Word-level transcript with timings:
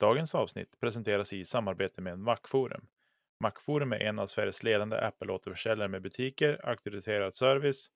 Dagens 0.00 0.34
avsnitt 0.34 0.80
presenteras 0.80 1.32
i 1.32 1.44
samarbete 1.44 2.00
med 2.02 2.18
Macforum. 2.18 2.86
Macforum 3.40 3.92
är 3.92 4.00
en 4.00 4.18
av 4.18 4.26
Sveriges 4.26 4.62
ledande 4.62 4.96
Apple-återförsäljare 4.96 5.88
med 5.88 6.02
butiker, 6.02 6.60
auktoriserad 6.68 7.34
service, 7.34 7.88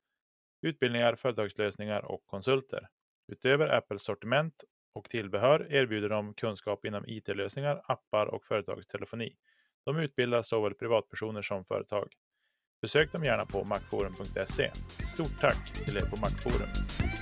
utbildningar, 0.62 1.16
företagslösningar 1.16 2.04
och 2.04 2.26
konsulter. 2.26 2.88
Utöver 3.32 3.68
Apples 3.68 4.04
sortiment 4.04 4.64
och 4.94 5.10
tillbehör 5.10 5.72
erbjuder 5.72 6.08
de 6.08 6.34
kunskap 6.34 6.84
inom 6.84 7.04
IT-lösningar, 7.06 7.82
appar 7.84 8.26
och 8.26 8.44
företagstelefoni. 8.44 9.36
De 9.84 9.98
utbildar 9.98 10.42
såväl 10.42 10.74
privatpersoner 10.74 11.42
som 11.42 11.64
företag. 11.64 12.12
Besök 12.82 13.12
dem 13.12 13.24
gärna 13.24 13.44
på 13.44 13.64
macforum.se. 13.64 14.70
Stort 15.14 15.40
tack 15.40 15.84
till 15.84 15.96
er 15.96 16.00
på 16.00 16.16
Macforum. 16.20 17.13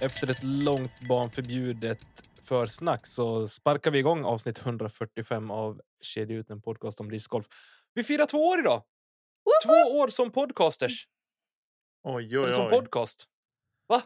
Efter 0.00 0.30
ett 0.30 0.42
långt 0.42 1.00
barnförbjudet 1.08 2.06
försnack 2.42 3.06
så 3.06 3.46
sparkar 3.46 3.90
vi 3.90 3.98
igång 3.98 4.24
avsnitt 4.24 4.58
145 4.58 5.50
av 5.50 5.80
Kedja 6.00 6.36
ut 6.36 6.50
en 6.50 6.62
podcast 6.62 7.00
om 7.00 7.10
discgolf. 7.10 7.46
Vi 7.94 8.02
firar 8.04 8.26
två 8.26 8.38
år 8.38 8.58
idag! 8.60 8.82
Två 9.66 9.72
år 9.98 10.08
som 10.08 10.32
podcasters! 10.32 11.08
Oj, 12.02 12.26
Eller 12.34 12.46
oj, 12.46 12.52
som 12.52 12.64
oj. 12.64 12.70
podcast. 12.70 13.24
Va? 13.86 14.02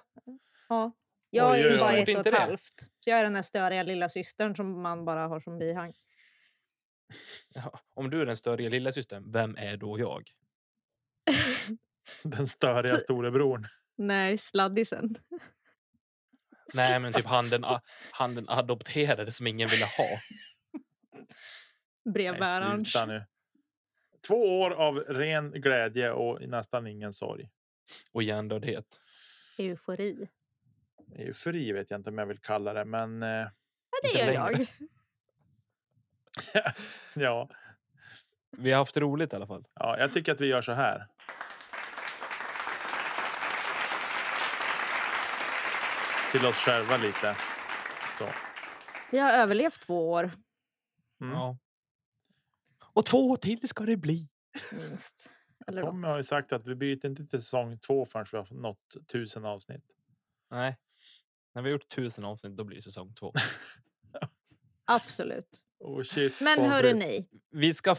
Ja. 0.68 0.92
Jag 1.30 1.52
Oj, 1.52 1.60
är 1.60 1.70
ju 1.72 1.78
bara 1.78 1.90
oj. 1.92 1.96
ett 1.98 2.02
och 2.02 2.08
Inte 2.08 2.20
ett 2.30 2.34
det? 2.36 2.40
halvt. 2.40 2.80
Så 3.00 3.10
jag 3.10 3.18
är 3.20 3.24
den 3.24 3.34
här 3.34 3.42
störiga 3.42 3.82
lilla 3.82 4.08
systern 4.08 4.56
som 4.56 4.82
man 4.82 5.04
bara 5.04 5.26
har 5.28 5.40
som 5.40 5.58
bihang. 5.58 5.92
Ja, 7.54 7.80
Om 7.94 8.10
du 8.10 8.20
är 8.22 8.26
den 8.26 8.36
större 8.36 8.68
lilla 8.68 8.92
systern, 8.92 9.32
vem 9.32 9.56
är 9.56 9.76
då 9.76 9.98
jag? 9.98 10.30
Den 12.22 12.48
störiga 12.48 12.94
Så- 12.94 13.00
storebror. 13.00 13.66
Nej, 13.96 14.38
sladdisen. 14.38 15.14
Nej, 16.76 17.00
men 17.00 17.12
typ 17.12 17.26
han 17.26 17.48
den, 17.50 17.64
han 18.12 18.34
den 18.34 18.48
adopterade 18.48 19.32
som 19.32 19.46
ingen 19.46 19.68
ville 19.68 19.84
ha. 19.84 20.04
Nej, 22.04 22.12
Brevbäraren. 22.14 22.84
sluta 22.84 23.06
nu. 23.06 23.24
Två 24.26 24.60
år 24.60 24.70
av 24.70 24.96
ren 24.96 25.50
glädje 25.50 26.10
och 26.12 26.48
nästan 26.48 26.86
ingen 26.86 27.12
sorg. 27.12 27.50
Och 28.12 28.22
hjärndödhet. 28.22 29.00
Eufori. 29.58 30.28
Eufori 31.18 31.72
vet 31.72 31.90
jag 31.90 31.98
inte 32.00 32.10
om 32.10 32.18
jag 32.18 32.26
vill 32.26 32.38
kalla 32.38 32.72
det, 32.72 32.84
men 32.84 33.22
eh, 33.22 33.28
Ja, 33.28 33.48
det 34.02 34.18
gör 34.18 34.26
längre. 34.26 34.66
jag. 36.54 36.72
ja, 37.22 37.48
Vi 38.50 38.70
har 38.72 38.78
haft 38.78 38.96
roligt 38.96 39.32
i 39.32 39.36
alla 39.36 39.46
fall. 39.46 39.64
ja, 39.74 39.98
jag 39.98 40.12
tycker 40.12 40.32
att 40.32 40.40
vi 40.40 40.46
gör 40.46 40.62
så 40.62 40.72
här. 40.72 41.06
Till 46.34 46.46
oss 46.46 46.56
själva 46.56 46.96
lite. 46.96 47.36
Så. 48.18 48.28
Vi 49.10 49.18
har 49.18 49.30
överlevt 49.30 49.80
två 49.80 50.10
år 50.10 50.30
Mm. 51.20 51.32
Ja. 51.34 51.58
Och 52.94 53.06
två 53.06 53.30
år 53.30 53.36
till 53.36 53.68
ska 53.68 53.84
det 53.84 53.96
bli. 53.96 54.28
minst. 54.72 55.30
Eller 55.66 55.82
Tommy 55.82 56.08
har 56.08 56.16
ju 56.16 56.24
sagt 56.24 56.52
att 56.52 56.66
vi 56.66 56.74
byter 56.74 57.06
inte 57.06 57.26
till 57.26 57.42
säsong 57.42 57.78
två 57.78 58.04
förrän 58.04 58.26
vi 58.32 58.38
har 58.38 58.48
nått 58.50 58.96
tusen 59.12 59.44
avsnitt. 59.44 59.84
Nej. 60.50 60.76
När 61.54 61.62
vi 61.62 61.68
har 61.68 61.72
gjort 61.72 61.88
tusen 61.88 62.24
avsnitt, 62.24 62.56
då 62.56 62.64
blir 62.64 62.76
det 62.76 62.82
säsong 62.82 63.14
två. 63.14 63.32
Absolut. 64.84 65.64
Oh 65.78 66.02
shit. 66.02 66.40
Men 66.40 66.64
hörru 66.64 66.94
ni. 66.94 67.28
Vi 67.50 67.74
ska 67.74 67.96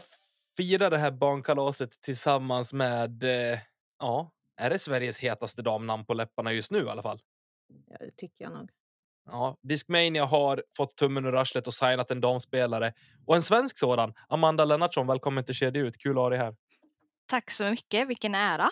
fira 0.56 0.90
det 0.90 0.98
här 0.98 1.10
barnkalaset 1.10 2.00
tillsammans 2.00 2.72
med, 2.72 3.24
eh, 3.24 3.58
ja, 3.98 4.32
är 4.56 4.70
det 4.70 4.78
Sveriges 4.78 5.18
hetaste 5.18 5.62
damnamn 5.62 6.06
på 6.06 6.14
läpparna 6.14 6.52
just 6.52 6.70
nu 6.70 6.78
i 6.78 6.88
alla 6.88 7.02
fall? 7.02 7.22
Tycker 8.16 8.44
jag 8.44 8.52
nog. 8.52 8.70
Ja, 9.26 9.56
Discmania 9.62 10.24
har 10.24 10.62
fått 10.76 10.96
tummen 10.96 11.26
ur 11.26 11.36
arslet 11.36 11.66
och 11.66 11.74
signat 11.74 12.10
en 12.10 12.20
damspelare. 12.20 12.92
Och 13.26 13.36
en 13.36 13.42
svensk 13.42 13.78
sådan. 13.78 14.14
Amanda 14.28 14.64
Lennartsson, 14.64 15.06
välkommen 15.06 15.44
till 15.44 15.54
Kedja 15.54 15.82
ut. 15.82 15.98
Kul 15.98 16.10
att 16.10 16.22
ha 16.22 16.30
dig 16.30 16.38
här. 16.38 16.56
Tack 17.26 17.50
så 17.50 17.64
mycket, 17.70 18.08
vilken 18.08 18.34
ära. 18.34 18.68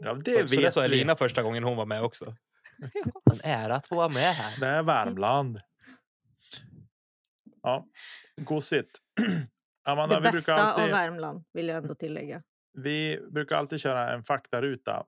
Ja, 0.00 0.14
det 0.14 0.30
så, 0.30 0.48
så 0.48 0.56
det 0.56 0.62
vet 0.62 0.74
sa 0.74 0.80
vi. 0.80 0.86
Elina 0.86 1.16
första 1.16 1.42
gången 1.42 1.64
hon 1.64 1.76
var 1.76 1.86
med 1.86 2.02
också. 2.02 2.34
En 3.44 3.50
ära 3.50 3.74
att 3.74 3.86
få 3.86 3.94
vara 3.94 4.08
med 4.08 4.34
här. 4.34 4.60
Det 4.60 4.66
är 4.66 4.82
Värmland. 4.82 5.60
Ja, 7.62 7.86
gosigt. 8.36 8.98
Amanda, 9.84 10.14
Det 10.14 10.20
vi 10.20 10.22
brukar, 10.22 10.36
bästa 10.36 10.52
av 10.52 10.80
alltid, 10.80 10.90
Värmland 10.90 11.44
vill 11.52 11.68
jag 11.68 11.76
ändå 11.76 11.94
tillägga. 11.94 12.42
vi 12.72 13.20
brukar 13.30 13.56
alltid 13.56 13.80
köra 13.80 14.14
en 14.14 14.22
faktaruta 14.24 15.04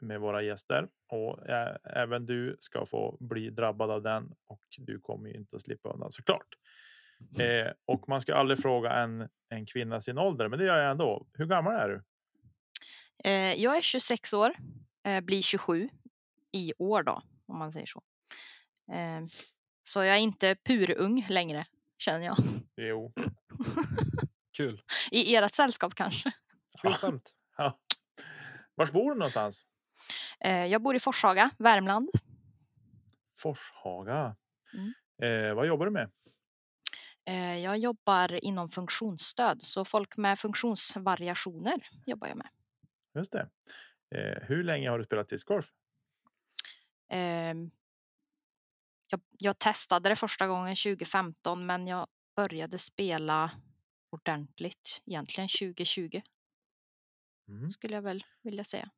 med 0.00 0.20
våra 0.20 0.42
gäster 0.42 0.88
och 1.08 1.48
även 1.84 2.26
du 2.26 2.56
ska 2.60 2.86
få 2.86 3.16
bli 3.20 3.50
drabbad 3.50 3.90
av 3.90 4.02
den 4.02 4.32
och 4.46 4.62
du 4.78 5.00
kommer 5.00 5.28
ju 5.28 5.34
inte 5.34 5.56
att 5.56 5.62
slippa 5.62 5.88
undan 5.88 6.12
såklart. 6.12 6.46
Eh, 7.40 7.72
och 7.84 8.08
man 8.08 8.20
ska 8.20 8.34
aldrig 8.34 8.62
fråga 8.62 8.92
en, 8.92 9.28
en 9.48 9.66
kvinna 9.66 10.00
sin 10.00 10.18
ålder, 10.18 10.48
men 10.48 10.58
det 10.58 10.64
gör 10.64 10.78
jag 10.78 10.90
ändå. 10.90 11.26
Hur 11.32 11.46
gammal 11.46 11.74
är 11.74 11.88
du? 11.88 12.02
Eh, 13.24 13.62
jag 13.62 13.76
är 13.76 13.82
26 13.82 14.32
år, 14.32 14.54
eh, 15.06 15.20
blir 15.20 15.42
27 15.42 15.88
i 16.52 16.72
år 16.78 17.02
då, 17.02 17.22
om 17.46 17.58
man 17.58 17.72
säger 17.72 17.86
så. 17.86 18.02
Eh, 18.92 19.24
så 19.82 20.04
jag 20.04 20.16
är 20.16 20.20
inte 20.20 20.56
purung 20.64 21.26
längre, 21.28 21.64
känner 21.98 22.26
jag. 22.26 22.36
Jo. 22.76 23.12
Kul. 24.56 24.82
I 25.10 25.36
ert 25.36 25.54
sällskap 25.54 25.94
kanske. 25.94 26.32
Kul 26.82 26.92
skämt. 26.92 27.30
Ja. 27.56 27.78
Var 28.74 28.86
bor 28.86 29.10
du 29.10 29.18
någonstans? 29.18 29.66
Eh, 30.40 30.66
jag 30.66 30.82
bor 30.82 30.96
i 30.96 31.00
Forshaga, 31.00 31.50
Värmland. 31.58 32.08
Forshaga. 33.36 34.36
Mm. 34.74 34.92
Eh, 35.48 35.54
vad 35.54 35.66
jobbar 35.66 35.86
du 35.86 35.92
med? 35.92 36.10
Eh, 37.24 37.58
jag 37.58 37.78
jobbar 37.78 38.44
inom 38.44 38.70
funktionsstöd, 38.70 39.62
så 39.62 39.84
folk 39.84 40.16
med 40.16 40.38
funktionsvariationer 40.38 41.74
jobbar 42.06 42.28
jag 42.28 42.36
med. 42.36 42.48
Just 43.14 43.32
det. 43.32 43.48
Eh, 44.14 44.42
hur 44.48 44.62
länge 44.64 44.90
har 44.90 44.98
du 44.98 45.04
spelat 45.04 45.28
discgolf? 45.28 45.72
Ehm, 47.08 47.70
jag, 49.06 49.20
jag 49.38 49.58
testade 49.58 50.08
det 50.08 50.16
första 50.16 50.46
gången 50.46 50.76
2015 50.76 51.66
men 51.66 51.86
jag 51.86 52.06
började 52.36 52.78
spela 52.78 53.50
ordentligt 54.10 55.02
egentligen 55.06 55.48
2020 55.48 56.20
Mm. 57.48 57.70
skulle 57.70 57.94
jag 57.94 58.02
väl 58.02 58.24
vilja 58.42 58.64
säga. 58.64 58.90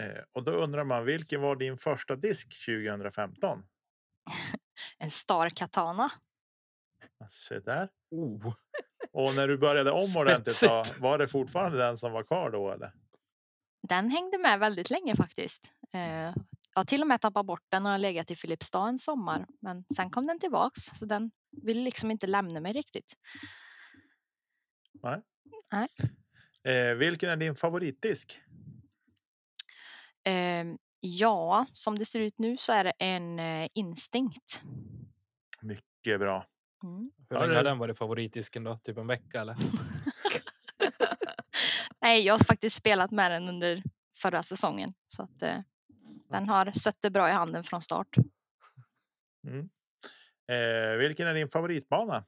Eh, 0.00 0.22
och 0.32 0.44
då 0.44 0.52
undrar 0.52 0.84
man 0.84 1.04
vilken 1.04 1.40
var 1.40 1.56
din 1.56 1.78
första 1.78 2.16
disk 2.16 2.66
2015? 2.66 3.62
En 4.98 5.10
Star 5.10 5.48
Katana. 5.48 6.10
Se 7.30 7.60
där. 7.60 7.88
Oh. 8.10 8.54
Och 9.12 9.34
när 9.34 9.48
du 9.48 9.58
började 9.58 9.90
om 9.90 10.16
ordentligt, 10.16 10.60
då, 10.60 10.82
var 11.00 11.18
det 11.18 11.28
fortfarande 11.28 11.78
den 11.78 11.96
som 11.96 12.12
var 12.12 12.22
kvar 12.22 12.50
då 12.50 12.72
eller? 12.72 12.92
Den 13.88 14.10
hängde 14.10 14.38
med 14.38 14.58
väldigt 14.58 14.90
länge 14.90 15.16
faktiskt. 15.16 15.72
Eh, 15.92 16.34
jag 16.74 16.80
har 16.80 16.84
till 16.84 17.00
och 17.00 17.06
med 17.06 17.20
tappat 17.20 17.46
bort 17.46 17.64
den 17.68 17.86
och 17.86 17.92
har 17.92 17.98
legat 17.98 18.30
i 18.30 18.36
Filipstad 18.36 18.88
en 18.88 18.98
sommar 18.98 19.46
men 19.60 19.84
sen 19.96 20.10
kom 20.10 20.26
den 20.26 20.38
tillbaks 20.38 20.80
så 20.80 21.06
den 21.06 21.30
vill 21.62 21.82
liksom 21.82 22.10
inte 22.10 22.26
lämna 22.26 22.60
mig 22.60 22.72
riktigt. 22.72 23.14
Eh, 26.64 26.94
vilken 26.94 27.30
är 27.30 27.36
din 27.36 27.54
favoritdisk? 27.54 28.40
Ehm, 30.24 30.78
ja, 31.00 31.66
som 31.72 31.98
det 31.98 32.04
ser 32.04 32.20
ut 32.20 32.38
nu 32.38 32.56
så 32.56 32.72
är 32.72 32.84
det 32.84 32.92
en 32.98 33.38
eh, 33.38 33.68
Instinct. 33.74 34.62
Mycket 35.60 36.20
bra. 36.20 36.46
Mm. 36.82 37.10
Hur 37.30 37.36
länge 37.36 37.48
det- 37.50 37.56
har 37.56 37.64
den 37.64 37.78
varit 37.78 37.98
favoritdisken 37.98 38.64
då? 38.64 38.78
Typ 38.78 38.96
en 38.98 39.06
vecka 39.06 39.40
eller? 39.40 39.56
Nej, 42.00 42.20
jag 42.26 42.34
har 42.34 42.44
faktiskt 42.44 42.76
spelat 42.76 43.10
med 43.10 43.30
den 43.32 43.48
under 43.48 43.82
förra 44.18 44.42
säsongen 44.42 44.94
så 45.06 45.22
att 45.22 45.42
eh, 45.42 45.58
den 46.30 46.48
har 46.48 46.72
suttit 46.72 47.12
bra 47.12 47.28
i 47.28 47.32
handen 47.32 47.64
från 47.64 47.82
start. 47.82 48.16
Mm. 49.46 49.68
Eh, 50.48 50.98
vilken 50.98 51.26
är 51.28 51.34
din 51.34 51.48
favoritbana? 51.48 52.24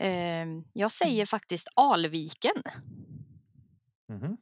Eh, 0.00 0.46
jag 0.72 0.92
säger 0.92 1.26
faktiskt 1.26 1.68
Alviken. 1.76 2.56
Mhm. 4.08 4.36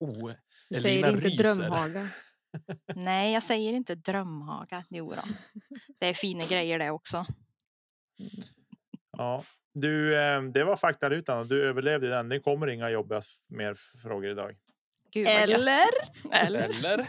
Oh. 0.00 0.32
Du 0.68 0.76
Elina 0.76 0.82
säger 0.82 1.08
inte 1.08 1.28
ryser. 1.28 1.54
Drömhaga. 1.54 2.08
Nej, 2.94 3.32
jag 3.32 3.42
säger 3.42 3.72
inte 3.72 3.94
Drömhaga. 3.94 4.84
Jo 4.90 5.14
då. 5.14 5.24
Det 5.98 6.06
är 6.06 6.14
fina 6.14 6.44
grejer 6.44 6.78
det 6.78 6.90
också. 6.90 7.26
Ja, 9.16 9.42
du, 9.74 10.20
eh, 10.20 10.42
det 10.42 10.64
var 10.64 10.76
faktarutan 10.76 11.46
du 11.48 11.68
överlevde 11.68 12.08
den. 12.08 12.28
Det 12.28 12.40
kommer 12.40 12.66
inga 12.66 12.90
jobbiga 12.90 13.20
mer 13.48 13.74
frågor 14.02 14.30
idag. 14.30 14.56
Gud. 15.10 15.26
Eller? 15.26 15.88
Eller? 16.32 16.62
Eller? 16.62 17.06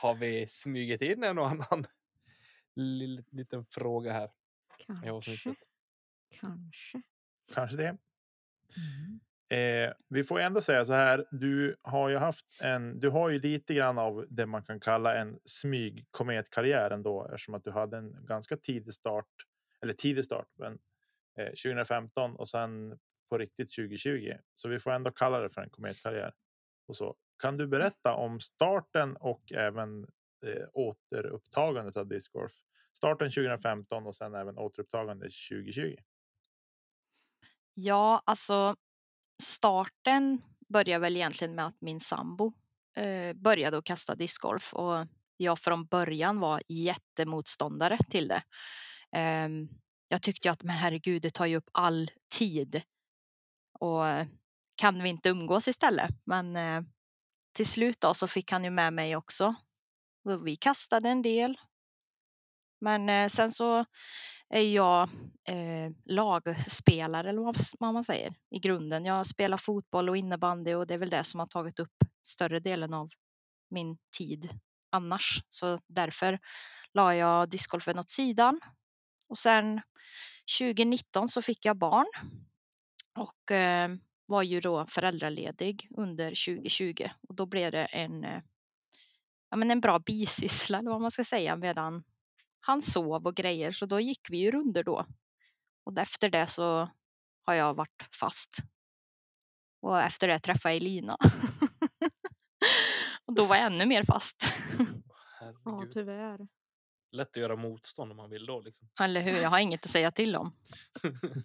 Har 0.00 0.14
vi 0.14 0.46
smugit 0.46 1.02
in 1.02 1.24
en 1.24 1.38
och 1.38 1.48
annan 1.48 1.86
liten 3.32 3.64
fråga 3.64 4.12
här 4.12 4.30
Kanske. 4.86 5.54
Kanske. 6.40 7.02
Kanske 7.54 7.76
det. 7.76 7.88
Mm. 7.88 9.20
Eh, 9.50 9.92
vi 10.08 10.24
får 10.24 10.40
ändå 10.40 10.60
säga 10.60 10.84
så 10.84 10.92
här. 10.92 11.26
Du 11.30 11.76
har 11.82 12.08
ju 12.08 12.16
haft 12.16 12.60
en. 12.62 13.00
Du 13.00 13.08
har 13.08 13.28
ju 13.28 13.40
lite 13.40 13.74
grann 13.74 13.98
av 13.98 14.26
det 14.30 14.46
man 14.46 14.62
kan 14.62 14.80
kalla 14.80 15.14
en 15.14 15.38
smyg 15.44 16.06
kometkarriär 16.10 16.90
ändå 16.90 17.24
eftersom 17.24 17.54
att 17.54 17.64
du 17.64 17.70
hade 17.70 17.96
en 17.96 18.26
ganska 18.26 18.56
tidig 18.56 18.94
start 18.94 19.26
eller 19.80 19.94
tidig 19.94 20.24
start, 20.24 20.48
men 20.58 20.78
eh, 21.38 21.46
2015 21.46 22.36
och 22.36 22.48
sen 22.48 22.98
på 23.30 23.38
riktigt 23.38 23.74
2020. 23.74 24.32
Så 24.54 24.68
vi 24.68 24.78
får 24.78 24.90
ändå 24.90 25.10
kalla 25.10 25.40
det 25.40 25.50
för 25.50 25.60
en 25.60 25.70
kometkarriär. 25.70 26.32
Och 26.88 26.96
så 26.96 27.16
kan 27.38 27.56
du 27.56 27.66
berätta 27.66 28.14
om 28.14 28.40
starten 28.40 29.16
och 29.16 29.52
även 29.52 30.02
eh, 30.46 30.66
återupptagandet 30.72 31.96
av 31.96 32.06
discgolf? 32.06 32.52
Starten 32.96 33.30
2015 33.30 34.06
och 34.06 34.14
sen 34.14 34.34
även 34.34 34.58
återupptagandet 34.58 35.32
2020. 35.50 35.96
Ja, 37.74 38.22
alltså 38.26 38.76
starten 39.42 40.42
började 40.68 41.00
väl 41.00 41.16
egentligen 41.16 41.54
med 41.54 41.66
att 41.66 41.80
min 41.80 42.00
sambo 42.00 42.52
eh, 42.96 43.32
började 43.32 43.78
att 43.78 43.84
kasta 43.84 44.14
discgolf 44.14 44.74
och 44.74 45.06
jag 45.36 45.58
från 45.58 45.86
början 45.86 46.40
var 46.40 46.62
jättemotståndare 46.68 47.98
till 48.10 48.28
det. 48.28 48.42
Eh, 49.12 49.48
jag 50.08 50.22
tyckte 50.22 50.48
ju 50.48 50.52
att 50.52 50.62
men 50.62 50.76
herregud, 50.76 51.22
det 51.22 51.30
tar 51.30 51.46
ju 51.46 51.56
upp 51.56 51.70
all 51.72 52.10
tid. 52.38 52.82
Och 53.80 54.08
eh, 54.08 54.26
kan 54.74 55.02
vi 55.02 55.08
inte 55.08 55.28
umgås 55.28 55.68
istället? 55.68 56.10
Men 56.24 56.56
eh, 56.56 56.82
till 57.52 57.66
slut 57.66 58.00
då 58.00 58.14
så 58.14 58.26
fick 58.28 58.52
han 58.52 58.64
ju 58.64 58.70
med 58.70 58.92
mig 58.92 59.16
också. 59.16 59.54
Och 60.24 60.46
vi 60.46 60.56
kastade 60.56 61.08
en 61.08 61.22
del. 61.22 61.58
Men 62.80 63.08
eh, 63.08 63.28
sen 63.28 63.52
så 63.52 63.84
är 64.50 64.60
jag 64.60 65.08
eh, 65.44 65.90
lagspelare 66.04 67.28
eller 67.28 67.42
vad 67.78 67.94
man 67.94 68.04
säger 68.04 68.34
i 68.50 68.58
grunden. 68.58 69.04
Jag 69.04 69.26
spelar 69.26 69.56
fotboll 69.56 70.08
och 70.08 70.16
innebandy 70.16 70.74
och 70.74 70.86
det 70.86 70.94
är 70.94 70.98
väl 70.98 71.10
det 71.10 71.24
som 71.24 71.40
har 71.40 71.46
tagit 71.46 71.78
upp 71.78 71.94
större 72.22 72.60
delen 72.60 72.94
av 72.94 73.10
min 73.70 73.98
tid 74.18 74.48
annars. 74.90 75.42
Så 75.48 75.78
därför 75.86 76.38
la 76.92 77.14
jag 77.14 77.50
discgolfen 77.50 77.98
åt 77.98 78.10
sidan. 78.10 78.60
Och 79.28 79.38
sen 79.38 79.80
2019 80.58 81.28
så 81.28 81.42
fick 81.42 81.64
jag 81.64 81.76
barn 81.76 82.06
och 83.18 83.50
eh, 83.50 83.88
var 84.26 84.42
ju 84.42 84.60
då 84.60 84.86
föräldraledig 84.86 85.88
under 85.96 86.28
2020 86.28 87.08
och 87.28 87.34
då 87.34 87.46
blev 87.46 87.72
det 87.72 87.84
en, 87.84 88.24
eh, 88.24 88.42
ja, 89.50 89.56
men 89.56 89.70
en 89.70 89.80
bra 89.80 89.98
bisyssla 89.98 90.78
eller 90.78 90.90
vad 90.90 91.00
man 91.00 91.10
ska 91.10 91.24
säga 91.24 91.56
medan 91.56 92.04
han 92.60 92.82
sov 92.82 93.26
och 93.26 93.36
grejer 93.36 93.72
så 93.72 93.86
då 93.86 94.00
gick 94.00 94.30
vi 94.30 94.38
ju 94.38 94.50
runder 94.50 94.82
då. 94.82 95.06
Och 95.84 95.98
efter 95.98 96.30
det 96.30 96.46
så 96.46 96.90
har 97.42 97.54
jag 97.54 97.74
varit 97.74 98.08
fast. 98.20 98.56
Och 99.80 100.00
efter 100.00 100.28
det 100.28 100.38
träffade 100.38 100.74
jag 100.74 100.76
Elina. 100.76 101.16
och 103.24 103.34
då 103.34 103.44
var 103.44 103.56
jag 103.56 103.66
ännu 103.66 103.86
mer 103.86 104.04
fast. 104.04 104.54
Ja, 105.64 105.86
tyvärr. 105.92 106.48
Lätt 107.12 107.28
att 107.28 107.36
göra 107.36 107.56
motstånd 107.56 108.10
om 108.10 108.16
man 108.16 108.30
vill 108.30 108.46
då. 108.46 108.60
Liksom. 108.60 108.88
Eller 109.00 109.20
hur? 109.20 109.40
Jag 109.40 109.48
har 109.48 109.58
inget 109.58 109.84
att 109.84 109.90
säga 109.90 110.10
till 110.10 110.36
om. 110.36 110.52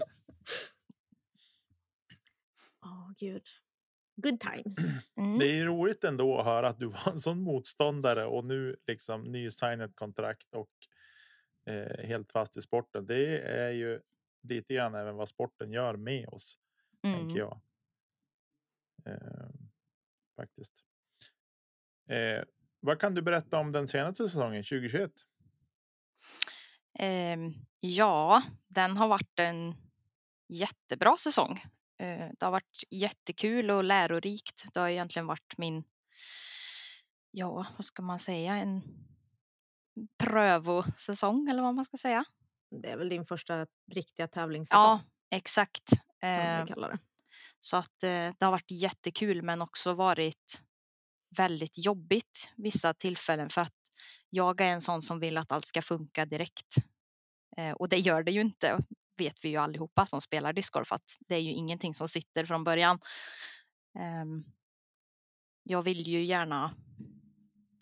Åh, 2.85 3.11
gud. 3.17 3.43
Good 4.15 4.39
times. 4.39 4.77
Mm. 5.17 5.39
Det 5.39 5.45
är 5.45 5.53
ju 5.53 5.65
roligt 5.65 6.03
ändå 6.03 6.39
att 6.39 6.45
höra 6.45 6.69
att 6.69 6.79
du 6.79 6.87
var 6.87 7.11
en 7.11 7.19
sån 7.19 7.43
motståndare 7.43 8.25
och 8.25 8.45
nu 8.45 8.75
liksom 8.87 9.23
nysignat 9.23 9.95
kontrakt 9.95 10.53
och 10.53 10.71
eh, 11.65 12.05
helt 12.07 12.31
fast 12.31 12.57
i 12.57 12.61
sporten. 12.61 13.05
Det 13.05 13.39
är 13.41 13.71
ju 13.71 14.01
lite 14.47 14.73
grann 14.73 14.95
även 14.95 15.15
vad 15.15 15.29
sporten 15.29 15.71
gör 15.71 15.95
med 15.95 16.27
oss, 16.29 16.59
tänker 17.03 17.21
Mm. 17.23 17.37
jag. 17.37 17.61
Eh, 19.05 19.49
faktiskt. 20.35 20.73
Eh, 22.09 22.43
vad 22.79 22.99
kan 22.99 23.13
du 23.13 23.21
berätta 23.21 23.57
om 23.57 23.71
den 23.71 23.87
senaste 23.87 24.27
säsongen 24.29 24.63
2021? 24.63 25.11
Ehm, 26.99 27.51
ja, 27.79 28.43
den 28.67 28.97
har 28.97 29.07
varit 29.07 29.39
en 29.39 29.75
jättebra 30.47 31.17
säsong. 31.17 31.63
Eh, 31.99 32.29
det 32.39 32.45
har 32.45 32.51
varit 32.51 32.83
jättekul 32.89 33.71
och 33.71 33.83
lärorikt. 33.83 34.65
Det 34.73 34.79
har 34.79 34.89
egentligen 34.89 35.27
varit 35.27 35.57
min, 35.57 35.83
ja, 37.31 37.67
vad 37.77 37.85
ska 37.85 38.01
man 38.01 38.19
säga, 38.19 38.55
en 38.55 38.81
prövosäsong 40.17 41.49
eller 41.49 41.61
vad 41.61 41.75
man 41.75 41.85
ska 41.85 41.97
säga. 41.97 42.25
Det 42.81 42.89
är 42.89 42.97
väl 42.97 43.09
din 43.09 43.25
första 43.25 43.67
riktiga 43.91 44.27
tävlingssäsong. 44.27 44.83
Ja, 44.83 45.01
exakt. 45.31 45.91
Eh. 46.21 46.65
Så 47.59 47.77
att 47.77 48.03
eh, 48.03 48.09
det 48.09 48.45
har 48.45 48.51
varit 48.51 48.71
jättekul 48.71 49.41
men 49.41 49.61
också 49.61 49.93
varit 49.93 50.63
väldigt 51.37 51.85
jobbigt 51.85 52.53
vissa 52.55 52.93
tillfällen 52.93 53.49
för 53.49 53.61
att 53.61 53.73
jag 54.29 54.61
är 54.61 54.71
en 54.71 54.81
sån 54.81 55.01
som 55.01 55.19
vill 55.19 55.37
att 55.37 55.51
allt 55.51 55.65
ska 55.65 55.81
funka 55.81 56.25
direkt. 56.25 56.75
Eh, 57.57 57.71
och 57.71 57.89
det 57.89 57.97
gör 57.97 58.23
det 58.23 58.31
ju 58.31 58.41
inte, 58.41 58.79
vet 59.17 59.45
vi 59.45 59.49
ju 59.49 59.57
allihopa 59.57 60.05
som 60.05 60.21
spelar 60.21 60.53
discgolf 60.53 60.91
att 60.91 61.17
det 61.19 61.35
är 61.35 61.39
ju 61.39 61.51
ingenting 61.51 61.93
som 61.93 62.07
sitter 62.07 62.45
från 62.45 62.63
början. 62.63 62.99
Ehm, 63.99 64.43
jag 65.63 65.83
vill 65.83 66.07
ju 66.07 66.25
gärna, 66.25 66.75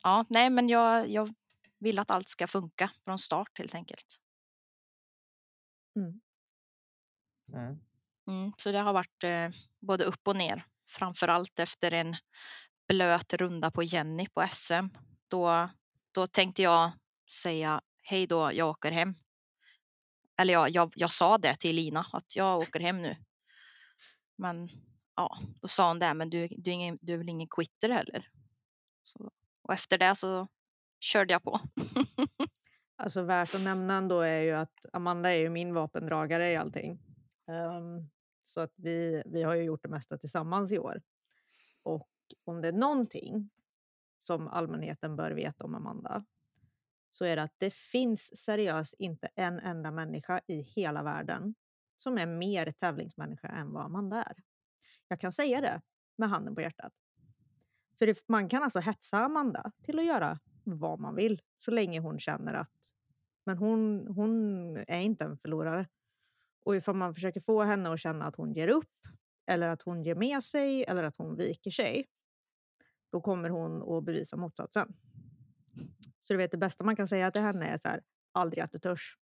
ja, 0.03 0.25
nej 0.29 0.49
men 0.49 0.69
jag, 0.69 1.09
jag 1.09 1.33
vill 1.81 1.99
att 1.99 2.11
allt 2.11 2.29
ska 2.29 2.47
funka 2.47 2.91
från 3.03 3.19
start 3.19 3.57
helt 3.57 3.75
enkelt. 3.75 4.19
Mm, 8.27 8.53
så 8.57 8.71
det 8.71 8.79
har 8.79 8.93
varit 8.93 9.23
eh, 9.23 9.49
både 9.79 10.03
upp 10.03 10.27
och 10.27 10.35
ner. 10.35 10.65
Framför 10.87 11.27
allt 11.27 11.59
efter 11.59 11.91
en 11.91 12.15
blöt 12.87 13.33
runda 13.33 13.71
på 13.71 13.83
Jenny 13.83 14.27
på 14.27 14.47
SM. 14.49 14.87
Då, 15.27 15.69
då 16.11 16.27
tänkte 16.27 16.61
jag 16.61 16.91
säga 17.31 17.81
hej 18.01 18.27
då, 18.27 18.51
jag 18.53 18.69
åker 18.69 18.91
hem. 18.91 19.15
Eller 20.37 20.53
ja, 20.53 20.69
jag, 20.69 20.93
jag 20.95 21.11
sa 21.11 21.37
det 21.37 21.55
till 21.55 21.75
Lina 21.75 22.05
att 22.13 22.35
jag 22.35 22.59
åker 22.59 22.79
hem 22.79 23.01
nu. 23.01 23.15
Men 24.35 24.69
ja, 25.15 25.37
då 25.61 25.67
sa 25.67 25.87
hon 25.87 25.99
det, 25.99 26.13
men 26.13 26.29
du, 26.29 26.47
du, 26.47 26.71
är, 26.71 26.75
ingen, 26.75 26.97
du 27.01 27.13
är 27.13 27.17
väl 27.17 27.29
ingen 27.29 27.47
quitter 27.47 27.89
heller. 27.89 28.29
Så, 29.01 29.31
och 29.61 29.73
efter 29.73 29.97
det 29.97 30.15
så 30.15 30.47
körde 31.01 31.33
jag 31.33 31.43
på. 31.43 31.59
Alltså 32.95 33.21
värt 33.21 33.55
att 33.55 33.63
nämna 33.63 33.93
ändå 33.93 34.19
är 34.19 34.39
ju 34.41 34.51
att 34.51 34.85
Amanda 34.93 35.29
är 35.29 35.37
ju 35.37 35.49
min 35.49 35.73
vapendragare 35.73 36.51
i 36.51 36.55
allting. 36.55 36.99
Um, 37.47 38.09
så 38.43 38.61
att 38.61 38.73
vi, 38.75 39.23
vi 39.25 39.43
har 39.43 39.55
ju 39.55 39.63
gjort 39.63 39.83
det 39.83 39.89
mesta 39.89 40.17
tillsammans 40.17 40.71
i 40.71 40.79
år. 40.79 41.01
Och 41.83 42.09
om 42.45 42.61
det 42.61 42.67
är 42.67 42.73
någonting 42.73 43.49
som 44.19 44.47
allmänheten 44.47 45.15
bör 45.15 45.31
veta 45.31 45.63
om 45.63 45.75
Amanda 45.75 46.25
så 47.09 47.25
är 47.25 47.35
det 47.35 47.43
att 47.43 47.55
det 47.57 47.73
finns 47.73 48.37
seriöst 48.37 48.95
inte 48.99 49.27
en 49.35 49.59
enda 49.59 49.91
människa 49.91 50.41
i 50.47 50.61
hela 50.61 51.03
världen 51.03 51.55
som 51.95 52.17
är 52.17 52.25
mer 52.25 52.71
tävlingsmänniska 52.71 53.47
än 53.47 53.71
vad 53.71 53.85
Amanda 53.85 54.23
är. 54.23 54.35
Jag 55.07 55.19
kan 55.19 55.31
säga 55.31 55.61
det 55.61 55.81
med 56.17 56.29
handen 56.29 56.55
på 56.55 56.61
hjärtat. 56.61 56.93
För 57.99 58.15
man 58.27 58.49
kan 58.49 58.63
alltså 58.63 58.79
hetsa 58.79 59.17
Amanda 59.17 59.71
till 59.83 59.99
att 59.99 60.05
göra 60.05 60.39
vad 60.63 60.99
man 60.99 61.15
vill 61.15 61.41
så 61.59 61.71
länge 61.71 61.99
hon 61.99 62.19
känner 62.19 62.53
att 62.53 62.91
men 63.45 63.57
hon, 63.57 64.07
hon 64.07 64.77
är 64.77 64.99
inte 64.99 65.23
en 65.23 65.37
förlorare. 65.37 65.87
Och 66.65 66.75
ifall 66.75 66.95
man 66.95 67.13
försöker 67.13 67.39
få 67.39 67.63
henne 67.63 67.89
att 67.89 67.99
känna 67.99 68.25
att 68.25 68.35
hon 68.35 68.53
ger 68.53 68.67
upp 68.67 68.89
eller 69.47 69.69
att 69.69 69.81
hon 69.81 70.03
ger 70.03 70.15
med 70.15 70.43
sig 70.43 70.83
eller 70.83 71.03
att 71.03 71.17
hon 71.17 71.35
viker 71.35 71.71
sig 71.71 72.07
då 73.11 73.21
kommer 73.21 73.49
hon 73.49 73.97
att 73.97 74.03
bevisa 74.03 74.37
motsatsen. 74.37 74.93
Så 76.19 76.33
du 76.33 76.37
vet, 76.37 76.51
det 76.51 76.57
bästa 76.57 76.83
man 76.83 76.95
kan 76.95 77.07
säga 77.07 77.31
till 77.31 77.41
henne 77.41 77.65
är 77.65 77.77
så 77.77 77.87
här, 77.87 78.01
aldrig 78.31 78.63
att 78.63 78.71
du 78.71 78.79
törs. 78.79 79.17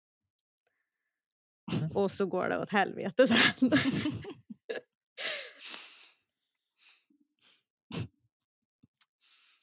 Och 1.96 2.12
så 2.12 2.26
går 2.26 2.50
det 2.50 2.60
åt 2.60 2.70
helvete 2.70 3.28
sen. 3.28 3.70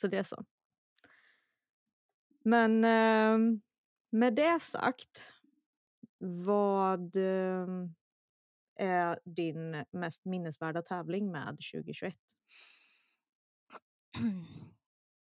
så 0.00 0.06
det 0.06 0.18
är 0.18 0.22
så. 0.22 0.44
Men 2.46 2.84
ehm, 2.84 3.60
med 4.10 4.34
det 4.34 4.62
sagt, 4.62 5.22
vad 6.18 7.16
ehm, 7.16 7.94
är 8.76 9.18
din 9.24 9.84
mest 9.90 10.24
minnesvärda 10.24 10.82
tävling 10.82 11.32
med 11.32 11.58
2021? 11.72 12.14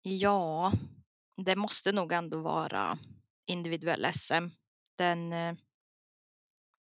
Ja, 0.01 0.71
det 1.45 1.55
måste 1.55 1.91
nog 1.91 2.11
ändå 2.11 2.41
vara 2.41 2.97
individuell 3.45 4.05
SM. 4.13 4.49
Den, 4.97 5.33
eh, 5.33 5.55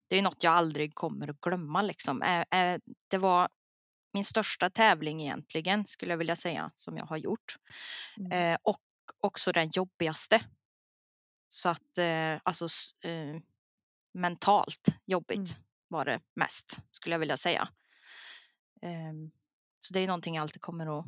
det 0.07 0.17
är 0.17 0.21
något 0.21 0.43
jag 0.43 0.53
aldrig 0.53 0.95
kommer 0.95 1.29
att 1.29 1.41
glömma. 1.41 1.81
Liksom. 1.81 2.43
Det 3.07 3.17
var 3.17 3.49
min 4.13 4.23
största 4.23 4.69
tävling 4.69 5.21
egentligen, 5.21 5.85
skulle 5.85 6.11
jag 6.13 6.17
vilja 6.17 6.35
säga, 6.35 6.71
som 6.75 6.97
jag 6.97 7.05
har 7.05 7.17
gjort. 7.17 7.55
Mm. 8.17 8.31
Eh, 8.31 8.57
Och 8.63 8.79
också 9.23 9.51
den 9.51 9.69
jobbigaste. 9.73 10.45
Så 11.47 11.69
att 11.69 11.97
eh, 11.97 12.41
alltså 12.43 12.65
eh, 13.03 13.41
mentalt 14.13 14.87
jobbigt 15.05 15.37
Mm. 15.55 15.63
var 15.87 16.05
det 16.05 16.21
mest 16.35 16.79
skulle 16.91 17.13
jag 17.13 17.19
vilja 17.19 17.37
säga. 17.37 17.69
Ehm, 18.81 19.31
så 19.79 19.93
det 19.93 19.99
är 19.99 20.07
någonting 20.07 20.35
jag 20.35 20.41
alltid 20.41 20.61
kommer 20.61 20.99
att 20.99 21.05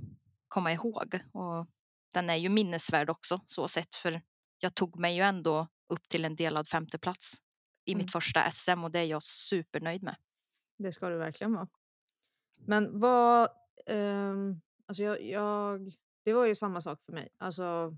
komma 0.47 0.71
ihåg 0.73 1.19
och 1.33 1.67
den 2.13 2.29
är 2.29 2.35
ju 2.35 2.49
minnesvärd 2.49 3.09
också 3.09 3.41
så 3.45 3.67
sett 3.67 3.95
för 3.95 4.21
jag 4.59 4.75
tog 4.75 4.99
mig 4.99 5.15
ju 5.15 5.21
ändå 5.21 5.67
upp 5.87 6.09
till 6.09 6.25
en 6.25 6.35
delad 6.35 6.67
femteplats 6.67 7.37
i 7.85 7.91
Mm. 7.91 8.03
mitt 8.03 8.11
första 8.11 8.51
SM 8.51 8.83
och 8.83 8.91
det 8.91 8.99
är 8.99 9.03
jag 9.05 9.23
supernöjd 9.23 10.03
med. 10.03 10.15
Det 10.77 10.91
ska 10.93 11.09
du 11.09 11.17
verkligen 11.17 11.53
vara. 11.53 11.67
Men 12.55 12.99
vad... 12.99 13.49
ehm, 13.85 14.61
alltså 14.85 15.03
jag, 15.03 15.23
jag, 15.23 15.91
det 16.23 16.33
var 16.33 16.45
ju 16.45 16.55
samma 16.55 16.81
sak 16.81 17.01
för 17.03 17.13
mig. 17.13 17.29
Alltså, 17.37 17.97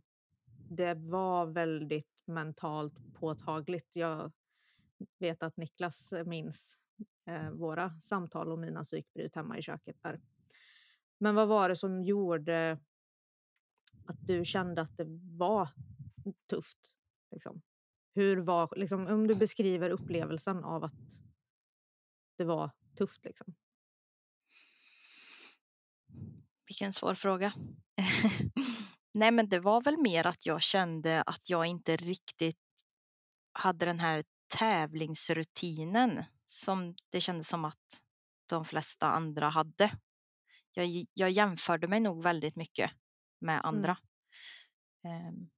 det 0.69 0.93
var 0.93 1.45
väldigt 1.45 2.07
mentalt 2.25 3.13
påtagligt. 3.13 3.95
Jag 3.95 4.31
vet 5.19 5.43
att 5.43 5.57
Niklas 5.57 6.13
minns 6.25 6.77
eh, 7.25 7.51
våra 7.51 8.01
samtal 8.01 8.51
och 8.51 8.59
mina 8.59 8.83
psykbryt 8.83 9.35
hemma 9.35 9.57
i 9.57 9.61
köket 9.61 9.97
där. 10.01 10.21
Men 11.17 11.35
vad 11.35 11.47
var 11.47 11.69
det 11.69 11.75
som 11.75 12.03
gjorde 12.03 12.79
att 14.05 14.27
du 14.27 14.45
kände 14.45 14.81
att 14.81 14.97
det 14.97 15.05
var 15.37 15.69
tufft? 16.49 16.95
Liksom? 17.31 17.61
Hur 18.13 18.37
var, 18.37 18.73
liksom, 18.75 19.07
om 19.07 19.27
du 19.27 19.35
beskriver 19.35 19.89
upplevelsen 19.89 20.63
av 20.63 20.83
att 20.83 20.93
det 22.37 22.43
var 22.43 22.71
tufft. 22.97 23.25
Liksom. 23.25 23.55
Vilken 26.67 26.93
svår 26.93 27.15
fråga. 27.15 27.53
Nej, 29.17 29.31
men 29.31 29.49
det 29.49 29.59
var 29.59 29.81
väl 29.81 29.97
mer 29.97 30.27
att 30.27 30.45
jag 30.45 30.61
kände 30.61 31.21
att 31.21 31.49
jag 31.49 31.65
inte 31.65 31.95
riktigt 31.95 32.57
hade 33.53 33.85
den 33.85 33.99
här 33.99 34.23
tävlingsrutinen 34.57 36.23
som 36.45 36.95
det 37.09 37.21
kändes 37.21 37.47
som 37.47 37.65
att 37.65 38.03
de 38.49 38.65
flesta 38.65 39.07
andra 39.11 39.49
hade. 39.49 39.97
Jag, 40.73 41.05
jag 41.13 41.31
jämförde 41.31 41.87
mig 41.87 41.99
nog 41.99 42.23
väldigt 42.23 42.55
mycket 42.55 42.91
med 43.39 43.65
andra. 43.65 43.97
Ehm, 45.03 45.49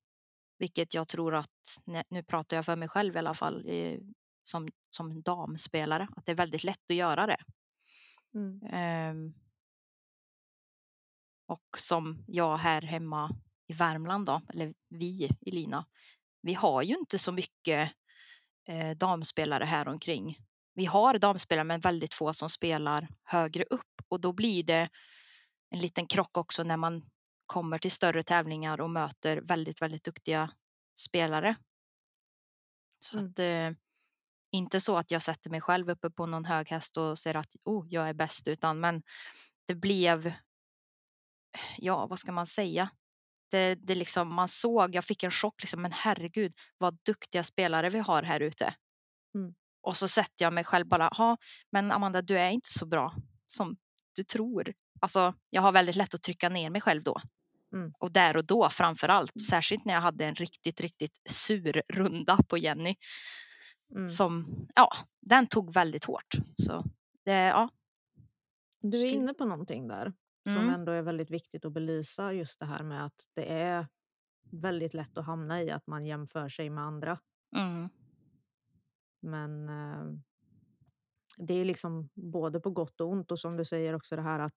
vilket 0.59 0.93
jag 0.93 1.07
tror 1.07 1.35
att, 1.35 1.79
nu- 2.09 2.23
pratar 2.23 2.57
jag 2.57 2.65
för 2.65 2.75
mig 2.75 2.87
själv 2.89 3.15
i 3.15 3.19
alla 3.19 3.35
fall, 3.35 3.65
eh, 3.67 3.99
som, 4.43 4.67
som 4.89 5.21
damspelare, 5.21 6.07
att 6.15 6.25
det 6.25 6.31
är 6.31 6.35
väldigt 6.35 6.63
lätt 6.63 6.91
att 6.91 6.95
göra 6.95 7.27
det. 7.27 7.43
Mm. 8.33 8.61
Ehm, 8.71 9.33
och 11.45 11.77
som 11.77 12.23
jag 12.27 12.57
här 12.57 12.81
hemma 12.81 13.29
i 13.69 13.73
Värmland 13.73 14.25
då, 14.25 14.41
eller 14.49 14.73
vi 14.89 15.29
i 15.41 15.51
Lina, 15.51 15.85
vi 16.41 16.53
har 16.53 16.81
ju 16.81 16.95
inte 16.97 17.19
så 17.19 17.31
mycket 17.31 17.91
eh, 18.67 18.97
damspelare 18.97 19.65
här 19.65 19.87
omkring. 19.87 20.37
Vi 20.73 20.85
har 20.85 21.17
damspelare 21.17 21.63
men 21.63 21.79
väldigt 21.79 22.13
få 22.13 22.33
som 22.33 22.49
spelar 22.49 23.07
högre 23.23 23.63
upp 23.63 24.01
och 24.07 24.21
då 24.21 24.33
blir 24.33 24.63
det 24.63 24.89
en 25.69 25.79
liten 25.79 26.07
krock 26.07 26.37
också 26.37 26.63
när 26.63 26.77
man 26.77 27.03
kommer 27.45 27.77
till 27.77 27.91
större 27.91 28.23
tävlingar 28.23 28.81
och 28.81 28.89
möter 28.89 29.37
väldigt, 29.37 29.81
väldigt 29.81 30.03
duktiga 30.03 30.51
spelare. 30.99 31.55
Så 32.99 33.17
Mm. 33.17 33.29
att 33.29 33.39
eh, 33.39 33.79
inte 34.51 34.81
så 34.81 34.97
att 34.97 35.11
jag 35.11 35.21
sätter 35.21 35.49
mig 35.49 35.61
själv 35.61 35.89
uppe 35.89 36.09
på 36.09 36.25
någon 36.25 36.45
hög 36.45 36.69
häst 36.69 36.97
och 36.97 37.19
säger 37.19 37.35
att 37.35 37.55
oh, 37.63 37.87
jag 37.89 38.09
är 38.09 38.13
bäst, 38.13 38.47
utan 38.47 38.79
men 38.79 39.03
det 39.67 39.75
blev, 39.75 40.33
ja, 41.77 42.07
vad 42.07 42.19
ska 42.19 42.31
man 42.31 42.47
säga? 42.47 42.89
Det, 43.49 43.75
det 43.75 43.95
liksom, 43.95 44.35
man 44.35 44.47
såg, 44.47 44.95
jag 44.95 45.05
fick 45.05 45.23
en 45.23 45.31
chock, 45.31 45.61
liksom, 45.61 45.81
men 45.81 45.91
herregud 45.91 46.53
vad 46.77 46.97
duktiga 47.05 47.43
spelare 47.43 47.89
vi 47.89 47.99
har 47.99 48.23
här 48.23 48.39
ute. 48.39 48.73
Mm. 49.35 49.53
Och 49.81 49.97
så 49.97 50.07
sätter 50.07 50.45
jag 50.45 50.53
mig 50.53 50.63
själv 50.63 50.87
bara, 50.87 51.09
ja, 51.17 51.37
men 51.71 51.91
Amanda, 51.91 52.21
du 52.21 52.39
är 52.39 52.49
inte 52.49 52.69
så 52.69 52.85
bra 52.85 53.15
som 53.47 53.77
du 54.13 54.23
tror. 54.23 54.73
Alltså, 54.99 55.33
jag 55.49 55.61
har 55.61 55.71
väldigt 55.71 55.95
lätt 55.95 56.13
att 56.13 56.23
trycka 56.23 56.49
ner 56.49 56.69
mig 56.69 56.81
själv 56.81 57.03
då. 57.03 57.21
Mm. 57.73 57.93
Och 57.99 58.11
där 58.11 58.37
och 58.37 58.45
då 58.45 58.69
framför 58.69 59.07
allt, 59.07 59.31
och 59.35 59.41
särskilt 59.41 59.85
när 59.85 59.93
jag 59.93 60.01
hade 60.01 60.25
en 60.25 60.35
riktigt, 60.35 60.81
riktigt 60.81 61.21
sur 61.29 61.81
runda 61.89 62.37
på 62.47 62.57
Jenny 62.57 62.95
Mm. 63.95 64.07
som, 64.07 64.67
ja, 64.75 64.89
den 65.21 65.47
tog 65.47 65.73
väldigt 65.73 66.05
hårt. 66.05 66.35
Så 66.57 66.85
det, 67.25 67.31
ja, 67.31 67.69
Du 68.81 69.01
är 69.01 69.05
inne 69.05 69.33
på 69.33 69.45
någonting 69.45 69.87
där 69.87 70.13
som 70.47 70.69
Mm. 70.69 70.69
ändå 70.69 70.91
är 70.91 71.01
väldigt 71.01 71.29
viktigt 71.31 71.65
att 71.65 71.73
belysa. 71.73 72.33
Just 72.33 72.59
det 72.59 72.65
här 72.65 72.83
med 72.83 73.05
att 73.05 73.29
det 73.33 73.51
är 73.53 73.87
väldigt 74.51 74.93
lätt 74.93 75.17
att 75.17 75.25
hamna 75.25 75.63
i 75.63 75.71
att 75.71 75.87
man 75.87 76.05
jämför 76.05 76.49
sig 76.49 76.69
med 76.69 76.83
andra. 76.83 77.19
mm, 77.57 77.89
Men 79.21 79.69
eh, 79.69 80.05
det 81.37 81.53
är 81.53 81.65
liksom 81.65 82.09
både 82.13 82.59
på 82.59 82.69
gott 82.69 83.01
och 83.01 83.09
ont 83.09 83.31
och 83.31 83.39
som 83.39 83.57
du 83.57 83.65
säger 83.65 83.93
också 83.93 84.15
det 84.15 84.21
här 84.21 84.39
att 84.39 84.55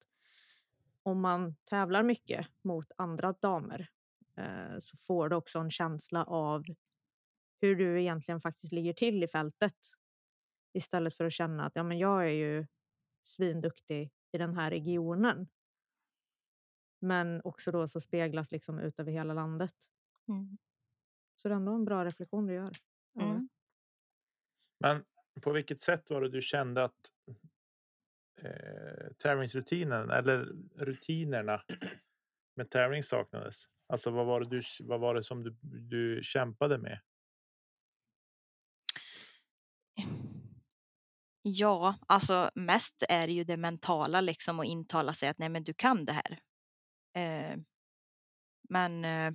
om 1.03 1.21
man 1.21 1.55
tävlar 1.65 2.03
mycket 2.03 2.47
mot 2.65 2.87
andra 2.97 3.33
damer 3.33 3.89
eh, 4.37 4.79
så 4.81 4.97
får 4.97 5.29
du 5.29 5.37
också 5.37 5.59
en 5.59 5.71
känsla 5.71 6.25
av 6.25 6.65
hur 7.61 7.77
du 7.77 8.01
egentligen 8.01 8.41
faktiskt 8.41 8.73
ligger 8.73 8.93
till 8.93 9.25
i 9.25 9.29
fältet. 9.29 9.77
Istället 10.73 11.15
för 11.17 11.25
att 11.25 11.33
känna 11.33 11.67
att 11.67 11.73
ja, 11.77 11.83
men 11.83 11.99
jag 11.99 12.23
är 12.25 12.33
ju 12.33 12.67
svinduktig 13.25 14.12
i 14.33 14.39
den 14.39 14.55
här 14.55 14.71
regionen. 14.71 15.49
Men 17.03 17.41
också 17.45 17.73
då 17.73 17.89
så 17.89 18.01
speglas 18.01 18.51
liksom 18.53 18.79
ut 18.79 19.01
över 19.01 19.13
hela 19.13 19.35
landet. 19.35 19.75
mm, 20.29 20.59
Så 21.37 21.49
det 21.49 21.55
är 21.55 21.57
ändå 21.57 21.73
en 21.73 21.85
bra 21.85 22.05
reflektion 22.05 22.47
du 22.47 22.55
gör. 22.55 22.73
Mm. 23.21 23.49
Men 24.81 25.05
på 25.43 25.53
vilket 25.53 25.81
sätt 25.81 26.11
var 26.11 26.21
det 26.21 26.29
du 26.29 26.41
kände 26.41 26.85
att 26.85 27.13
eh, 28.43 29.13
tävlingsrutinen 29.19 30.11
eller 30.11 30.53
rutinerna 30.75 31.63
med 32.57 32.71
tävling 32.71 33.03
saknades? 33.03 33.65
Alltså 33.87 34.11
vad 34.11 34.27
var 34.27 34.41
det, 34.41 34.49
du, 34.49 34.63
vad 34.81 35.01
var 35.01 35.15
det 35.15 35.23
som 35.23 35.43
du, 35.43 35.57
du 35.63 36.21
kämpade 36.23 36.79
med? 36.79 37.01
Ja, 41.43 41.95
alltså 42.07 42.51
mest 42.55 43.03
är 43.09 43.27
det 43.27 43.33
ju 43.33 43.45
det 43.45 43.57
mentala 43.57 44.21
liksom 44.21 44.61
att 44.61 44.67
intala 44.67 45.15
sig 45.15 45.29
att 45.29 45.39
nej 45.39 45.49
men 45.49 45.65
du 45.65 45.75
kan 45.75 46.05
det 46.05 46.13
här. 46.13 46.39
Eh, 47.14 47.57
men 48.69 49.04
eh, 49.04 49.33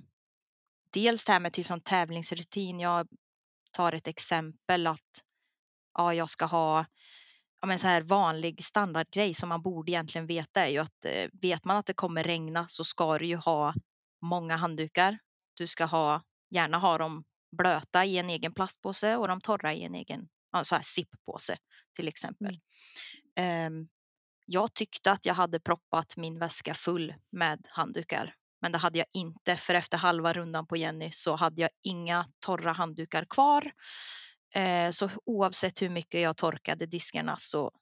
dels 0.92 1.24
det 1.24 1.32
här 1.32 1.40
med 1.40 1.52
typ 1.52 1.66
som 1.66 1.80
tävlingsrutin. 1.80 2.80
Jag 2.80 3.08
tar 3.70 3.92
ett 3.92 4.08
exempel 4.08 4.86
att 4.86 5.24
ja, 5.94 6.14
jag 6.14 6.28
ska 6.28 6.44
ha 6.44 6.86
ja, 7.60 7.66
men 7.66 7.78
så 7.78 7.86
här 7.86 8.02
vanlig 8.02 8.64
standardgrej 8.64 9.34
som 9.34 9.48
man 9.48 9.62
borde 9.62 9.92
egentligen 9.92 10.26
veta 10.26 10.66
är 10.66 10.70
ju 10.70 10.78
att 10.78 11.04
eh, 11.04 11.28
vet 11.32 11.64
man 11.64 11.76
att 11.76 11.86
det 11.86 11.94
kommer 11.94 12.24
regna 12.24 12.68
så 12.68 12.84
ska 12.84 13.18
du 13.18 13.26
ju 13.26 13.36
ha 13.36 13.74
många 14.22 14.56
handdukar. 14.56 15.18
Du 15.54 15.66
ska 15.66 15.84
ha 15.84 16.22
gärna 16.50 16.78
ha 16.78 16.98
dem 16.98 17.24
blöta 17.56 18.04
i 18.04 18.18
en 18.18 18.30
egen 18.30 18.54
plastpåse 18.54 19.16
och 19.16 19.28
de 19.28 19.40
torra 19.40 19.74
i 19.74 19.84
en 19.84 19.94
egen 19.94 20.28
ja, 20.52 20.64
så 20.64 20.74
här 20.74 20.82
zip-påse 20.82 21.56
till 21.96 22.08
exempel. 22.08 22.60
Ehm, 23.36 23.88
jag 24.50 24.74
tyckte 24.74 25.10
att 25.12 25.26
jag 25.26 25.34
hade 25.34 25.60
proppat 25.60 26.16
min 26.16 26.38
väska 26.38 26.74
full 26.74 27.14
med 27.30 27.66
handdukar, 27.70 28.34
men 28.60 28.72
det 28.72 28.78
hade 28.78 28.98
jag 28.98 29.06
inte 29.14 29.56
för 29.56 29.74
efter 29.74 29.98
halva 29.98 30.32
rundan 30.32 30.66
på 30.66 30.76
Jenny 30.76 31.10
så 31.12 31.36
hade 31.36 31.62
jag 31.62 31.70
inga 31.82 32.26
torra 32.38 32.72
handdukar 32.72 33.24
kvar. 33.24 33.72
Eh, 34.54 34.90
så 34.90 35.10
oavsett 35.24 35.82
hur 35.82 35.88
mycket 35.88 36.20
jag 36.20 36.36
torkade 36.36 36.86
diskarna 36.86 37.36
så 37.36 37.72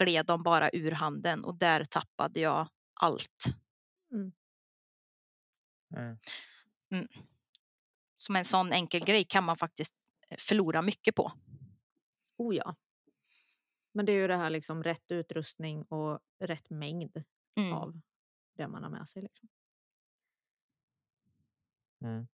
gled 0.00 0.26
de 0.26 0.42
bara 0.42 0.70
ur 0.72 0.90
handen 0.90 1.44
och 1.44 1.58
där 1.58 1.84
tappade 1.84 2.40
jag 2.40 2.68
allt. 3.00 3.44
Mm. 6.90 7.08
Som 8.16 8.36
en 8.36 8.44
sån 8.44 8.72
enkel 8.72 9.04
grej 9.04 9.24
kan 9.24 9.44
man 9.44 9.56
faktiskt 9.56 9.94
eh, 10.28 10.36
förlora 10.38 10.82
mycket 10.82 11.14
på. 11.14 11.32
Oh 12.38 12.56
ja. 12.56 12.74
Men 13.92 14.06
det 14.06 14.12
är 14.12 14.16
ju 14.16 14.26
det 14.28 14.36
här 14.36 14.50
liksom 14.50 14.82
rätt 14.82 15.10
utrustning 15.12 15.82
och 15.82 16.20
rätt 16.38 16.70
mängd 16.70 17.24
Mm. 17.56 17.72
av 17.72 18.00
det 18.56 18.68
man 18.68 18.82
har 18.82 18.90
med 18.90 19.08
sig. 19.08 19.22
Liksom. 19.22 19.48
Mm. 22.04 22.26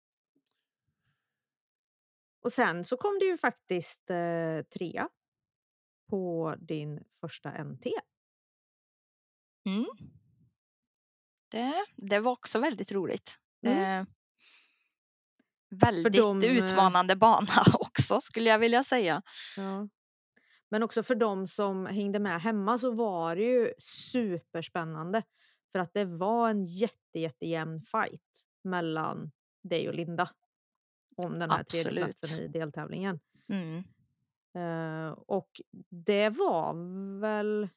Och 2.40 2.52
sen 2.52 2.84
så 2.84 2.96
kom 2.96 3.18
du 3.18 3.26
ju 3.26 3.38
faktiskt 3.38 4.10
eh, 4.10 4.62
trea 4.62 5.08
på 6.10 6.54
din 6.58 7.04
första 7.20 7.64
NT. 7.64 7.86
Mm. 9.66 9.86
Det, 11.48 11.86
det 11.96 12.20
var 12.20 12.32
också 12.32 12.58
väldigt 12.58 12.92
roligt. 12.92 13.38
Mm. 13.66 14.00
Eh, 14.00 14.06
väldigt 15.70 16.12
de, 16.12 16.42
eh, 16.42 16.50
utmanande 16.50 17.16
bana 17.16 17.52
också 17.80 18.20
skulle 18.20 18.50
jag 18.50 18.58
vilja 18.58 18.82
säga. 18.82 19.22
Ja. 19.56 19.88
Men 20.70 20.82
också 20.82 21.02
för 21.02 21.14
de 21.14 21.46
som 21.46 21.86
hängde 21.86 22.18
med 22.18 22.40
hemma 22.40 22.78
så 22.78 22.90
var 22.90 23.36
det 23.36 23.42
ju 23.42 23.72
superspännande. 23.78 25.22
För 25.72 25.78
att 25.78 25.94
det 25.94 26.04
var 26.04 26.50
en 26.50 26.64
jätte, 26.64 27.18
jättejämn 27.18 27.82
fight 27.82 28.44
mellan 28.64 29.30
dig 29.62 29.88
och 29.88 29.94
Linda. 29.94 30.30
om 31.16 31.38
den 31.38 31.50
här 31.50 31.60
Absolut. 31.60 31.86
tredjeplatsen 31.86 32.40
i 32.40 32.48
deltävlingen. 32.48 33.20
Mm. 33.48 33.82
Eh, 34.54 35.12
och 35.12 35.60
det 35.90 36.28
var 36.28 36.74
väl... 37.20 37.68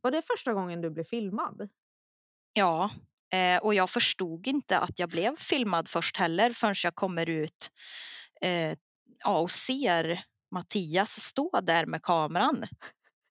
Var 0.00 0.10
det 0.10 0.22
första 0.22 0.52
gången 0.52 0.80
du 0.80 0.90
blev 0.90 1.04
filmad? 1.04 1.68
Ja, 2.52 2.90
eh, 3.32 3.62
och 3.62 3.74
jag 3.74 3.90
förstod 3.90 4.46
inte 4.46 4.78
att 4.78 4.98
jag 4.98 5.08
blev 5.08 5.36
filmad 5.36 5.88
först 5.88 6.16
heller 6.16 6.50
förrän 6.50 6.74
jag 6.84 6.94
kommer 6.94 7.28
ut 7.28 7.70
eh, 8.40 8.78
ja, 9.18 9.38
och 9.38 9.50
ser 9.50 10.24
Mattias 10.52 11.20
stå 11.20 11.60
där 11.60 11.86
med 11.86 12.02
kameran. 12.02 12.64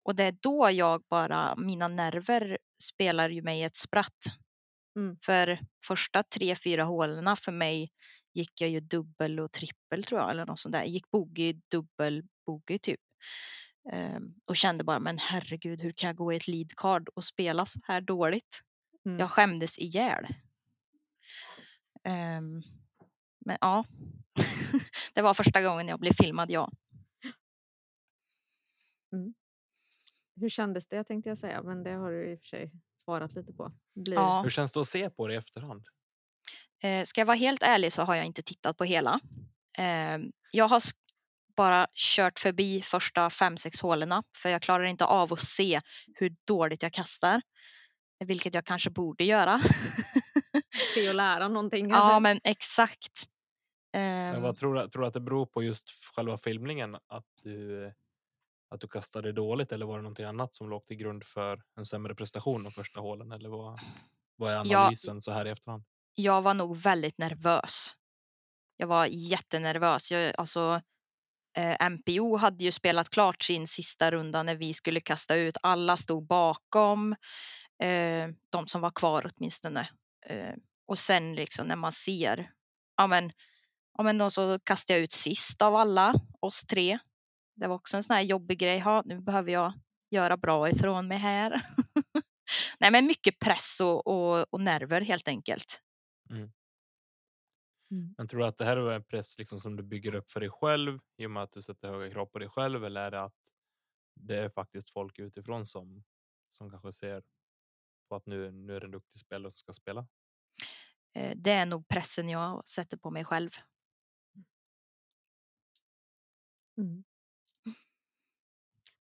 Och 0.04 0.16
det 0.16 0.24
är 0.24 0.38
då 0.42 0.70
jag 0.72 1.04
bara, 1.10 1.56
mina 1.56 1.88
nerver 1.88 2.58
spelar 2.84 3.30
ju 3.30 3.42
mig 3.42 3.64
ett 3.64 3.76
spratt. 3.76 4.26
Mm. 4.96 5.18
För 5.26 5.60
första 5.88 6.24
tre, 6.24 6.56
fyra 6.56 6.84
hålen 6.84 7.38
för 7.38 7.52
mig 7.52 7.90
gick 8.34 8.62
jag 8.62 8.70
ju 8.70 8.80
dubbel 8.80 9.40
och 9.40 9.52
trippel 9.52 10.04
tror 10.04 10.22
jag 10.22 10.30
eller 10.30 10.46
något 10.46 10.60
sånt 10.60 10.74
där. 10.74 10.84
Gick 10.84 11.12
bogey, 11.12 11.62
dubbel, 11.72 12.24
bogey 12.46 12.80
typ. 12.80 13.00
Ehm, 13.92 14.34
och 14.46 14.56
kände 14.56 14.84
bara, 14.84 15.00
men 15.00 15.18
herregud, 15.18 15.82
hur 15.82 15.92
kan 15.92 16.08
jag 16.08 16.16
gå 16.16 16.34
i 16.34 16.36
ett 16.36 16.48
lead 16.48 16.76
card 16.76 17.10
och 17.16 17.24
spela 17.24 17.66
så 17.66 17.80
här 17.84 18.02
dåligt? 18.02 18.62
Mm. 19.06 19.20
Jag 19.20 19.32
skämdes 19.32 19.80
ihjäl. 19.80 20.26
Ehm, 22.04 22.62
men 23.46 23.58
ja, 23.62 23.86
det 25.14 25.22
var 25.22 25.34
första 25.34 25.62
gången 25.62 25.88
jag 25.88 26.00
blev 26.00 26.14
filmad, 26.14 26.52
ja. 26.52 26.72
Hur 30.36 30.50
kändes 30.50 30.88
det 30.88 31.04
tänkte 31.04 31.30
jag 31.30 31.38
säga, 31.38 31.64
men 31.64 31.84
det 31.84 31.92
har 31.92 32.12
du 32.12 32.32
i 32.32 32.36
och 32.36 32.40
för 32.40 32.46
sig 32.46 32.72
svarat 33.04 33.34
lite 33.34 33.54
på. 33.54 33.72
Blir... 33.96 34.16
Ja. 34.16 34.42
Hur 34.44 34.50
känns 34.50 34.72
det 34.72 34.80
att 34.80 34.88
se 34.88 35.10
på 35.10 35.28
det 35.28 35.34
i 35.34 35.38
efterhand? 35.38 35.86
Eh, 36.84 37.04
ska 37.04 37.22
jag 37.22 37.26
vara 37.26 37.38
helt 37.38 37.64
ärlig 37.64 37.94
så 37.94 38.02
har 38.02 38.16
jag 38.16 38.26
inte 38.26 38.42
tittat 38.42 38.78
på 38.78 38.84
hela. 38.84 39.20
Eh, 39.78 40.18
jag 40.52 40.68
har 40.68 40.82
bara 41.56 41.88
kört 41.94 42.40
förbi 42.40 42.82
första 42.82 43.30
fem, 43.30 43.58
sex 43.58 43.82
hålen 43.82 44.24
för 44.36 44.50
jag 44.50 44.62
klarar 44.62 44.84
inte 44.84 45.06
av 45.06 45.34
att 45.34 45.40
se 45.40 45.82
hur 46.14 46.36
dåligt 46.48 46.84
jag 46.84 46.94
kastar. 46.94 47.42
Vilket 48.26 48.54
jag 48.54 48.66
kanske 48.66 48.90
borde 48.90 49.24
göra. 49.24 49.62
Se 50.96 51.10
och 51.10 51.16
lära 51.16 51.48
någonting 51.48 51.90
ja, 51.90 51.96
kanske? 51.96 52.20
men 52.20 52.40
exakt. 52.44 53.28
Men 53.94 54.36
Ehm, 54.36 54.42
vad 54.42 54.58
tror 54.58 54.76
du, 54.76 54.90
tror 54.90 55.02
du 55.02 55.08
att 55.08 55.14
det 55.14 55.20
beror 55.20 55.46
på 55.46 55.64
just 55.64 55.90
själva 56.16 56.38
filmningen? 56.38 56.96
Att 56.96 57.26
du, 57.44 57.94
att 58.72 58.82
du 58.82 58.88
kastade 58.88 59.32
dåligt 59.32 59.72
eller 59.72 59.86
var 59.86 59.98
det 59.98 60.04
någonting 60.04 60.26
annat 60.26 60.56
som 60.56 60.70
låg 60.70 60.86
till 60.86 60.98
grund 60.98 61.24
för 61.24 61.62
en 61.78 61.86
sämre 61.86 62.16
prestation 62.16 62.64
de 62.64 62.72
första 62.72 63.00
hålen? 63.00 63.32
Eller 63.32 63.50
vad, 63.50 63.80
vad 64.36 64.54
är 64.54 64.58
analysen 64.58 65.22
så 65.22 65.32
här 65.32 65.48
i 65.48 65.50
efterhand? 65.50 65.84
jag 66.16 66.42
var 66.42 66.54
nog 66.54 66.78
väldigt 66.78 67.18
nervös. 67.18 67.96
Jag 68.78 68.88
var 68.88 69.06
jättenervös. 69.06 70.12
Jag, 70.12 70.34
alltså, 70.38 70.82
eh, 71.58 71.90
MPO 71.90 72.38
hade 72.38 72.64
ju 72.64 72.72
spelat 72.72 73.10
klart 73.10 73.44
sin 73.44 73.68
sista 73.68 74.12
runda 74.12 74.44
när 74.44 74.56
vi 74.56 74.74
skulle 74.74 75.00
kasta 75.00 75.36
ut. 75.36 75.58
Alla 75.62 75.98
stod 75.98 76.28
bakom, 76.28 77.16
eh, 77.84 78.30
de 78.50 78.68
som 78.68 78.82
var 78.82 78.92
kvar 78.92 79.32
åtminstone. 79.32 79.90
Eh, 80.26 80.54
och 80.88 81.00
sen 81.00 81.36
liksom 81.36 81.68
när 81.68 81.76
man 81.76 81.92
ser, 81.92 82.52
ja 82.98 83.08
men, 83.08 83.32
ja 83.98 84.04
men 84.04 84.18
då 84.18 84.30
så 84.30 84.60
kastade 84.60 85.00
jag 85.00 85.04
ut 85.04 85.12
sist 85.12 85.62
av 85.62 85.76
alla, 85.76 86.14
oss 86.40 86.62
tre. 86.62 87.00
Det 87.56 87.68
var 87.68 87.76
också 87.76 87.98
en 87.98 88.04
sån 88.04 88.16
här 88.16 88.24
jobbig 88.24 88.60
grej. 88.60 88.80
Ha, 88.80 89.02
nu 89.06 89.22
behöver 89.22 89.52
jag 89.52 89.74
göra 90.10 90.38
bra 90.38 90.70
ifrån 90.70 91.08
mig 91.08 91.18
här. 91.18 91.62
Nej 92.80 92.92
men 92.92 93.06
mycket 93.06 93.40
press 93.40 93.80
och, 93.82 94.08
och, 94.08 94.54
och 94.54 94.62
nerver 94.62 95.02
helt 95.02 95.28
enkelt. 95.28 95.82
Men 98.18 98.28
tror 98.28 98.40
du 98.40 98.46
att 98.46 98.58
det 98.58 98.66
här 98.66 98.78
är 98.78 98.92
en 98.92 99.04
press 99.04 99.38
liksom 99.38 99.60
som 99.60 99.76
du 99.76 99.84
bygger 99.84 100.16
upp 100.16 100.32
för 100.32 100.40
dig 100.40 100.50
själv 100.50 101.00
i 101.18 101.26
och 101.26 101.32
med 101.32 101.44
att 101.44 101.52
du 101.52 101.62
sätter 101.62 101.88
höga 101.88 102.12
krav 102.14 102.26
på 102.26 102.40
dig 102.40 102.50
själv 102.50 102.86
eller 102.86 103.02
är 103.02 103.12
det 103.12 103.22
att 103.22 103.36
det 104.16 104.38
är 104.38 104.50
faktiskt 104.50 104.90
folk 104.90 105.20
utifrån 105.20 105.66
som, 105.66 106.04
som 106.48 106.70
kanske 106.70 106.92
ser 106.92 107.24
på 108.10 108.16
att 108.16 108.26
nu, 108.26 108.52
nu 108.52 108.76
är 108.76 108.80
det 108.80 108.86
en 108.86 108.92
duktig 108.92 109.20
spelare 109.20 109.52
som 109.52 109.58
ska 109.58 109.74
spela? 109.74 110.08
Eh, 111.16 111.38
Det 111.38 111.52
är 111.52 111.66
nog 111.66 111.88
pressen 111.88 112.30
jag 112.30 112.68
sätter 112.68 112.98
på 112.98 113.12
mig 113.12 113.26
själv. 113.26 113.50
Mm. 116.78 117.04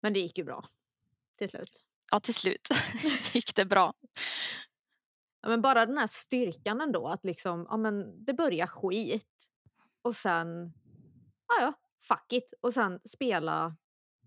Men 0.01 0.13
det 0.13 0.21
gick 0.21 0.39
ju 0.39 0.45
bra 0.45 0.69
till 1.39 1.51
slut. 1.51 1.85
Ja, 2.11 2.21
till 2.21 2.35
slut 2.35 2.69
gick 3.33 3.55
det 3.55 3.65
bra. 3.65 3.95
Ja, 5.41 5.49
men 5.49 5.63
bara 5.63 5.87
den 5.87 5.99
här 5.99 6.07
styrkan 6.07 6.81
ändå, 6.81 7.09
att 7.09 7.25
liksom, 7.25 7.67
ja, 7.71 7.77
men 7.77 8.25
det 8.25 8.35
börjar 8.35 8.67
skit 8.67 9.49
och 10.03 10.17
sen, 10.17 10.73
ja, 11.49 11.61
ja, 11.61 11.73
fuck 12.09 12.33
it, 12.33 12.55
och 12.61 12.75
sen 12.75 13.01
spela 13.05 13.77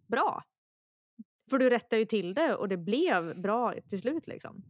bra. 0.07 0.43
För 1.49 1.57
du 1.57 1.69
rättar 1.69 1.97
ju 1.97 2.05
till 2.05 2.33
det 2.33 2.55
och 2.55 2.69
det 2.69 2.77
blev 2.77 3.41
bra 3.41 3.73
till 3.89 4.01
slut 4.01 4.27
liksom. 4.27 4.63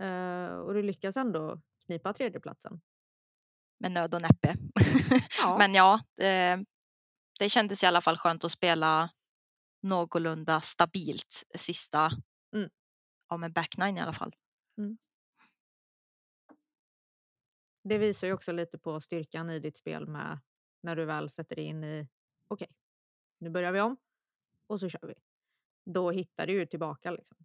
Eh, 0.00 0.50
och 0.50 0.74
du 0.74 0.82
lyckas 0.82 1.16
ändå 1.16 1.60
knipa 1.86 2.12
tredjeplatsen. 2.12 2.80
Med 3.78 3.92
nöd 3.92 4.14
och 4.14 4.22
näppe. 4.22 4.54
Ja. 5.42 5.58
Men 5.58 5.74
ja, 5.74 6.00
det, 6.16 6.64
det 7.38 7.48
kändes 7.48 7.82
i 7.82 7.86
alla 7.86 8.00
fall 8.00 8.18
skönt 8.18 8.44
att 8.44 8.52
spela 8.52 9.10
någorlunda 9.80 10.60
stabilt 10.60 11.44
sista, 11.54 12.10
Mm. 12.52 12.70
ja 13.28 13.36
med 13.36 13.52
back 13.52 13.76
nine 13.78 13.96
i 13.96 14.00
alla 14.00 14.12
fall. 14.12 14.34
Det 17.82 17.98
visar 17.98 18.26
ju 18.26 18.32
också 18.32 18.52
lite 18.52 18.78
på 18.78 19.00
styrkan 19.00 19.50
i 19.50 19.58
ditt 19.58 19.76
spel 19.76 20.06
med 20.06 20.40
när 20.80 20.96
du 20.96 21.04
väl 21.04 21.30
sätter 21.30 21.56
dig 21.56 21.64
in 21.64 21.84
i, 21.84 22.08
okej, 22.48 22.68
nu 23.38 23.50
börjar 23.50 23.72
vi 23.72 23.80
om 23.80 23.96
och 24.66 24.80
så 24.80 24.88
kör 24.88 25.06
vi. 25.06 25.14
Då 25.84 26.10
hittar 26.10 26.46
du 26.46 26.52
ju 26.52 26.66
tillbaka 26.66 27.10
liksom. 27.10 27.36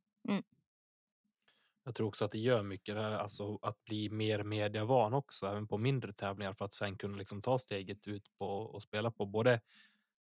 Jag 1.84 1.96
tror 1.96 2.08
också 2.08 2.26
att 2.26 2.32
det 2.32 2.38
gör 2.38 2.64
mycket 2.64 2.96
det 2.96 3.02
här, 3.02 3.12
alltså 3.12 3.60
att 3.62 3.86
bli 3.86 4.10
mer 4.10 4.44
mediavan 4.44 5.14
också, 5.14 5.48
även 5.48 5.68
på 5.68 5.78
mindre 5.78 6.14
tävlingar 6.14 6.54
för 6.54 6.66
att 6.66 6.74
sen 6.74 6.98
kunna 6.98 7.18
liksom 7.18 7.42
ta 7.42 7.60
steget 7.60 8.08
ut 8.08 8.38
på 8.38 8.48
och 8.48 8.84
spela 8.84 9.12
på 9.12 9.26
både 9.26 9.62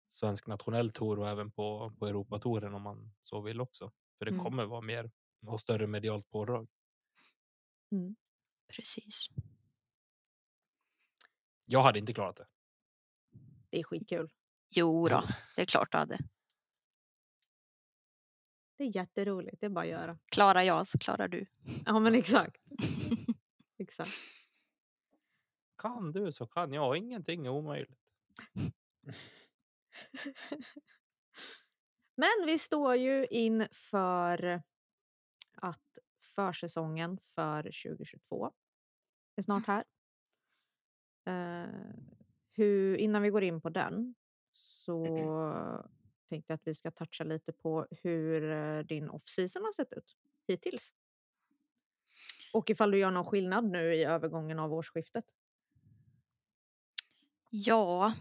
svensk 0.07 0.47
nationell 0.47 0.91
tour 0.91 1.19
och 1.19 1.29
även 1.29 1.51
på, 1.51 1.93
på 1.99 2.07
Europatouren 2.07 2.73
om 2.73 2.81
man 2.81 3.13
så 3.21 3.41
vill 3.41 3.61
också. 3.61 3.91
För 4.17 4.25
det 4.25 4.31
Mm. 4.31 4.43
kommer 4.43 4.65
vara 4.65 4.81
mer 4.81 5.11
och 5.47 5.59
större 5.61 5.87
medialt 5.87 6.29
pådrag. 6.29 6.67
Precis. 8.75 9.27
Jag 11.65 11.81
hade 11.81 11.99
inte 11.99 12.13
klarat 12.13 12.35
det. 12.35 12.47
Det 13.69 13.79
är 13.79 13.83
skitkul. 13.83 14.29
Jo 14.75 15.07
då, 15.09 15.23
det 15.55 15.61
är 15.61 15.65
klart 15.65 15.91
du 15.91 15.97
hade. 15.97 16.17
Det 18.77 18.83
är 18.83 18.95
jätteroligt, 18.95 19.59
det 19.59 19.65
är 19.65 19.69
bara 19.69 19.85
att 19.85 19.91
göra. 19.91 20.19
Klarar 20.25 20.61
jag 20.61 20.87
så 20.87 20.97
klarar 20.97 21.27
du. 21.27 21.45
Ja 21.85 21.99
men 21.99 22.15
exakt. 22.15 22.61
exakt. 23.77 24.09
Kan 25.77 26.11
du 26.11 26.31
så 26.31 26.47
kan 26.47 26.73
jag, 26.73 26.97
ingenting 26.97 27.45
är 27.45 27.49
omöjligt. 27.49 27.99
Men 32.15 32.45
vi 32.45 32.59
står 32.59 32.95
ju 32.95 33.27
inför 33.29 34.61
att 35.53 35.97
försäsongen 36.35 37.17
för 37.17 37.63
2022 37.63 38.51
är 39.35 39.41
snart 39.41 39.67
här. 39.67 39.83
Eh, 41.25 41.69
hur, 42.51 42.97
innan 42.97 43.21
vi 43.21 43.29
går 43.29 43.43
in 43.43 43.61
på 43.61 43.69
den 43.69 44.15
så 44.53 45.05
tänkte 46.29 46.53
jag 46.53 46.55
att 46.55 46.67
vi 46.67 46.75
ska 46.75 46.91
toucha 46.91 47.23
lite 47.23 47.53
på 47.53 47.87
hur 47.91 48.51
eh, 48.51 48.79
din 48.79 49.09
off-season 49.09 49.63
har 49.63 49.71
sett 49.71 49.93
ut 49.93 50.17
hittills. 50.47 50.93
Och 52.53 52.69
ifall 52.69 52.91
du 52.91 52.97
gör 52.97 53.11
någon 53.11 53.25
skillnad 53.25 53.65
nu 53.65 53.95
i 53.95 54.03
övergången 54.03 54.59
av 54.59 54.73
årsskiftet. 54.73 55.25
Ja, 57.49 58.13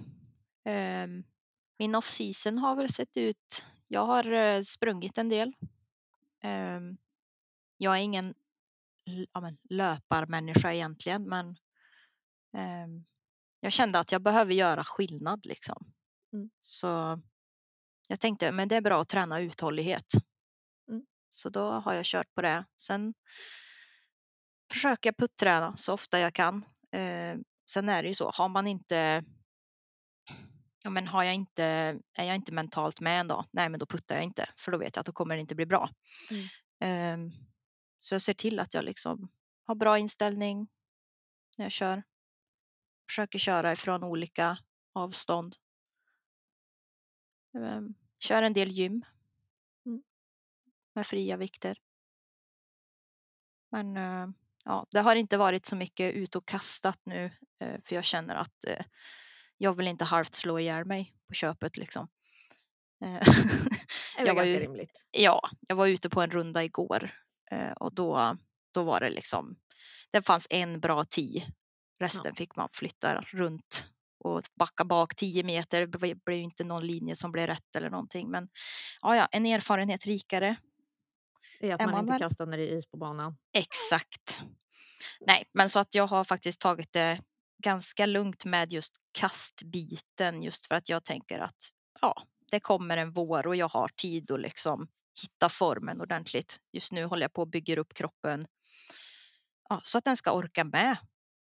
ehm, 0.64 1.24
min 1.78 1.94
off-season 1.94 2.58
har 2.58 2.76
väl 2.76 2.92
sett 2.92 3.16
ut. 3.16 3.64
Jag 3.88 4.06
har 4.06 4.32
eh, 4.32 4.60
sprungit 4.62 5.18
en 5.18 5.28
del. 5.28 5.52
Ehm, 6.42 6.96
jag 7.76 7.94
är 7.94 8.00
ingen 8.00 8.34
ja, 9.32 9.40
men, 9.40 9.58
löparmänniska 9.70 10.72
egentligen, 10.72 11.28
men 11.28 11.56
ehm, 12.52 13.04
jag 13.60 13.72
kände 13.72 13.98
att 13.98 14.12
jag 14.12 14.22
behöver 14.22 14.54
göra 14.54 14.84
skillnad 14.84 15.46
liksom. 15.46 15.92
Mm. 16.32 16.50
Så 16.60 17.20
jag 18.08 18.20
tänkte, 18.20 18.52
men 18.52 18.68
det 18.68 18.76
är 18.76 18.80
bra 18.80 19.00
att 19.00 19.08
träna 19.08 19.40
uthållighet. 19.40 20.12
Mm. 20.88 21.06
Så 21.28 21.50
då 21.50 21.70
har 21.70 21.94
jag 21.94 22.04
kört 22.04 22.34
på 22.34 22.42
det. 22.42 22.64
Sen 22.76 23.14
försöker 24.72 25.08
jag 25.08 25.16
putträna 25.16 25.76
så 25.76 25.92
ofta 25.92 26.18
jag 26.18 26.34
kan. 26.34 26.64
Eh, 26.92 27.36
sen 27.70 27.88
är 27.88 28.02
det 28.02 28.08
ju 28.08 28.14
så, 28.14 28.30
har 28.30 28.48
man 28.48 28.66
inte 28.66 29.24
Ja, 30.86 30.90
men 30.90 31.06
har 31.06 31.24
jag 31.24 31.34
inte, 31.34 31.64
är 32.14 32.24
jag 32.24 32.36
inte 32.36 32.52
mentalt 32.52 33.00
med 33.00 33.20
en 33.20 33.28
dag, 33.28 33.44
nej 33.50 33.68
men 33.68 33.80
då 33.80 33.86
puttar 33.86 34.14
jag 34.14 34.24
inte 34.24 34.48
för 34.56 34.72
då 34.72 34.78
vet 34.78 34.96
jag 34.96 35.00
att 35.00 35.06
då 35.06 35.12
kommer 35.12 35.34
det 35.34 35.40
inte 35.40 35.54
bli 35.54 35.66
bra. 35.66 35.90
Mm. 36.30 36.46
Ehm, 36.80 37.30
så 37.98 38.14
jag 38.14 38.22
ser 38.22 38.34
till 38.34 38.58
att 38.58 38.74
jag 38.74 38.84
liksom 38.84 39.28
har 39.66 39.74
bra 39.74 39.98
inställning 39.98 40.68
när 41.56 41.64
jag 41.64 41.72
kör. 41.72 42.02
försöker 43.08 43.38
köra 43.38 43.72
ifrån 43.72 44.04
olika 44.04 44.58
avstånd. 44.92 45.56
Ehm, 47.54 47.94
Kör 48.18 48.42
en 48.42 48.52
del 48.52 48.68
gym. 48.68 49.04
Mm. 49.86 50.02
Med 50.94 51.06
fria 51.06 51.36
vikter. 51.36 51.78
Men 53.70 53.96
eh, 53.96 54.28
ja, 54.64 54.86
det 54.90 55.00
har 55.00 55.16
inte 55.16 55.36
varit 55.36 55.66
så 55.66 55.76
mycket 55.76 56.14
ut 56.14 56.36
och 56.36 56.46
kastat 56.46 57.00
nu 57.04 57.30
eh, 57.58 57.80
för 57.84 57.94
jag 57.94 58.04
känner 58.04 58.34
att 58.34 58.64
eh, 58.64 58.84
jag 59.64 59.76
vill 59.76 59.88
inte 59.88 60.04
halvt 60.04 60.34
slå 60.34 60.58
ihjäl 60.58 60.84
mig 60.84 61.12
på 61.28 61.34
köpet 61.34 61.76
liksom. 61.76 62.08
Eh, 63.04 63.20
Det 64.16 64.24
var 64.24 64.34
ganska 64.34 64.60
rimligt. 64.60 65.04
ja, 65.10 65.40
jag 65.68 65.76
var 65.76 65.86
ute 65.86 66.10
på 66.10 66.20
en 66.20 66.30
runda 66.30 66.64
igår 66.64 67.10
eh, 67.50 67.72
och 67.72 67.94
då, 67.94 68.36
då 68.74 68.82
var 68.82 69.00
det 69.00 69.10
liksom, 69.10 69.56
det 70.12 70.22
fanns 70.22 70.46
en 70.50 70.80
bra 70.80 71.04
tee. 71.04 71.46
Resten 72.00 72.34
fick 72.34 72.56
man 72.56 72.68
flytta 72.72 73.20
runt 73.20 73.88
och 74.24 74.42
backa 74.54 74.84
bak 74.84 75.14
10 75.16 75.42
meter. 75.44 75.86
Det 75.86 76.14
blev 76.24 76.38
inte 76.38 76.64
någon 76.64 76.86
linje 76.86 77.16
som 77.16 77.32
blev 77.32 77.46
rätt 77.46 77.76
eller 77.76 77.90
någonting. 77.90 78.30
Men 78.30 78.48
ja, 79.02 79.16
ja, 79.16 79.28
en 79.32 79.46
erfarenhet 79.46 80.06
rikare. 80.06 80.56
Att 81.60 81.62
är 81.62 81.76
man 81.78 81.90
man 81.90 82.00
inte 82.00 82.12
väl- 82.12 82.22
kastar 82.22 82.46
när 82.46 82.58
det 82.58 82.72
är 82.72 82.78
is 82.78 82.86
på 82.90 82.96
banan. 82.96 83.36
Exakt. 83.52 84.42
Nej, 85.26 85.44
men 85.52 85.70
så 85.70 85.78
att 85.78 85.94
jag 85.94 86.06
har 86.06 86.24
faktiskt 86.24 86.60
tagit 86.60 86.92
det 86.92 87.20
ganska 87.64 88.06
lugnt 88.06 88.44
med 88.44 88.72
just 88.72 88.92
kastbiten 89.12 90.42
just 90.42 90.66
för 90.66 90.74
att 90.74 90.88
jag 90.88 91.04
tänker 91.04 91.40
att 91.40 91.70
ja, 92.00 92.22
det 92.50 92.60
kommer 92.60 92.96
en 92.96 93.12
vår 93.12 93.46
och 93.46 93.56
jag 93.56 93.68
har 93.68 93.88
tid 93.88 94.30
att 94.30 94.40
liksom 94.40 94.88
hitta 95.22 95.48
formen 95.48 96.00
ordentligt. 96.00 96.60
Just 96.72 96.92
nu 96.92 97.04
håller 97.04 97.22
jag 97.22 97.32
på 97.32 97.42
att 97.42 97.48
bygga 97.50 97.80
upp 97.80 97.94
kroppen 97.94 98.46
ja, 99.68 99.80
så 99.84 99.98
att 99.98 100.04
den 100.04 100.16
ska 100.16 100.32
orka 100.32 100.64
med 100.64 100.96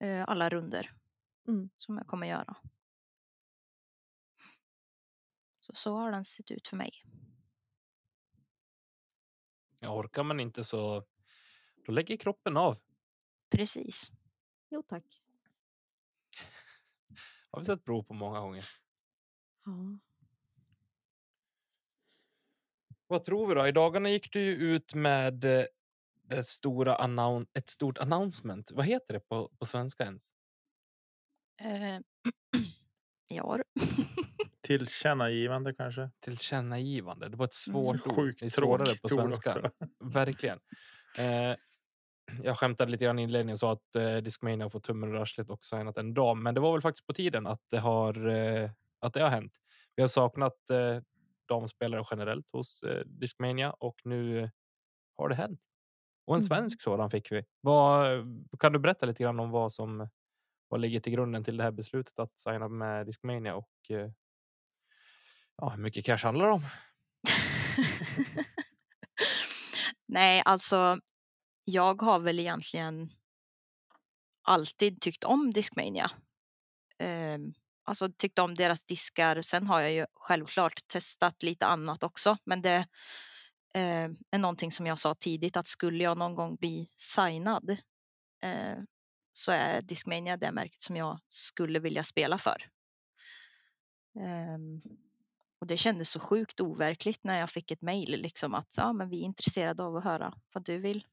eh, 0.01 0.25
alla 0.29 0.49
runder 0.49 0.91
Mm. 1.49 1.71
som 1.77 1.97
jag 1.99 2.07
kommer 2.07 2.27
göra. 2.27 2.57
Så 5.61 5.73
så 5.75 5.97
har 5.97 6.11
den 6.11 6.25
sett 6.25 6.51
ut 6.51 6.69
för 6.69 6.77
mig. 6.77 6.91
Ja, 9.81 9.95
orkar 9.95 10.23
man 10.23 10.41
inte 10.41 10.65
så 10.65 11.05
då 11.87 11.93
lägger 11.93 12.17
kroppen 12.17 12.57
av. 12.57 12.79
Precis. 13.51 14.11
Jo 14.71 14.83
tack. 14.83 15.22
Har 17.53 17.61
vi 17.61 17.65
sett 17.65 17.85
prov 17.85 18.03
på 18.03 18.15
många 18.15 18.41
gånger. 18.41 18.65
Ja. 19.65 19.73
Vad 23.07 23.25
tror 23.25 23.47
vi 23.49 23.55
då? 23.55 23.67
I 23.67 23.73
dagarna 23.73 24.11
gick 24.11 24.33
du 24.33 24.41
ju 24.41 24.53
ut 24.53 24.95
med 24.95 25.45
eh, 25.45 25.65
det 26.23 26.47
stora 26.47 26.97
announ- 26.99 27.47
ett 27.55 27.69
stort 27.69 27.99
announcement. 27.99 28.71
Vad 28.71 28.87
heter 28.87 29.15
det 29.15 29.21
på, 29.21 29.49
på 29.59 29.67
svenska 29.67 30.05
ens? 30.05 30.35
Eh, 31.61 32.01
ja. 33.29 33.59
Tillkännagivande 34.61 35.75
kanske? 35.75 36.11
Tillkännagivande. 36.21 37.29
Det 37.29 37.37
var 37.37 37.45
ett 37.45 37.55
svårt 37.55 38.07
ord. 38.07 38.17
Sjukt 38.17 38.55
tråkigt 38.55 39.03
på 39.03 39.09
svenska. 39.09 39.51
också. 39.51 39.71
Verkligen. 40.01 40.61
Eh, 41.19 41.57
jag 42.43 42.59
skämtade 42.59 42.91
lite 42.91 43.05
grann 43.05 43.19
i 43.19 43.23
inledningen 43.23 43.55
och 43.55 43.59
sa 43.59 43.73
att 43.73 43.95
eh, 43.97 44.17
Discmania 44.17 44.71
fått 44.71 44.85
tummen 44.85 45.11
ur 45.11 45.23
arslet 45.23 45.51
och 45.51 45.65
signat 45.65 45.99
en 45.99 46.15
dam. 46.15 46.43
Men 46.43 46.55
det 46.55 46.61
var 46.61 46.73
väl 46.73 46.83
faktiskt 46.83 47.07
på 47.07 47.13
tiden 47.15 47.47
att 47.47 47.61
det 47.71 47.79
har, 47.79 48.27
eh, 48.29 48.71
att 49.01 49.15
det 49.15 49.23
har 49.23 49.29
hänt. 49.29 49.53
Vi 49.97 50.03
har 50.03 50.09
saknat 50.09 50.71
eh, 50.71 50.99
damspelare 51.49 52.05
generellt 52.11 52.47
hos 52.53 52.83
eh, 52.83 53.03
Discmania 53.07 53.71
och 53.71 54.01
nu 54.05 54.51
har 55.17 55.29
det 55.29 55.35
hänt. 55.35 55.61
Och 56.27 56.35
en 56.35 56.41
Mm. 56.41 56.47
svensk 56.49 56.81
sådan 56.81 57.11
fick 57.11 57.33
vi. 57.33 57.45
Vad, 57.61 58.25
kan 58.61 58.73
du 58.73 58.79
berätta 58.79 59.07
lite 59.07 59.23
grann 59.23 59.41
om 59.41 59.51
vad 59.51 59.73
som 59.73 60.09
vad 60.69 60.81
ligger 60.81 61.01
till 61.01 61.13
grunden 61.13 61.45
till 61.45 61.57
det 61.57 61.65
här 61.65 61.71
beslutet 61.71 62.19
att 62.19 62.41
signa 62.41 62.69
med 62.69 63.07
Discmania 63.07 63.55
och 63.55 63.71
eh, 63.91 64.11
ja, 65.57 65.69
hur 65.69 65.83
mycket 65.83 66.05
cash 66.07 66.25
handlar 66.25 66.47
det 66.47 66.53
om? 66.53 66.63
Nej, 70.07 70.43
alltså 70.45 70.99
jag 71.65 72.03
har 72.03 72.19
väl 72.19 72.39
egentligen 72.39 73.11
alltid 74.43 75.01
tyckt 75.01 75.25
om 75.25 75.51
Discmania. 75.51 76.11
Eh, 76.99 77.39
alltså 77.85 78.13
tyckt 78.13 78.39
om 78.39 78.55
deras 78.55 78.85
diskar. 78.85 79.43
Sen 79.43 79.67
har 79.67 79.81
jag 79.81 79.93
ju 79.93 80.07
självklart 80.15 80.87
testat 80.87 81.43
lite 81.43 81.67
annat 81.67 82.03
också, 82.03 82.37
men 82.45 82.63
det 82.63 82.87
eh, 83.75 84.11
är 84.31 84.39
någonting 84.39 84.73
som 84.73 84.87
jag 84.87 84.99
sa 84.99 85.15
tidigt 85.15 85.57
att 85.57 85.67
skulle 85.67 86.05
jag 86.05 86.19
någon 86.19 86.35
gång 86.35 86.57
bli 86.57 86.89
signad 86.97 87.71
eh, 88.43 88.79
så 89.33 89.53
är 89.53 89.83
Discmania 89.83 90.37
det 90.37 90.53
märket 90.53 90.81
som 90.81 90.97
jag 90.97 91.21
skulle 91.29 91.79
vilja 91.79 92.05
spela 92.05 92.39
för. 92.39 92.69
Ehm, 94.21 94.83
och 95.59 95.67
det 95.67 95.77
kändes 95.77 96.11
så 96.11 96.21
sjukt 96.21 96.61
overkligt 96.61 97.25
när 97.25 97.41
jag 97.41 97.51
fick 97.51 97.71
ett 97.71 97.83
mejl 97.83 98.11
liksom 98.23 98.55
att 98.55 98.75
ja, 98.77 98.93
men 98.93 99.09
vi 99.09 99.21
är 99.21 99.25
intresserade 99.25 99.83
av 99.83 99.97
att 99.97 100.05
höra 100.05 100.35
vad 100.53 100.65
du 100.65 100.79
vill 100.79 101.05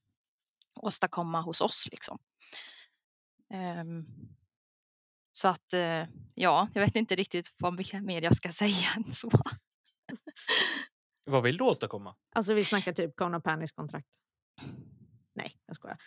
åstadkomma 0.80 1.42
hos 1.42 1.62
oss 1.62 1.88
liksom. 1.92 2.20
Ehm, 3.54 4.06
så 5.32 5.48
att 5.48 5.74
eh, 5.74 6.06
ja, 6.36 6.68
jag 6.74 6.82
vet 6.82 6.96
inte 6.96 7.16
riktigt 7.16 7.54
vad 7.58 7.74
mycket 7.74 8.04
mer 8.04 8.22
jag 8.22 8.36
ska 8.36 8.50
säga 8.52 8.88
än 8.98 9.14
så. 9.14 9.32
Vad 11.24 11.44
vill 11.44 11.58
du 11.58 11.64
åstadkomma? 11.64 12.16
Alltså 12.36 12.54
vi 12.54 12.66
snackar 12.66 12.94
typ 12.94 13.16
Kona 13.16 13.40
Panis 13.40 13.72
kontrakt. 13.72 14.08
Nej, 15.34 15.58
jag 15.66 15.76
skojar. 15.76 15.98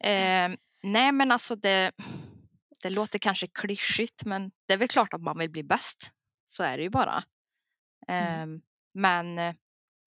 Ehm, 0.00 0.56
nej, 0.82 1.12
men 1.12 1.32
alltså 1.32 1.56
det, 1.56 1.92
det 2.82 2.90
låter 2.90 3.18
kanske 3.18 3.46
klyschigt, 3.46 4.24
men 4.24 4.52
det 4.66 4.74
är 4.74 4.78
väl 4.78 4.88
klart 4.88 5.14
att 5.14 5.22
man 5.22 5.38
vill 5.38 5.50
bli 5.50 5.62
bäst. 5.62 6.10
Så 6.46 6.62
är 6.62 6.76
det 6.76 6.82
ju 6.82 6.90
bara. 6.90 7.24
Ehm, 8.08 8.62
Men 8.94 9.38
eh, 9.38 9.54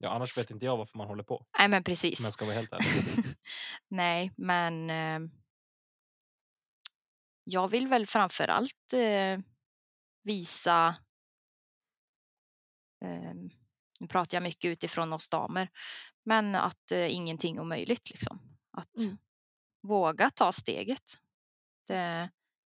Ja, 0.03 0.11
annars 0.11 0.38
vet 0.38 0.51
inte 0.51 0.65
jag 0.65 0.77
varför 0.77 0.99
man 0.99 1.07
håller 1.07 1.23
på. 1.23 1.47
nej, 1.59 1.69
men 1.69 1.79
Om 1.79 1.85
precis. 1.85 2.21
jag 2.21 2.33
ska 2.33 2.45
vara 2.45 2.55
helt 2.55 2.73
ärlig. 2.73 3.25
Nej, 3.88 4.33
men 4.37 4.91
eh, 4.91 5.31
jag 7.45 7.69
vill 7.69 7.87
väl 7.88 8.07
framför 8.07 8.49
allt 8.49 8.93
eh, 8.93 9.38
visa. 10.23 10.97
Eh, 13.05 13.35
nu 14.01 14.07
pratar 14.09 14.37
jag 14.37 14.43
mycket 14.43 14.69
utifrån 14.69 15.12
oss 15.12 15.29
damer, 15.29 15.69
men 16.25 16.55
att 16.55 16.93
eh, 16.93 17.15
ingenting 17.15 17.57
är 17.57 17.61
omöjligt 17.61 18.11
liksom. 18.11 18.41
Att 18.71 18.99
Mm. 18.99 19.19
våga 19.83 20.31
ta 20.31 20.53
steget. 20.53 21.19
Det, 21.87 22.31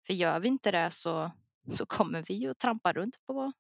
för 0.07 0.15
gör 0.15 0.41
vi 0.41 0.49
inte 0.49 0.71
det 0.71 0.91
så, 0.91 1.33
så 1.73 1.87
kommer 1.87 2.23
vi 2.29 2.47
att 2.49 2.59
trampa 2.59 2.93
runt 2.93 3.27
på 3.27 3.53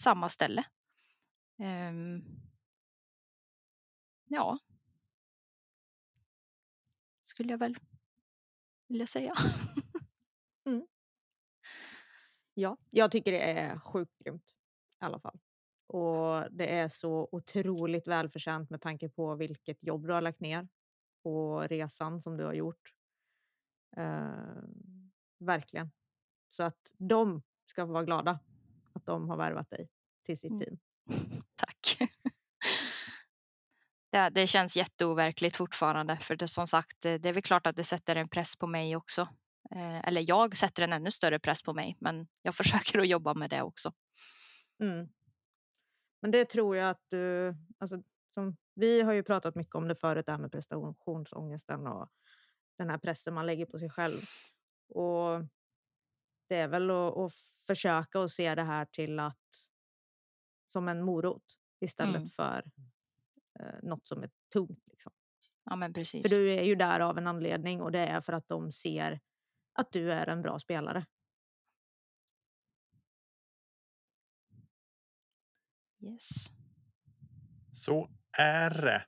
samma 0.00 0.28
ställe. 0.28 0.64
Ehm, 1.62 2.22
ja. 4.30 4.58
Skulle 7.20 7.50
jag 7.52 7.58
väl 7.58 7.76
vilja 8.88 9.06
säga. 9.06 9.32
Ja, 12.54 12.76
jag 12.90 13.10
tycker 13.12 13.32
det 13.32 13.42
är 13.42 13.78
sjukt 13.78 14.18
grymt 14.18 14.50
i 15.02 15.04
alla 15.04 15.20
fall. 15.20 15.38
Och 15.86 16.52
det 16.52 16.78
är 16.78 16.88
så 16.88 17.28
otroligt 17.32 18.08
välförtjänt 18.08 18.70
med 18.70 18.80
tanke 18.80 19.08
på 19.08 19.34
vilket 19.34 19.82
jobb 19.82 20.06
du 20.06 20.12
har 20.12 20.20
lagt 20.20 20.40
ner 20.40 20.68
och 21.22 21.68
resan 21.68 22.22
som 22.22 22.36
du 22.36 22.44
har 22.44 22.52
gjort. 22.52 22.94
Eh, 23.96 24.62
verkligen. 25.38 25.90
Så 26.48 26.62
att 26.62 26.94
de 26.98 27.42
ska 27.66 27.84
vara 27.84 28.04
glada 28.04 28.38
att 28.92 29.06
de 29.06 29.28
har 29.28 29.36
värvat 29.36 29.70
dig 29.70 29.88
till 30.22 30.38
sitt 30.38 30.50
Mm. 30.50 30.58
team. 30.60 30.78
Det, 34.10 34.30
det 34.30 34.46
känns 34.46 34.76
jätteoverkligt 34.76 35.56
fortfarande 35.56 36.16
för 36.16 36.36
det 36.36 36.48
som 36.48 36.66
sagt, 36.66 37.00
det 37.00 37.26
är 37.26 37.32
väl 37.32 37.42
klart 37.42 37.66
att 37.66 37.76
det 37.76 37.84
sätter 37.84 38.16
en 38.16 38.28
press 38.28 38.56
på 38.56 38.66
mig 38.66 38.96
också. 38.96 39.28
Eh, 39.74 40.08
eller 40.08 40.24
jag 40.28 40.56
sätter 40.56 40.82
en 40.82 40.92
ännu 40.92 41.10
större 41.10 41.38
press 41.38 41.62
på 41.62 41.72
mig, 41.72 41.96
men 42.00 42.28
jag 42.42 42.54
försöker 42.56 42.98
att 42.98 43.08
jobba 43.08 43.34
med 43.34 43.50
det 43.50 43.62
också. 43.62 43.92
Mm. 44.82 45.08
Men 46.22 46.30
det 46.30 46.44
tror 46.44 46.76
jag 46.76 46.90
att 46.90 47.04
du... 47.08 47.54
Alltså, 47.78 48.02
som, 48.34 48.56
vi 48.74 49.00
har 49.02 49.12
ju 49.12 49.22
pratat 49.22 49.54
mycket 49.54 49.74
om 49.74 49.88
det 49.88 49.94
förut, 49.94 50.26
det 50.26 50.32
här 50.32 50.38
med 50.38 50.52
prestationsångesten 50.52 51.86
och 51.86 52.08
den 52.78 52.90
här 52.90 52.98
pressen 52.98 53.34
man 53.34 53.46
lägger 53.46 53.66
på 53.66 53.78
sig 53.78 53.90
själv. 53.90 54.20
Och 54.88 55.44
det 56.48 56.56
är 56.56 56.68
väl 56.68 56.90
att, 56.90 57.16
att 57.16 57.32
försöka 57.66 58.20
att 58.20 58.30
se 58.30 58.54
det 58.54 58.62
här 58.62 58.84
till 58.84 59.18
att 59.18 59.36
som 60.66 60.88
en 60.88 61.02
morot 61.02 61.44
istället 61.80 62.16
Mm. 62.16 62.28
för 62.28 62.64
eh, 63.62 63.78
något 63.82 64.06
som 64.06 64.22
är 64.22 64.30
tungt. 64.52 64.82
Liksom. 64.90 65.12
Ja, 65.64 65.76
men 65.76 65.92
precis. 65.92 66.22
För 66.22 66.36
du 66.36 66.52
är 66.52 66.62
ju 66.62 66.74
där 66.74 67.00
av 67.00 67.18
en 67.18 67.26
anledning 67.26 67.82
och 67.82 67.92
det 67.92 67.98
är 67.98 68.20
för 68.20 68.32
att 68.32 68.48
de 68.48 68.72
ser 68.72 69.20
att 69.72 69.92
du 69.92 70.12
är 70.12 70.26
en 70.26 70.42
bra 70.42 70.58
spelare. 70.58 71.06
Yes. 76.02 76.28
Så 77.72 78.10
är 78.38 78.70
det. 78.70 79.04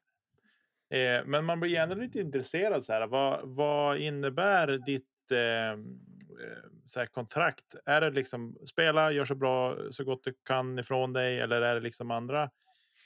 Eh, 0.98 1.24
men 1.26 1.44
man 1.44 1.60
blir 1.60 1.78
ändå 1.78 1.94
lite 1.94 2.20
intresserad. 2.20 2.84
Så 2.84 2.92
här, 2.92 3.06
vad, 3.06 3.48
vad 3.48 3.98
innebär 3.98 4.78
ditt 4.78 5.12
ditt 5.22 5.38
eh, 5.38 5.70
eh, 5.70 6.64
så 6.86 7.00
här 7.00 7.06
kontrakt? 7.06 7.74
Är 7.86 8.00
det 8.00 8.10
liksom 8.10 8.56
spela, 8.66 9.12
gör 9.12 9.24
så 9.24 9.34
bra 9.34 9.76
så 9.90 10.04
gott 10.04 10.24
du 10.24 10.34
kan 10.44 10.78
ifrån 10.78 11.12
dig 11.12 11.40
eller 11.40 11.62
är 11.62 11.74
det 11.74 11.80
liksom 11.80 12.10
andra 12.10 12.50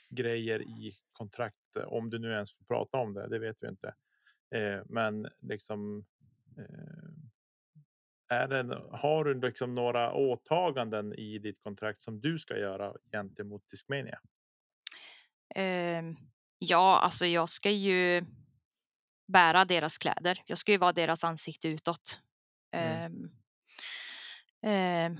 grejer 0.09 0.61
i 0.61 0.91
kontrakt? 1.11 1.77
Om 1.85 2.09
du 2.09 2.19
nu 2.19 2.31
ens 2.31 2.57
får 2.57 2.65
prata 2.65 2.97
om 2.97 3.13
det, 3.13 3.27
det 3.27 3.39
vet 3.39 3.63
vi 3.63 3.67
inte. 3.67 3.93
Eh, 4.55 4.81
men 4.85 5.27
liksom. 5.39 6.05
Eh, 6.57 7.27
är 8.29 8.47
det, 8.47 8.81
har 8.91 9.23
du 9.23 9.41
liksom 9.41 9.75
några 9.75 10.13
åtaganden 10.13 11.13
i 11.13 11.39
ditt 11.39 11.59
kontrakt 11.59 12.01
som 12.01 12.21
du 12.21 12.39
ska 12.39 12.57
göra 12.57 12.93
gentemot 13.11 13.67
Discmania? 13.67 14.19
Ehm, 15.55 16.15
ja, 16.59 16.99
alltså 16.99 17.25
jag 17.25 17.49
ska 17.49 17.71
ju 17.71 18.25
bära 19.27 19.65
deras 19.65 19.97
kläder. 19.97 20.41
Jag 20.45 20.57
ska 20.57 20.71
ju 20.71 20.77
vara 20.77 20.93
deras 20.93 21.23
ansikte 21.23 21.67
utåt. 21.67 22.21
Mm. 22.71 23.29
Ehm, 24.61 25.17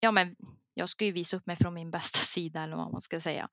ja, 0.00 0.10
men 0.10 0.36
jag 0.74 0.88
ska 0.88 1.04
ju 1.04 1.12
visa 1.12 1.36
upp 1.36 1.46
mig 1.46 1.56
från 1.56 1.74
min 1.74 1.90
bästa 1.90 2.18
sida 2.34 2.62
eller 2.62 2.76
vad 2.76 2.92
man 2.92 3.02
ska 3.02 3.20
säga. 3.20 3.48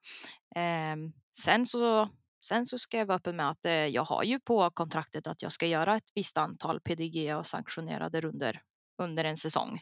Ehm, 0.56 1.14
sen 1.34 1.66
så 1.66 2.10
Sen 2.42 2.66
så 2.66 2.78
ska 2.78 2.98
jag 2.98 3.06
vara 3.06 3.18
öppen 3.18 3.36
med 3.36 3.50
att 3.50 3.66
eh, 3.66 3.72
jag 3.72 4.04
har 4.04 4.24
ju 4.24 4.40
på 4.40 4.70
kontraktet 4.70 5.28
att 5.28 5.42
jag 5.42 5.52
ska 5.52 5.68
göra 5.68 5.96
ett 5.96 6.12
visst 6.16 6.38
antal 6.38 6.82
PDG 6.82 7.36
och 7.36 7.48
sanktionerade 7.48 8.22
runder 8.22 8.62
under 8.98 9.24
en 9.24 9.38
säsong. 9.38 9.82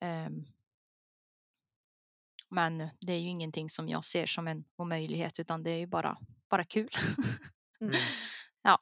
Ehm, 0.00 0.44
men 2.50 2.78
det 3.00 3.12
är 3.12 3.18
ju 3.18 3.28
ingenting 3.28 3.70
som 3.70 3.88
jag 3.88 4.04
ser 4.04 4.26
som 4.26 4.48
en 4.48 4.64
omöjlighet 4.76 5.40
utan 5.40 5.62
det 5.62 5.70
är 5.70 5.78
ju 5.78 5.86
bara, 5.86 6.18
bara 6.50 6.64
kul. 6.64 6.90
Mm. 7.80 7.96
ja. 8.62 8.78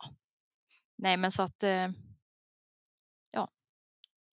Nej 0.96 1.16
men 1.16 1.32
så 1.32 1.42
att 1.42 1.62
eh, 1.62 1.88
ja. 3.30 3.50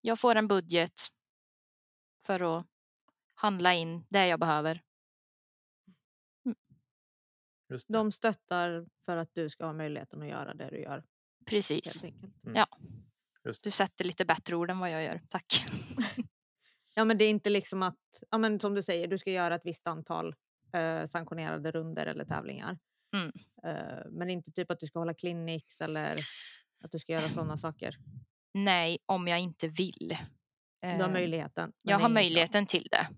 Jag 0.00 0.20
får 0.20 0.34
en 0.34 0.48
budget 0.48 0.92
för 2.26 2.58
att 2.58 2.66
handla 3.40 3.74
in 3.74 4.04
det 4.08 4.26
jag 4.26 4.40
behöver. 4.40 4.82
Det. 7.68 7.84
De 7.88 8.12
stöttar 8.12 8.86
för 9.04 9.16
att 9.16 9.34
du 9.34 9.48
ska 9.50 9.64
ha 9.64 9.72
möjligheten 9.72 10.22
att 10.22 10.28
göra 10.28 10.54
det 10.54 10.70
du 10.70 10.82
gör. 10.82 11.04
Precis. 11.46 12.02
Enkelt. 12.02 12.34
Ja. 12.54 12.66
Du 13.62 13.70
sätter 13.70 14.04
lite 14.04 14.24
bättre 14.24 14.56
ord 14.56 14.70
än 14.70 14.78
vad 14.78 14.90
jag 14.90 15.02
gör. 15.02 15.20
Tack. 15.28 15.46
Ja, 16.94 17.04
men 17.04 17.18
det 17.18 17.24
är 17.24 17.30
inte 17.30 17.50
liksom 17.50 17.82
att, 17.82 18.22
ja, 18.30 18.38
men 18.38 18.60
som 18.60 18.74
du 18.74 18.82
säger, 18.82 19.08
du 19.08 19.18
ska 19.18 19.30
göra 19.30 19.54
ett 19.54 19.64
visst 19.64 19.86
antal 19.86 20.34
eh, 20.72 21.06
sanktionerade 21.06 21.70
runder 21.70 22.06
eller 22.06 22.24
tävlingar. 22.24 22.78
Mm. 23.14 23.32
Eh, 23.64 24.10
men 24.10 24.30
inte 24.30 24.52
typ 24.52 24.70
att 24.70 24.80
du 24.80 24.86
ska 24.86 24.98
hålla 24.98 25.14
clinics 25.14 25.80
eller 25.80 26.18
att 26.84 26.92
du 26.92 26.98
ska 26.98 27.12
göra 27.12 27.28
sådana 27.28 27.58
saker. 27.58 27.96
Nej, 28.54 28.98
om 29.06 29.28
jag 29.28 29.40
inte 29.40 29.68
vill. 29.68 30.16
Du 30.80 30.88
har 30.88 31.00
Eh, 31.00 31.12
möjligheten. 31.12 31.72
Jag 31.82 31.98
har 31.98 32.08
möjligheten 32.08 32.66
till 32.66 32.88
det. 32.90 33.08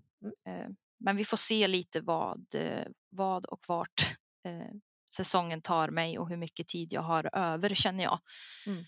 Eh, 0.47 0.67
Men 0.99 1.15
vi 1.15 1.25
får 1.25 1.37
se 1.37 1.67
lite 1.67 2.01
vad, 2.01 2.55
eh, 2.55 2.87
vad 3.09 3.45
och 3.45 3.63
vart 3.67 4.17
eh, 4.43 4.71
säsongen 5.13 5.61
tar 5.61 5.89
mig 5.89 6.19
och 6.19 6.29
hur 6.29 6.37
mycket 6.37 6.67
tid 6.67 6.93
jag 6.93 7.01
har 7.01 7.29
över 7.33 7.75
känner 7.75 8.03
jag. 8.03 8.19
Mm. 8.67 8.83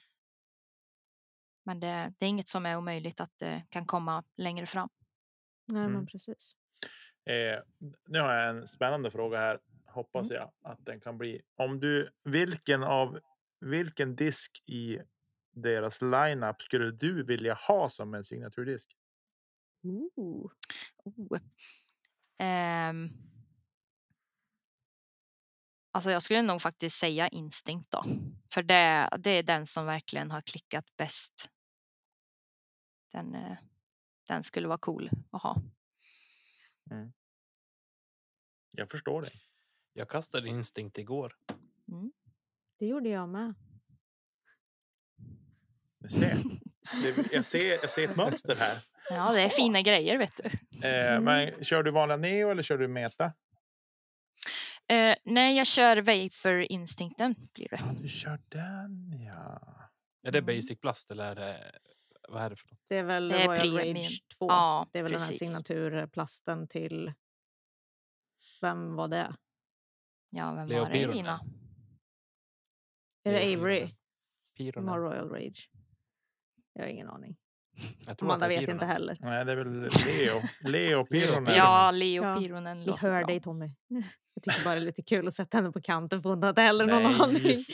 Men 1.65 1.79
det, 1.79 2.13
det 2.17 2.25
är 2.25 2.29
inget 2.29 2.49
som 2.49 2.65
är 2.65 2.77
omöjligt 2.77 3.19
att 3.19 3.31
det 3.37 3.65
kan 3.69 3.85
komma 3.85 4.23
längre 4.37 4.65
fram. 4.65 4.89
Nej, 5.67 5.81
Mm. 5.81 5.93
men 5.93 6.05
precis. 6.05 6.55
Eh, 7.29 7.59
nu 8.07 8.19
har 8.19 8.33
jag 8.33 8.49
en 8.49 8.67
spännande 8.67 9.11
fråga 9.11 9.39
här. 9.39 9.59
Hoppas 9.85 10.31
Mm. 10.31 10.41
jag 10.41 10.71
att 10.71 10.85
den 10.85 10.99
kan 11.01 11.17
bli. 11.17 11.41
Om 11.55 11.79
du 11.79 12.09
vilken 12.23 12.83
av 12.83 13.19
vilken 13.59 14.15
disk 14.15 14.63
i 14.69 14.99
deras 15.51 16.01
lineup 16.01 16.61
skulle 16.61 16.91
du 16.91 17.23
vilja 17.23 17.53
ha 17.53 17.89
som 17.89 18.13
en 18.13 18.23
signaturdisk? 18.23 18.97
Ooh. 19.85 20.51
Oh. 20.97 21.39
Ehm. 22.37 23.07
Alltså 25.91 26.11
jag 26.11 26.23
skulle 26.23 26.41
nog 26.41 26.61
faktiskt 26.61 26.97
säga 26.97 27.27
instinkt 27.27 27.91
då. 27.91 28.05
För 28.53 28.63
det, 28.63 29.09
det 29.19 29.29
är 29.29 29.43
den 29.43 29.67
som 29.67 29.85
verkligen 29.85 30.31
har 30.31 30.41
klickat 30.41 30.85
bäst. 30.97 31.49
Den, 33.11 33.35
eh, 33.35 33.57
den 34.27 34.43
skulle 34.43 34.67
vara 34.67 34.77
cool 34.77 35.09
att 35.31 35.41
ha. 35.41 35.61
Jag 38.71 38.89
förstår 38.89 39.21
dig. 39.21 39.41
Jag 39.93 40.09
kastade 40.09 40.49
instinkt 40.49 40.97
igår. 40.97 41.35
Det 42.79 42.85
gjorde 42.85 43.09
jag 43.09 43.29
med. 43.29 43.53
Du 45.99 46.09
ser. 46.09 46.37
Jag, 47.31 47.45
ser 47.45 47.71
jag 47.71 47.89
ser 47.89 48.09
ett 48.09 48.17
mönster 48.17 48.55
här. 48.55 48.94
Ja, 49.09 49.31
det 49.33 49.41
är 49.41 49.49
fina 49.49 49.81
grejer 49.81 50.17
vet 50.17 50.37
du. 50.37 50.43
Eh, 50.87 51.11
Mm. 51.11 51.23
men 51.23 51.63
kör 51.63 51.83
du 51.83 51.91
vanliga 51.91 52.17
neo 52.17 52.49
eller 52.51 52.61
kör 52.63 52.77
du 52.77 52.87
meta? 52.87 53.25
Eh, 54.87 55.15
nej, 55.23 55.57
jag 55.57 55.67
kör 55.67 55.97
Vapor 55.97 56.61
Instinkten 56.61 57.35
blir 57.53 57.67
det. 57.69 57.79
Ja, 57.81 57.91
du 58.01 58.09
kör 58.09 58.39
den 58.49 59.21
ja. 59.25 59.61
Är 60.23 60.31
det 60.31 60.37
Mm. 60.39 60.55
basic 60.55 60.79
plast 60.79 61.11
eller 61.11 61.23
är 61.25 61.35
det, 61.35 61.71
vad 62.29 62.43
är 62.43 62.49
det 62.49 62.55
för 62.55 62.67
något? 62.67 62.79
Det 62.87 62.97
är 62.97 63.03
väl 63.03 63.27
Det 63.29 63.41
är 63.41 63.47
Royal 63.47 63.59
premium. 63.59 63.95
Rage 63.97 64.23
2. 64.39 64.45
Ja, 64.49 64.87
det 64.91 64.99
är 64.99 65.03
väl 65.03 65.11
den 65.11 65.19
precis. 65.19 65.41
här 65.41 65.47
signaturplasten 65.47 66.67
till... 66.67 67.13
Vem 68.61 68.95
var 68.95 69.07
det? 69.07 69.35
Ja, 70.29 70.53
vem 70.53 70.67
Leo 70.67 70.79
var 70.79 70.85
det 70.89 70.93
Pironen. 70.93 71.17
Lina? 71.17 71.39
Är 73.23 73.31
det 73.31 73.55
Avery 73.57 73.89
Pironen. 74.57 74.95
Royal 74.95 75.29
Rage? 75.29 75.69
Jag 76.73 76.81
har 76.83 76.89
ingen 76.89 77.09
aning. 77.09 77.37
Jag 77.77 78.05
tror 78.05 78.11
att 78.11 78.21
Amanda 78.21 78.45
är 78.45 78.49
vet 78.49 78.59
inte 78.59 78.71
Pironen. 78.71 78.87
heller. 78.89 79.17
Nej, 79.19 79.45
det 79.45 79.51
är 79.51 79.55
väl 79.55 79.81
Leo. 79.81 80.41
Leo 80.71 81.05
Pironen. 81.11 81.55
Ja, 81.55 81.91
Leo 81.91 82.23
Ja, 82.23 82.39
Pironen 82.39 82.79
Vi 82.79 82.91
hör 82.91 83.19
bra. 83.19 83.27
dig 83.27 83.41
Tommy. 83.41 83.65
Jag 84.33 84.43
tycker 84.43 84.63
bara 84.63 84.75
det 84.75 84.81
är 84.81 84.85
lite 84.85 85.01
kul 85.03 85.27
att 85.27 85.33
sätta 85.33 85.57
henne 85.57 85.71
på 85.71 85.81
kanten 85.81 86.21
för 86.21 86.29
hon 86.29 86.43
har 86.43 86.49
inte 86.49 86.61
heller 86.61 86.85
någon 86.85 87.03
Nej. 87.03 87.15
aning. 87.21 87.65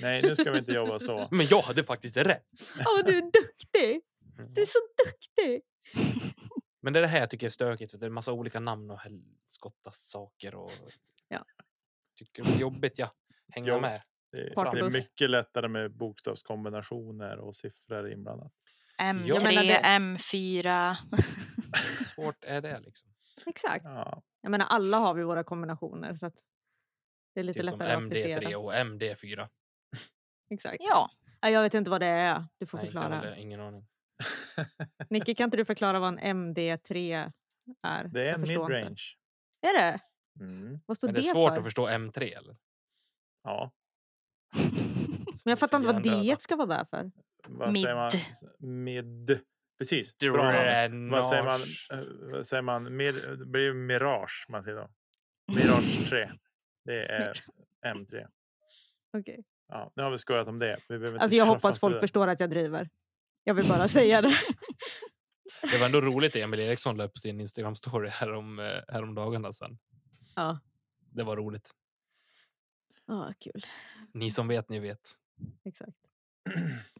Nej, 0.00 0.22
nu 0.22 0.36
ska 0.36 0.50
vi 0.52 0.58
inte 0.58 0.72
jobba 0.72 0.98
så. 0.98 1.28
Men 1.30 1.46
jag 1.46 1.62
hade 1.62 1.84
faktiskt 1.84 2.16
rätt. 2.16 2.46
Åh, 2.76 3.06
du 3.06 3.16
är 3.18 3.22
duktig! 3.22 4.00
Du 4.54 4.62
är 4.62 4.66
så 4.66 4.78
duktig! 5.06 5.62
Men 6.82 6.92
det 6.92 6.98
är 6.98 7.02
det 7.02 7.06
här 7.08 7.18
jag 7.20 7.30
tycker 7.30 7.46
är 7.46 7.50
stökigt. 7.50 7.90
För 7.90 7.98
det 7.98 8.04
är 8.04 8.08
en 8.08 8.14
massa 8.14 8.32
olika 8.32 8.60
namn 8.60 8.90
och 8.90 8.98
helskottas 8.98 10.08
saker. 10.10 10.54
Och... 10.54 10.72
Ja. 11.28 11.44
Tycker 12.18 12.42
det 12.42 12.50
är 12.54 12.60
jobbigt 12.60 12.98
ja. 12.98 13.12
Hänga 13.52 13.68
Jo. 13.68 13.80
med. 13.80 14.02
Det, 14.32 14.38
det 14.54 14.78
är 14.80 14.90
mycket 14.90 15.30
lättare 15.30 15.68
med 15.68 15.96
bokstavskombinationer 15.96 17.38
och 17.38 17.56
siffror 17.56 18.12
inblandat. 18.12 18.52
M3, 19.02 19.26
Jag 19.26 19.42
menar 19.44 19.62
det- 19.62 19.80
M4. 19.82 20.96
Hur 21.98 22.04
svårt 22.04 22.44
är 22.44 22.60
det 22.60 22.80
liksom? 22.80 23.08
Exakt. 23.46 23.84
Ja, 23.84 24.22
Jag 24.40 24.50
menar 24.50 24.66
alla 24.66 24.98
har 24.98 25.14
vi 25.14 25.22
våra 25.22 25.44
kombinationer 25.44 26.14
så 26.16 26.26
att 26.26 26.34
det 27.34 27.40
är 27.40 27.44
lite 27.44 27.60
Typ 27.62 27.70
som 27.70 27.78
lättare 27.78 27.92
att 27.96 28.02
MD3 28.02 28.06
applicera. 28.06 28.58
och 28.58 28.74
MD4. 28.74 29.48
Exakt. 30.50 30.76
Ja, 30.80 31.08
Ja, 31.40 31.48
jag 31.50 31.62
vet 31.62 31.74
inte 31.74 31.90
vad 31.90 32.00
det 32.00 32.06
är. 32.06 32.46
Du 32.58 32.66
får 32.66 32.78
Nej, 32.78 32.86
förklara. 32.86 33.36
ingen 33.36 33.60
aning. 33.60 33.86
Nicke, 35.10 35.34
kan 35.34 35.44
inte 35.44 35.56
du 35.56 35.64
förklara 35.64 35.98
vad 36.00 36.18
en 36.18 36.54
MD3 36.54 37.30
är? 37.82 38.04
det 38.08 38.28
är 38.28 38.32
en 38.34 38.40
förstår 38.40 38.62
inte. 38.62 38.74
midrange. 38.74 39.02
Är 39.66 39.80
det? 39.82 40.00
Mm. 40.40 40.80
Vad 40.86 40.96
står 40.96 41.08
Men 41.08 41.14
det, 41.14 41.20
det 41.20 41.28
är 41.28 41.32
svårt 41.32 41.50
för? 41.50 41.58
att 41.58 41.64
förstå 41.64 41.88
M3 41.88 42.22
eller? 42.38 42.56
Ja, 43.42 43.72
Men 45.44 45.50
jag 45.50 45.58
fattar 45.58 45.78
inte 45.78 45.92
vad. 45.92 46.02
D 46.02 46.36
ska 46.38 46.56
vara 46.56 46.66
där 46.68 46.84
för. 46.84 47.10
Vad 47.48 47.74
säger 47.78 47.94
man? 47.94 48.10
Mid. 48.84 49.40
Precis. 49.78 50.14
Vad 50.20 51.26
säger 51.28 51.42
man? 51.44 51.60
eh, 52.00 52.06
Vad 52.32 52.46
säger 52.46 52.62
man? 52.62 52.96
Mir, 52.96 53.12
det 53.36 53.46
blir 53.46 53.72
Mirage 53.72 54.46
man 54.48 54.64
säger 54.64 54.76
då. 54.76 54.88
Mirage 55.54 56.08
3. 56.10 56.28
Det 56.84 57.04
är 57.06 57.32
M3. 57.86 58.26
Okej. 59.12 59.44
Ja, 59.68 59.92
nu 59.96 60.02
har 60.02 60.10
vi 60.10 60.18
skojat 60.18 60.48
om 60.48 60.58
det. 60.58 60.80
Vi 60.88 61.06
Alltså 61.06 61.36
jag 61.36 61.46
hoppas 61.46 61.80
folk 61.80 61.94
det. 61.94 62.00
förstår 62.00 62.28
att 62.28 62.40
jag 62.40 62.50
driver. 62.50 62.88
Jag 63.44 63.54
vill 63.54 63.68
bara 63.68 63.88
säga 63.88 64.22
det. 64.22 64.36
Det 65.70 65.78
var 65.78 65.86
ändå 65.86 66.00
roligt. 66.00 66.36
Emil 66.36 66.60
Eriksson 66.60 66.96
la 66.96 67.04
upp 67.04 67.18
sin 67.18 67.40
Instagram 67.40 67.74
story 67.74 68.08
härom, 68.08 68.58
eh, 68.58 68.64
häromdagarna 68.88 69.52
sen. 69.52 69.78
Ja, 70.36 70.58
Det 71.10 71.22
var 71.22 71.36
roligt. 71.36 71.70
ah, 73.06 73.32
kul. 73.38 73.66
Ni 74.14 74.30
som 74.30 74.48
vet, 74.48 74.68
ni 74.68 74.78
vet. 74.80 75.16
Exakt. 75.64 75.96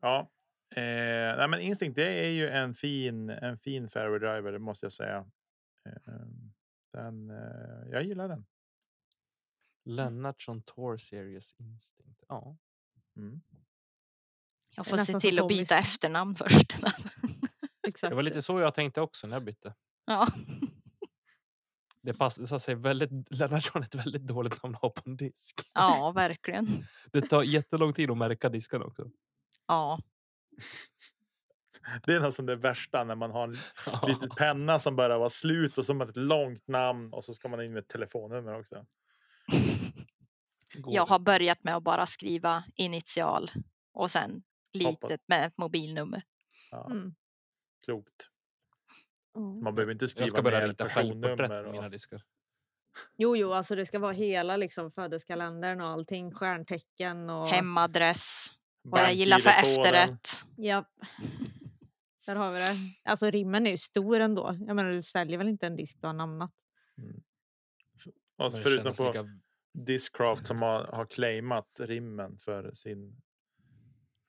Ja, 0.00 0.30
eh, 0.76 1.36
nej, 1.36 1.48
men 1.48 1.60
Instinct 1.60 1.96
det 1.96 2.26
är 2.26 2.30
ju 2.30 2.48
en 2.48 2.74
fin, 2.74 3.30
en 3.30 3.58
fin 3.58 3.88
fairway 3.88 4.18
driver, 4.18 4.52
det 4.52 4.58
måste 4.58 4.86
jag 4.86 4.92
säga. 4.92 5.18
Eh, 5.88 6.26
den, 6.92 7.30
eh, 7.30 7.90
jag 7.90 8.02
gillar 8.02 8.28
den. 8.28 8.46
Lennartsson 9.84 10.62
Tour 10.62 10.96
Series 10.96 11.54
Instinct. 11.58 12.24
Ja. 12.28 12.56
Mm. 13.16 13.40
jag 14.76 14.86
får 14.86 14.96
se 14.96 15.20
till 15.20 15.38
att 15.38 15.48
byta 15.48 15.78
efternamn 15.78 16.34
först. 16.34 16.72
Exakt. 17.88 18.10
Det 18.10 18.14
var 18.14 18.22
lite 18.22 18.42
så 18.42 18.60
jag 18.60 18.74
tänkte 18.74 19.00
också 19.00 19.26
när 19.26 19.36
jag 19.36 19.44
bytte. 19.44 19.74
ja. 20.06 20.28
Det 22.02 22.14
passade 22.14 22.60
sig 22.60 22.74
väldigt. 22.74 23.10
Lennartsson 23.30 23.82
är 23.82 23.86
ett 23.86 23.94
väldigt 23.94 24.22
dåligt 24.22 24.62
namn 24.62 24.74
att 24.74 24.82
ha 24.82 24.90
på 24.90 25.02
en 25.06 25.16
disk. 25.16 25.60
ja, 25.74 26.12
verkligen. 26.14 26.66
Det 27.12 27.22
tar 27.22 27.42
jättelång 27.42 27.92
tid 27.92 28.10
att 28.10 28.18
märka 28.18 28.48
diskarna 28.48 28.84
också. 28.84 29.10
Ja, 29.68 30.00
Det 32.06 32.14
är 32.14 32.20
nästan 32.20 32.46
det 32.46 32.56
värsta 32.56 33.04
när 33.04 33.14
man 33.14 33.30
har 33.30 33.44
en 33.44 33.56
liten 34.08 34.28
penna 34.28 34.78
som 34.78 34.96
börjar 34.96 35.18
vara 35.18 35.30
slut 35.30 35.78
och 35.78 35.86
som 35.86 36.00
ett 36.00 36.16
långt 36.16 36.68
namn 36.68 37.12
och 37.12 37.24
så 37.24 37.34
ska 37.34 37.48
man 37.48 37.62
in 37.62 37.72
med 37.72 37.80
ett 37.80 37.88
telefonnummer 37.88 38.58
också. 38.60 38.74
Går 40.74 40.94
Jag 40.94 41.06
har 41.06 41.18
börjat 41.18 41.64
med 41.64 41.76
att 41.76 41.82
bara 41.82 42.06
skriva 42.06 42.64
initial 42.74 43.50
och 43.92 44.10
sen 44.10 44.42
Hoppas. 44.84 45.10
litet 45.10 45.20
med 45.28 45.46
ett 45.46 45.58
mobilnummer. 45.58 46.22
Ja, 46.70 46.86
Mm. 46.90 47.14
Klokt. 47.84 48.28
Ja. 49.34 49.40
Man 49.40 49.74
behöver 49.74 49.92
inte 49.92 50.08
skriva 50.08 50.22
Jag 50.22 50.30
ska 50.30 50.42
börja 50.42 50.68
rita 50.68 50.88
självporträtt 50.88 51.64
på 51.64 51.72
mina 51.72 51.88
diskar. 51.88 52.22
Jo, 53.16 53.36
jo, 53.36 53.52
alltså 53.52 53.74
det 53.74 53.86
ska 53.86 53.98
vara 53.98 54.12
hela 54.12 54.56
liksom, 54.56 54.90
födelsekalendern 54.90 55.80
och 55.80 55.86
allting, 55.86 56.32
stjärntecken 56.32 57.30
och... 57.30 57.48
Hemadress, 57.48 58.52
vad 58.90 59.00
jag 59.00 59.14
gillar 59.14 59.38
för 59.38 59.50
efterrätt. 59.50 60.28
Ja. 60.56 60.84
Där 62.26 62.36
har 62.36 62.52
vi 62.52 62.58
det. 62.58 62.74
Alltså 63.04 63.30
rimmen 63.30 63.66
är 63.66 63.70
ju 63.70 63.76
stor 63.78 64.20
ändå. 64.20 64.56
Jag 64.66 64.76
menar, 64.76 64.90
du 64.90 65.02
säljer 65.02 65.38
väl 65.38 65.48
inte 65.48 65.66
en 65.66 65.76
disk 65.76 65.96
du 66.00 66.06
har 66.06 66.14
namnat? 66.14 66.50
Och 68.36 68.44
Men 68.44 68.52
det 68.52 68.60
förutom 68.60 68.92
på 68.92 69.06
lika- 69.06 69.28
Discraft 69.72 70.46
som 70.46 70.62
har, 70.62 70.84
har 70.84 71.06
claimat 71.06 71.80
rimmen 71.80 72.38
för 72.38 72.72
sin... 72.72 73.20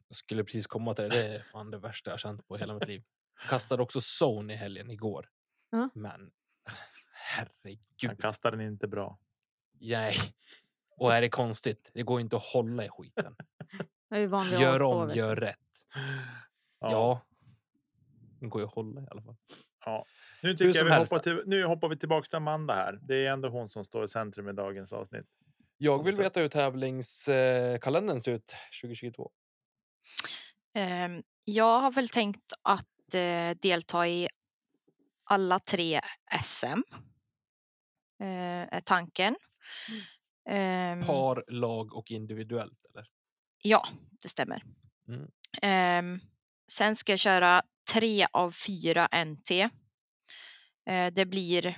Jag 0.08 0.16
skulle 0.16 0.44
precis 0.44 0.68
komma 0.68 0.94
till 0.96 1.04
det. 1.04 1.10
Det 1.10 1.36
är 1.36 1.44
fan 1.52 1.72
det 1.72 1.78
värsta 1.78 2.12
jag 2.12 2.20
känt 2.20 2.48
på 2.48 2.58
hela 2.58 2.74
mitt 2.74 2.88
liv. 2.88 3.04
Kastade 3.50 3.84
också 3.84 4.00
zone 4.24 4.54
i 4.54 4.56
helgen 4.56 4.90
igår. 4.92 5.30
Ja. 5.70 5.90
Men 5.96 6.32
Han 6.64 6.76
herregud. 7.14 8.22
kastar 8.22 8.52
den 8.52 8.62
inte 8.62 8.88
bra. 8.88 9.20
Nej. 9.80 10.16
Och 10.98 11.14
är 11.14 11.22
det 11.22 11.30
konstigt? 11.30 11.92
Det 11.94 12.04
går 12.04 12.22
inte 12.22 12.36
att 12.36 12.44
hålla 12.44 12.86
i 12.86 12.90
skiten. 12.90 13.36
Det 14.10 14.16
är 14.16 14.20
ju 14.20 14.28
vanlig 14.28 14.60
Gör 14.60 14.80
A2, 14.80 14.84
om, 14.84 15.08
du. 15.08 15.16
gör 15.16 15.36
rätt. 15.36 15.58
Ja. 16.82 17.22
Det 18.40 18.48
går 18.48 18.62
ju 18.62 18.68
att 18.68 18.74
hålla 18.74 19.02
i 19.02 19.08
alla 19.12 19.22
fall. 19.22 19.36
Nu 20.42 20.50
Hur 20.50 20.54
tycker 20.58 20.80
jag 20.80 20.86
vi 20.86 20.92
helst 20.92 21.12
hoppar, 21.12 21.24
till, 21.24 21.44
nu 21.46 21.64
hoppar 21.64 21.90
vi 21.90 21.98
tillbaka 21.98 22.26
till 22.26 22.36
Amanda 22.38 22.74
här. 22.74 23.00
Det 23.02 23.26
är 23.26 23.32
ändå 23.32 23.50
hon 23.50 23.70
som 23.70 23.86
står 23.86 24.04
i 24.04 24.08
centrum 24.08 24.50
i 24.50 24.54
dagens 24.54 24.94
avsnitt. 24.94 25.26
Jag 25.78 26.04
vill 26.04 26.16
veta 26.16 26.40
hur 26.40 26.48
tävlingskalendern 26.48 28.20
ser 28.22 28.32
ut 28.32 28.56
2022. 28.82 29.32
Ehm, 30.76 31.24
Jag 31.44 31.80
har 31.80 31.92
väl 31.92 32.10
tänkt 32.10 32.54
att 32.62 33.14
eh, 33.14 33.58
delta 33.62 34.08
i 34.08 34.30
alla 35.24 35.60
tre 35.60 36.02
SM. 36.44 36.66
eh, 38.22 38.28
Är 38.76 38.82
tanken. 38.82 39.36
Ehm, 40.50 41.06
Par, 41.06 41.44
lag 41.48 41.94
och 41.94 42.12
individuellt? 42.12 42.79
Ja, 43.64 43.88
det 44.22 44.30
stämmer. 44.30 44.64
Mm. 45.08 45.32
Ehm, 45.62 46.20
sen 46.72 46.96
ska 46.96 47.12
jag 47.12 47.20
köra 47.20 47.62
tre 47.94 48.28
av 48.32 48.52
fyra 48.52 49.08
NT. 49.26 49.52
Eh, 50.90 51.14
det 51.14 51.26
blir 51.26 51.78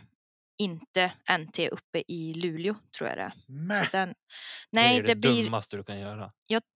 inte 0.58 1.14
NT 1.40 1.60
uppe 1.70 2.04
i 2.08 2.34
Luleå 2.34 2.76
tror 2.98 3.10
jag 3.10 3.18
det 3.18 3.22
är. 3.22 3.34
Så 3.86 3.92
den, 3.92 4.10
det 4.10 4.16
nej, 4.70 4.98
är 4.98 5.02
det, 5.02 5.08
det, 5.08 5.16
blir, 5.16 5.44
dummaste 5.44 5.78
du 5.78 5.84
kan 5.84 6.00
göra. 6.00 6.32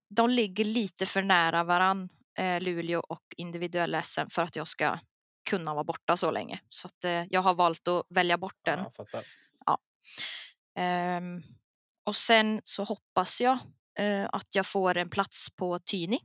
de 0.09 0.29
ligger 0.29 0.65
lite 0.65 1.05
för 1.05 1.21
nära 1.21 1.63
varann, 1.63 2.09
eh, 2.37 2.61
Luleå 2.61 2.99
och 2.99 3.23
individuella 3.37 4.01
SM 4.01 4.29
för 4.29 4.41
att 4.41 4.55
jag 4.55 4.67
ska 4.67 4.99
kunna 5.49 5.73
vara 5.73 5.83
borta 5.83 6.17
så 6.17 6.31
länge. 6.31 6.59
Så 6.69 6.87
att, 6.87 7.03
eh, 7.03 7.25
jag 7.29 7.41
har 7.41 7.53
valt 7.53 7.87
att 7.87 8.05
välja 8.09 8.37
bort 8.37 8.59
den. 8.61 8.79
Ja, 8.79 8.91
fattar. 8.91 9.23
Ehm, 10.75 11.41
och 12.03 12.15
sen 12.15 12.61
så 12.63 12.83
hoppas 12.83 13.41
jag 13.41 13.59
att 14.29 14.55
jag 14.55 14.65
får 14.67 14.97
en 14.97 15.09
plats 15.09 15.49
på 15.49 15.79
Tyni. 15.79 16.19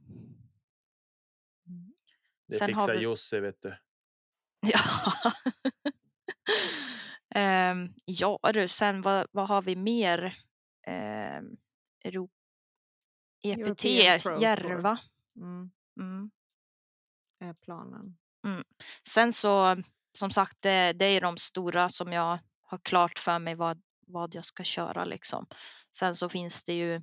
Det 2.49 2.57
sen 2.57 2.67
fixar 2.69 2.95
vi- 2.95 3.01
Jussi, 3.01 3.41
vet 3.41 3.63
du. 3.63 3.77
Ja. 4.73 4.81
Ehm, 7.35 7.89
ja 8.05 8.39
du, 8.55 8.69
sen 8.69 9.03
vad, 9.03 9.27
vad 9.31 9.49
har 9.49 9.63
vi 9.63 9.77
mer? 9.77 10.25
Um, 10.87 11.57
Euro... 12.05 12.29
EPT. 13.43 13.85
Järva. 14.41 14.99
Mm, 15.37 15.71
Mm. 16.01 16.31
är 17.41 17.55
planen. 17.55 18.17
Sen 19.09 19.33
så, 19.33 19.83
som 20.13 20.31
sagt, 20.31 20.63
det, 20.63 20.93
det 20.93 21.05
är 21.05 21.21
de 21.21 21.37
stora 21.37 21.89
som 21.89 22.13
jag 22.13 22.39
har 22.63 22.79
klart 22.79 23.19
för 23.19 23.39
mig 23.39 23.55
vad, 23.55 23.83
vad 24.07 24.35
jag 24.35 24.45
ska 24.45 24.65
köra 24.65 25.05
liksom. 25.05 25.47
Sen 25.97 26.15
så 26.17 26.29
finns 26.29 26.65
det 26.65 26.73
ju 26.75 27.03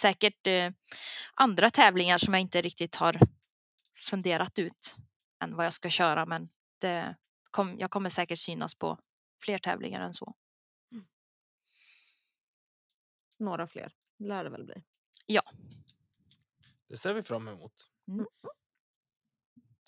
säkert 0.00 0.46
eh, 0.46 0.72
andra 1.34 1.70
tävlingar 1.70 2.18
som 2.18 2.34
jag 2.34 2.40
inte 2.40 2.62
riktigt 2.62 2.94
har 2.94 3.18
funderat 3.96 4.58
ut 4.58 4.96
än 5.42 5.56
vad 5.56 5.66
jag 5.66 5.72
ska 5.72 5.90
köra, 5.90 6.26
men 6.26 6.48
det 6.78 7.16
kom, 7.50 7.78
jag 7.78 7.90
kommer 7.90 8.08
säkert 8.08 8.38
synas 8.38 8.74
på 8.74 8.98
fler 9.44 9.58
tävlingar 9.58 10.00
än 10.00 10.14
så. 10.14 10.34
Några 13.38 13.66
fler 13.66 13.92
lär 14.18 14.44
det 14.44 14.50
väl 14.50 14.64
bli. 14.64 14.82
Det 16.88 16.96
ser 16.96 17.14
vi 17.14 17.22
fram 17.22 17.48
emot. 17.48 17.90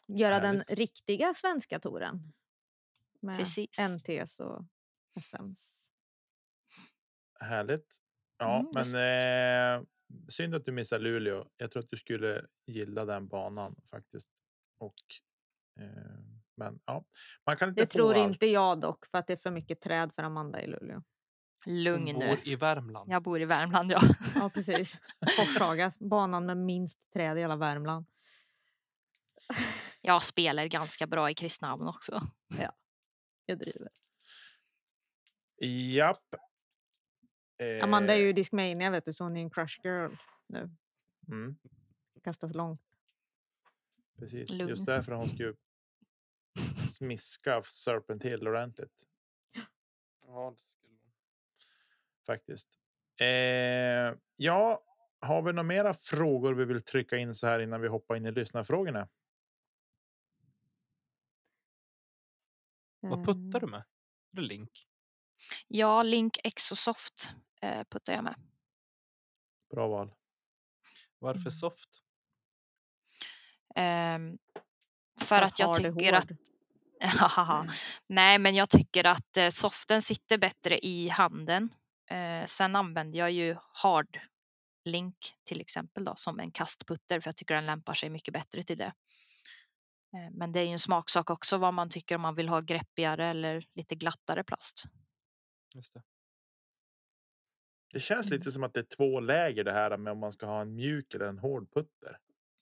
Göra 0.06 0.34
Härligt. 0.34 0.66
den 0.68 0.76
riktiga 0.76 1.34
svenska 1.34 1.80
touren. 1.80 2.32
Med 3.20 3.38
Precis. 3.38 3.78
NTs 3.78 4.40
och 4.40 4.64
SMs. 5.20 5.90
Härligt. 7.40 7.98
Ja, 8.38 8.58
Mm, 8.58 8.70
men 8.74 8.94
eh, 8.94 9.86
synd 10.28 10.54
att 10.54 10.64
du 10.64 10.72
missar 10.72 10.98
Luleå. 10.98 11.46
Jag 11.56 11.70
tror 11.70 11.82
att 11.82 11.90
du 11.90 11.96
skulle 11.96 12.46
gilla 12.66 13.04
den 13.04 13.28
banan 13.28 13.76
faktiskt. 13.90 14.28
Och, 14.78 14.94
eh, 15.80 15.86
men 16.56 16.80
ja, 16.84 17.04
man 17.46 17.56
kan 17.56 17.68
inte 17.68 17.82
Det 17.82 17.86
få 17.92 17.98
tror 17.98 18.14
allt. 18.14 18.28
inte 18.28 18.46
jag 18.46 18.80
dock 18.80 19.06
för 19.06 19.18
att 19.18 19.26
det 19.26 19.32
är 19.32 19.36
för 19.36 19.50
mycket 19.50 19.80
träd 19.80 20.12
för 20.14 20.22
Amanda 20.22 20.62
i 20.62 20.66
Luleå. 20.66 21.02
Lugn 21.66 22.04
nu. 22.18 22.28
bor 22.28 22.38
i 22.48 22.56
Värmland. 22.56 23.12
Jag 23.12 23.22
bor 23.22 23.40
i 23.40 23.44
Värmland, 23.44 23.92
ja. 23.92 24.00
Ja 24.34 24.50
precis. 24.54 24.98
Forshaga, 25.36 25.92
banan 25.98 26.46
med 26.46 26.56
minst 26.56 27.12
träd 27.12 27.38
i 27.38 27.40
hela 27.40 27.56
Värmland. 27.56 28.06
Jag 30.00 30.22
spelar 30.22 30.66
ganska 30.66 31.06
bra 31.06 31.30
i 31.30 31.34
Kristinehamn 31.34 31.88
också. 31.88 32.20
Jag 33.46 33.58
driver. 33.58 33.88
Japp. 35.94 36.34
Eh, 37.62 37.84
Amanda 37.84 38.14
är 38.14 38.18
ju 38.18 38.32
Discmania 38.32 38.90
vet 38.90 39.04
du 39.04 39.12
så 39.12 39.24
hon 39.24 39.36
är 39.36 39.40
en 39.40 39.50
crush 39.50 39.80
girl 39.84 40.14
nu. 40.46 40.70
Mm, 41.28 41.56
Kastas 42.24 42.54
långt. 42.54 42.80
precis. 44.18 44.50
Lugn. 44.50 44.68
Just 44.68 44.86
därför 44.86 45.12
hon 45.12 45.28
skulle 45.28 45.54
smiska 46.76 47.62
Serpent 47.62 48.22
Hill 48.22 48.48
ordentligt. 48.48 49.08
Ja, 50.26 50.54
det 50.56 50.62
skulle 50.62 50.94
hon. 51.02 51.12
faktiskt. 52.26 52.78
Eh, 53.20 53.26
ja, 54.36 54.84
har 55.20 55.42
vi 55.42 55.52
några 55.52 55.62
mera 55.62 55.94
frågor 55.94 56.54
vi 56.54 56.64
vill 56.64 56.82
trycka 56.82 57.16
in 57.16 57.34
så 57.34 57.46
här 57.46 57.58
innan 57.60 57.80
vi 57.80 57.88
hoppar 57.88 58.16
in 58.16 58.26
i 58.26 58.32
lyssnarfrågorna? 58.32 59.08
Vad 63.00 63.26
puttar 63.26 63.60
du 63.60 63.66
med? 63.66 63.80
Är 64.32 64.36
det 64.36 64.42
link? 64.42 64.88
Ja, 65.68 66.02
Link 66.02 66.38
Exosoft 66.44 67.34
eh, 67.62 67.84
puttar 67.84 68.12
jag 68.12 68.24
med. 68.24 68.34
Bra 69.70 69.88
val. 69.88 70.12
Varför 71.18 71.40
Mm. 71.40 71.50
soft? 71.50 71.88
Ehm, 73.74 74.38
för 75.20 75.42
att 75.42 75.58
jag 75.58 75.66
hard 75.66 75.86
är 75.86 75.92
tycker 75.92 76.12
att. 76.12 76.28
Haha. 77.00 77.66
Nej, 78.06 78.38
men 78.38 78.54
jag 78.54 78.70
tycker 78.70 79.04
att 79.04 79.36
eh, 79.36 79.48
soften 79.48 80.02
sitter 80.02 80.38
bättre 80.38 80.78
i 80.78 81.08
handen. 81.08 81.74
Eh, 82.10 82.44
sen 82.46 82.76
använder 82.76 83.18
jag 83.18 83.30
ju 83.30 83.56
hard 83.72 84.20
link 84.84 85.16
till 85.44 85.60
exempel 85.60 86.04
då, 86.04 86.12
som 86.16 86.40
en 86.40 86.50
kastputter 86.50 87.20
för 87.20 87.28
jag 87.28 87.36
tycker 87.36 87.54
den 87.54 87.66
lämpar 87.66 87.94
sig 87.94 88.10
mycket 88.10 88.34
bättre 88.34 88.62
till 88.62 88.78
det. 88.78 88.92
Eh, 90.14 90.30
men 90.32 90.52
det 90.52 90.60
är 90.60 90.64
ju 90.64 90.72
en 90.72 90.78
smaksak 90.78 91.30
också 91.30 91.58
vad 91.58 91.74
man 91.74 91.90
tycker 91.90 92.14
om 92.14 92.20
man 92.20 92.34
vill 92.34 92.48
ha 92.48 92.60
greppigare 92.60 93.26
eller 93.26 93.66
lite 93.74 93.94
glattare 93.94 94.44
plast. 94.44 94.84
Just 95.74 95.94
det. 95.94 96.02
Det 97.92 98.00
känns 98.00 98.26
Mm. 98.26 98.38
lite 98.38 98.52
som 98.52 98.62
att 98.62 98.74
det 98.74 98.80
är 98.80 98.96
två 98.96 99.20
läger 99.20 99.64
det 99.64 99.72
här 99.72 99.96
med 99.96 100.10
om 100.12 100.18
man 100.18 100.32
ska 100.32 100.46
ha 100.46 100.60
en 100.60 100.74
mjuk 100.74 101.14
eller 101.14 101.24
en 101.26 101.38
hård 101.38 101.72
putter. 101.72 102.18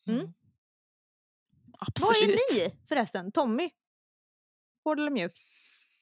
Mm. 0.06 0.20
Mm. 0.20 0.32
Vad 1.64 1.88
Absolut. 1.88 2.22
är 2.50 2.54
ni 2.68 2.76
förresten? 2.88 3.32
Tommy? 3.32 3.70
Hård 4.84 4.98
eller 4.98 5.10
mjuk? 5.10 5.40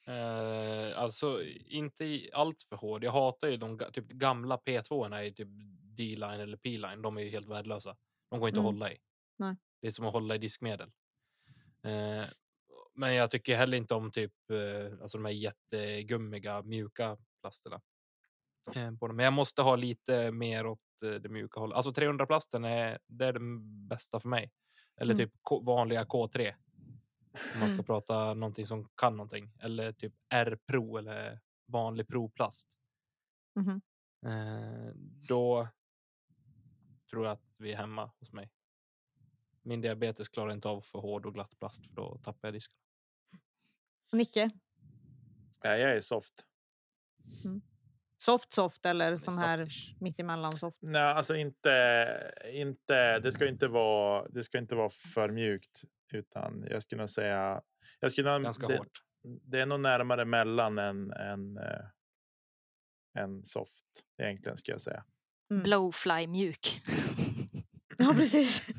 Eh, 0.06 0.98
alltså 1.02 1.42
inte 1.66 2.04
i 2.04 2.30
allt 2.32 2.62
för 2.62 2.76
hård. 2.76 3.04
Jag 3.04 3.12
hatar 3.12 3.48
ju 3.48 3.56
de 3.56 3.78
typ 3.92 4.08
gamla 4.08 4.56
P2 4.56 5.22
i 5.22 5.32
typ 5.32 5.48
D-line 5.96 6.40
eller 6.40 6.56
P-line. 6.56 7.02
De 7.02 7.16
är 7.16 7.20
ju 7.22 7.28
helt 7.30 7.48
värdelösa. 7.48 7.96
De 8.30 8.40
går 8.40 8.48
inte 8.48 8.58
Mm. 8.60 8.66
att 8.68 8.74
hålla 8.74 8.92
i. 8.92 8.98
Nej. 9.36 9.56
Det 9.80 9.86
är 9.86 9.90
som 9.90 10.06
att 10.06 10.12
hålla 10.12 10.34
i 10.34 10.38
diskmedel. 10.38 10.90
Eh, 11.82 12.24
men 12.94 13.14
jag 13.14 13.30
tycker 13.30 13.56
heller 13.56 13.76
inte 13.78 13.94
om 13.94 14.10
typ 14.10 14.32
eh, 14.50 15.00
alltså 15.02 15.18
de 15.18 15.24
här 15.24 15.32
jättegummiga 15.32 16.62
mjuka 16.62 17.18
plasterna. 17.40 17.80
Eh, 18.76 18.96
på 18.96 19.06
dem. 19.06 19.16
Men 19.16 19.24
jag 19.24 19.32
måste 19.32 19.62
ha 19.62 19.76
lite 19.76 20.30
mer 20.32 20.66
åt 20.66 21.02
eh, 21.04 21.10
det 21.10 21.28
mjuka 21.28 21.60
hållet. 21.60 21.76
Alltså 21.76 21.92
300 21.92 22.26
plasten 22.26 22.64
är 22.64 22.98
det 23.06 23.26
är 23.26 23.32
den 23.32 23.88
bästa 23.88 24.20
för 24.20 24.28
mig. 24.28 24.52
Eller 25.00 25.14
Mm. 25.14 25.26
typ 25.26 25.34
K- 25.42 25.60
vanliga 25.60 26.04
K3. 26.04 26.54
Om 27.54 27.60
man 27.60 27.68
ska 27.68 27.74
Mm. 27.74 27.84
prata 27.84 28.34
någonting 28.34 28.66
som 28.66 28.88
kan 28.94 29.16
någonting. 29.16 29.52
Eller 29.60 29.92
typ 29.92 30.14
R-pro 30.28 30.96
eller 30.96 31.40
vanlig 31.66 32.08
proplast. 32.08 32.68
Mhm. 33.56 33.80
Eh, 34.26 34.92
då 35.28 35.68
tror 37.10 37.24
jag 37.24 37.32
att 37.32 37.54
vi 37.58 37.72
är 37.72 37.76
hemma 37.76 38.10
hos 38.18 38.32
mig. 38.32 38.50
Min 39.62 39.80
diabetes 39.80 40.28
klarar 40.28 40.52
inte 40.52 40.68
av 40.68 40.80
för 40.80 40.98
hård 40.98 41.26
och 41.26 41.34
glatt 41.34 41.58
plast 41.58 41.86
för 41.86 41.94
då 41.94 42.18
tappar 42.18 42.48
jag 42.48 42.54
disken. 42.54 42.76
Nicke? 44.12 44.50
Nej, 45.64 45.80
jag 45.80 45.96
är 45.96 46.00
soft. 46.00 46.44
Soft 48.18 48.52
soft 48.52 48.86
eller 48.86 49.16
sån 49.16 49.38
här 49.38 49.66
mittemellan 50.00 50.52
soft? 50.52 50.76
Nej, 50.80 51.02
alltså 51.02 51.36
inte, 51.36 52.32
inte, 52.52 53.18
det 53.18 53.32
ska 53.32 53.48
inte 53.48 53.68
vara, 53.68 54.28
det 54.28 54.42
ska 54.42 54.58
inte 54.58 54.74
vara 54.74 54.90
för 54.90 55.28
mjukt, 55.30 55.82
utan 56.12 56.64
jag 56.70 56.82
skulle 56.82 57.02
nog 57.02 57.10
säga, 57.10 57.62
jag 58.00 58.12
skulle 58.12 58.32
nog, 58.32 58.42
Ganska 58.42 58.66
det, 58.68 58.78
hårt. 58.78 58.98
det 59.42 59.60
är 59.60 59.66
nog 59.66 59.80
närmare 59.80 60.24
mellan 60.24 60.78
än, 60.78 61.12
än, 61.12 61.56
eh, 61.58 61.84
än 63.18 63.44
soft 63.44 63.84
egentligen 64.22 64.56
ska 64.56 64.72
jag 64.72 64.80
säga. 64.80 65.04
Mm. 65.50 65.62
Blowfly 65.62 66.26
mjuk. 66.26 66.82
Ja, 67.98 68.14
precis. 68.14 68.66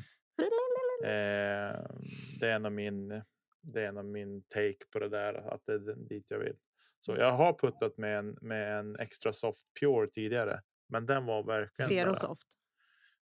Eh, 1.04 1.80
det 2.40 2.48
är 2.50 2.58
nog 2.58 2.72
min, 2.72 3.08
det 3.62 3.84
är 3.84 3.92
nog 3.92 4.04
min 4.04 4.42
take 4.42 4.76
på 4.92 4.98
det 4.98 5.08
där, 5.08 5.34
att 5.54 5.62
det 5.66 5.72
är 5.72 5.78
den- 5.78 6.06
dit 6.08 6.30
jag 6.30 6.38
vill. 6.38 6.56
Så 7.00 7.16
jag 7.16 7.32
har 7.32 7.52
puttat 7.58 7.98
med 7.98 8.18
en, 8.18 8.38
med 8.40 8.78
en 8.78 8.96
extra 8.98 9.32
soft 9.32 9.66
pure 9.80 10.06
tidigare, 10.08 10.62
men 10.88 11.06
den 11.06 11.26
var 11.26 11.42
verkligen 11.42 11.88
Zero 11.88 12.08
här- 12.08 12.14
soft. 12.14 12.46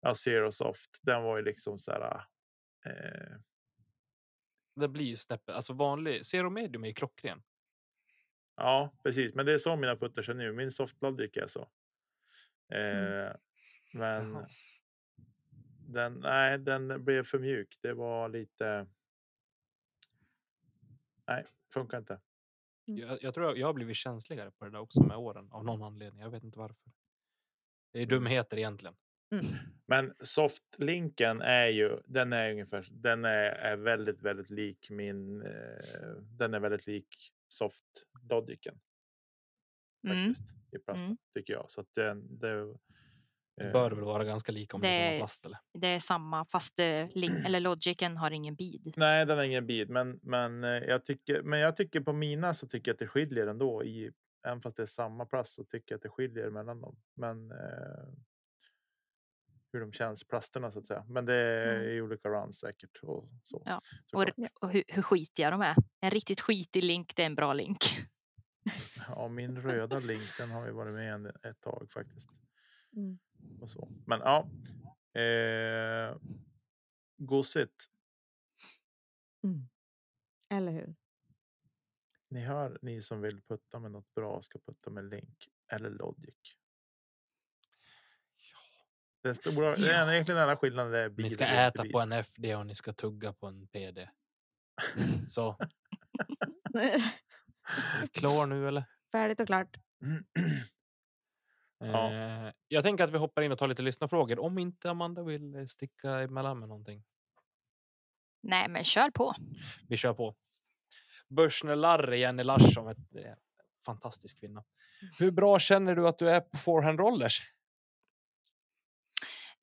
Ja, 0.01 0.13
zero 0.15 0.51
soft. 0.51 0.99
Den 1.03 1.23
var 1.23 1.37
ju 1.37 1.43
liksom 1.43 1.79
så 1.79 1.91
här. 1.91 2.23
Eh, 2.85 3.37
Det 4.75 4.87
blir 4.87 5.05
ju 5.05 5.15
snäppet. 5.15 5.55
Alltså 5.55 5.73
vanlig 5.73 6.25
zero 6.25 6.49
medium 6.49 6.83
är 6.83 6.87
ju 6.87 6.93
klockren. 6.93 7.43
ja, 8.55 8.95
precis. 9.03 9.35
Men 9.35 9.45
det 9.45 9.53
är 9.53 9.57
så 9.57 9.75
mina 9.75 9.95
putters 9.95 10.29
är 10.29 10.33
nu. 10.33 10.53
Min 10.53 10.71
soft 10.71 11.01
logic 11.01 11.37
är 11.37 11.47
så. 11.47 11.61
Eh, 12.75 13.35
Men 13.93 14.31
Jaha. 14.33 14.47
den, 15.87 16.13
nej, 16.19 16.57
den 16.57 17.05
blev 17.05 17.23
för 17.23 17.39
mjuk. 17.39 17.77
Det 17.81 17.93
var 17.93 18.29
lite. 18.29 18.87
Nej, 21.27 21.45
funkar 21.73 21.97
inte. 21.97 22.19
Mm. 22.97 23.09
Jag, 23.09 23.23
jag 23.23 23.33
tror 23.33 23.45
jag, 23.45 23.57
jag 23.57 23.67
har 23.67 23.73
blivit 23.73 23.95
känsligare 23.97 24.51
på 24.51 24.65
det 24.65 24.71
där 24.71 24.79
också 24.79 25.03
med 25.03 25.17
åren 25.17 25.51
av 25.51 25.65
någon 25.65 25.83
anledning. 25.83 26.21
Jag 26.21 26.29
vet 26.29 26.43
inte 26.43 26.59
varför. 26.59 26.91
Det 27.93 27.99
är 27.99 28.05
dumheter 28.05 28.57
egentligen. 28.57 28.95
Men 29.87 30.13
softlinken 30.19 31.41
är 31.41 31.67
ju, 31.67 32.01
den 32.05 32.33
är 32.33 32.51
ungefär, 32.51 32.87
den 32.91 33.25
är, 33.25 33.51
är 33.51 33.77
väldigt, 33.77 34.21
väldigt 34.21 34.49
lik 34.49 34.89
min, 34.89 35.41
eh, 35.41 36.15
den 36.37 36.53
är 36.53 36.59
väldigt 36.59 36.87
lik 36.87 37.07
soft 37.47 37.85
logicen 38.29 38.79
Mm. 40.07 40.17
faktiskt 40.33 40.57
i 40.71 40.79
plasten 40.79 41.05
Mm. 41.05 41.17
tycker 41.33 41.53
jag. 41.53 41.71
Så 41.71 41.81
att 41.81 41.93
den, 41.93 42.39
det, 42.39 42.77
Det 43.61 43.67
eh, 43.67 43.73
bör 43.73 43.91
väl 43.91 44.03
vara 44.05 44.23
ganska 44.23 44.51
lika 44.51 44.75
om 44.75 44.81
det, 44.81 44.87
är 44.87 44.99
Det- 45.11 45.17
samma 45.17 45.19
plast 45.19 45.45
eller? 45.45 45.59
Det 45.73 45.87
är 45.87 45.99
samma 45.99 46.45
fast 46.45 46.75
det, 46.77 47.09
lin- 47.15 47.43
eller 47.45 47.59
Logicen 47.59 48.17
har 48.17 48.31
ingen 48.31 48.55
bid. 48.55 48.93
Nej, 48.97 49.25
den 49.25 49.37
har 49.37 49.45
ingen 49.45 49.67
bid, 49.67 49.89
men, 49.89 50.19
men, 50.23 50.63
eh, 50.63 50.69
jag 50.69 51.05
tycker, 51.05 51.41
men 51.43 51.59
jag 51.59 51.77
tycker 51.77 52.01
på 52.01 52.13
mina 52.13 52.53
så 52.53 52.67
tycker 52.67 52.89
jag 52.91 52.93
att 52.95 52.99
det 52.99 53.07
skiljer 53.07 53.47
ändå. 53.47 53.83
I, 53.83 54.11
även 54.47 54.61
fast 54.61 54.77
det 54.77 54.83
är 54.83 54.87
samma 54.87 55.25
plast 55.25 55.53
så 55.53 55.63
tycker 55.63 55.91
jag 55.93 55.97
att 55.97 56.03
det 56.03 56.09
skiljer 56.09 56.49
mellan 56.49 56.81
dem. 56.81 56.95
Men 57.15 57.51
eh, 57.51 57.57
hur 59.73 59.79
de 59.79 59.93
känns, 59.93 60.23
plasterna 60.27 60.71
så 60.71 60.79
att 60.79 60.87
säga. 60.87 61.05
Men 61.07 61.25
det 61.25 61.33
är 61.35 61.75
Mm. 61.75 61.89
i 61.89 62.01
olika 62.01 62.29
runs 62.29 62.59
säkert. 62.59 62.99
Och 63.03 63.29
så, 63.43 63.63
Ja, 63.65 63.81
Och, 64.13 64.25
och 64.61 64.69
hur, 64.71 64.83
hur 64.87 65.01
skitiga 65.01 65.51
de 65.51 65.61
är. 65.61 65.75
En 66.01 66.11
riktigt 66.11 66.41
skitig 66.41 66.83
link, 66.83 67.15
det 67.15 67.21
är 67.21 67.25
en 67.25 67.35
bra 67.35 67.53
link. 67.53 67.77
Ja, 69.07 69.27
min 69.27 69.61
röda 69.61 69.99
link 69.99 70.37
den 70.37 70.51
har 70.51 70.65
ju 70.65 70.71
varit 70.71 70.93
med 70.93 71.13
en, 71.13 71.25
ett 71.25 71.61
tag 71.61 71.87
faktiskt. 71.93 72.29
Mm. 72.95 73.19
Och 73.61 73.69
så. 73.69 73.87
Men 74.05 74.19
ja. 74.19 74.49
Eh, 75.21 76.17
gosigt. 77.17 77.85
Mm. 79.43 79.69
Eller 80.49 80.71
hur? 80.71 80.95
Ni 82.29 82.39
hör 82.39 82.79
ni 82.81 83.01
som 83.01 83.21
vill 83.21 83.41
putta 83.41 83.79
med 83.79 83.91
något 83.91 84.13
bra 84.13 84.41
ska 84.41 84.59
putta 84.59 84.89
med 84.89 85.09
link 85.09 85.49
eller 85.71 85.89
logic. 85.89 86.35
Den 89.23 89.35
stora, 89.35 89.75
det 89.75 89.91
är 89.91 90.11
egentligen 90.13 90.37
den 90.37 90.49
enda 90.49 90.57
skillnaden 90.57 90.93
är 90.93 91.09
bil 91.09 91.23
Ni 91.23 91.29
ska 91.29 91.45
äta 91.45 91.83
bil. 91.83 91.91
på 91.91 91.99
en 91.99 92.11
FD 92.11 92.55
och 92.55 92.65
ni 92.65 92.75
ska 92.75 92.93
tugga 92.93 93.33
på 93.33 93.47
en 93.47 93.67
PD. 93.67 94.09
Så, 95.29 95.57
klar 98.11 98.45
nu 98.45 98.67
eller? 98.67 98.83
Färdigt 99.11 99.39
och 99.39 99.47
klart. 99.47 99.77
Ja. 101.81 102.13
Eh, 102.13 102.53
jag 102.67 102.83
tänker 102.83 103.03
att 103.03 103.11
vi 103.11 103.17
hoppar 103.17 103.41
in 103.41 103.51
och 103.51 103.57
tar 103.57 103.67
lite 103.67 103.81
lyssnarfrågor. 103.81 104.39
Om 104.39 104.57
inte 104.57 104.89
Amanda 104.89 105.23
vill 105.23 105.55
eh, 105.55 105.65
sticka 105.65 106.19
emellan 106.19 106.59
med 106.59 106.69
någonting. 106.69 107.03
Nej, 108.43 108.69
men 108.69 108.83
kör 108.83 109.09
på. 109.09 109.33
Vi 109.87 109.97
kör 109.97 110.13
på. 110.13 110.35
Börsne 111.27 111.75
Larry, 111.75 112.19
Jenny 112.19 112.43
Larsson, 112.43 112.87
ett, 112.87 113.15
eh, 113.15 113.33
fantastisk 113.85 114.39
kvinna. 114.39 114.63
Hur 115.19 115.31
bra 115.31 115.59
känner 115.59 115.95
du 115.95 116.07
att 116.07 116.19
du 116.19 116.29
är 116.29 116.41
på 116.41 116.57
forehand 116.57 116.99
rollers? 116.99 117.41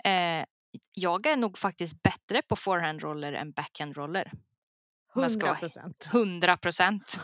Eh, 0.05 0.45
jag 0.93 1.27
är 1.27 1.37
nog 1.37 1.59
faktiskt 1.59 2.03
bättre 2.03 2.43
på 2.43 2.57
forehand 2.57 3.03
roller 3.03 3.33
än 3.33 3.53
backhand 3.53 3.97
roller. 3.97 4.33
Om 5.15 5.23
jag 5.23 5.33
ska 5.33 5.47
100 5.47 5.49
vara 5.49 5.59
procent. 5.59 6.09
100 6.13 6.57
procent. 6.57 7.21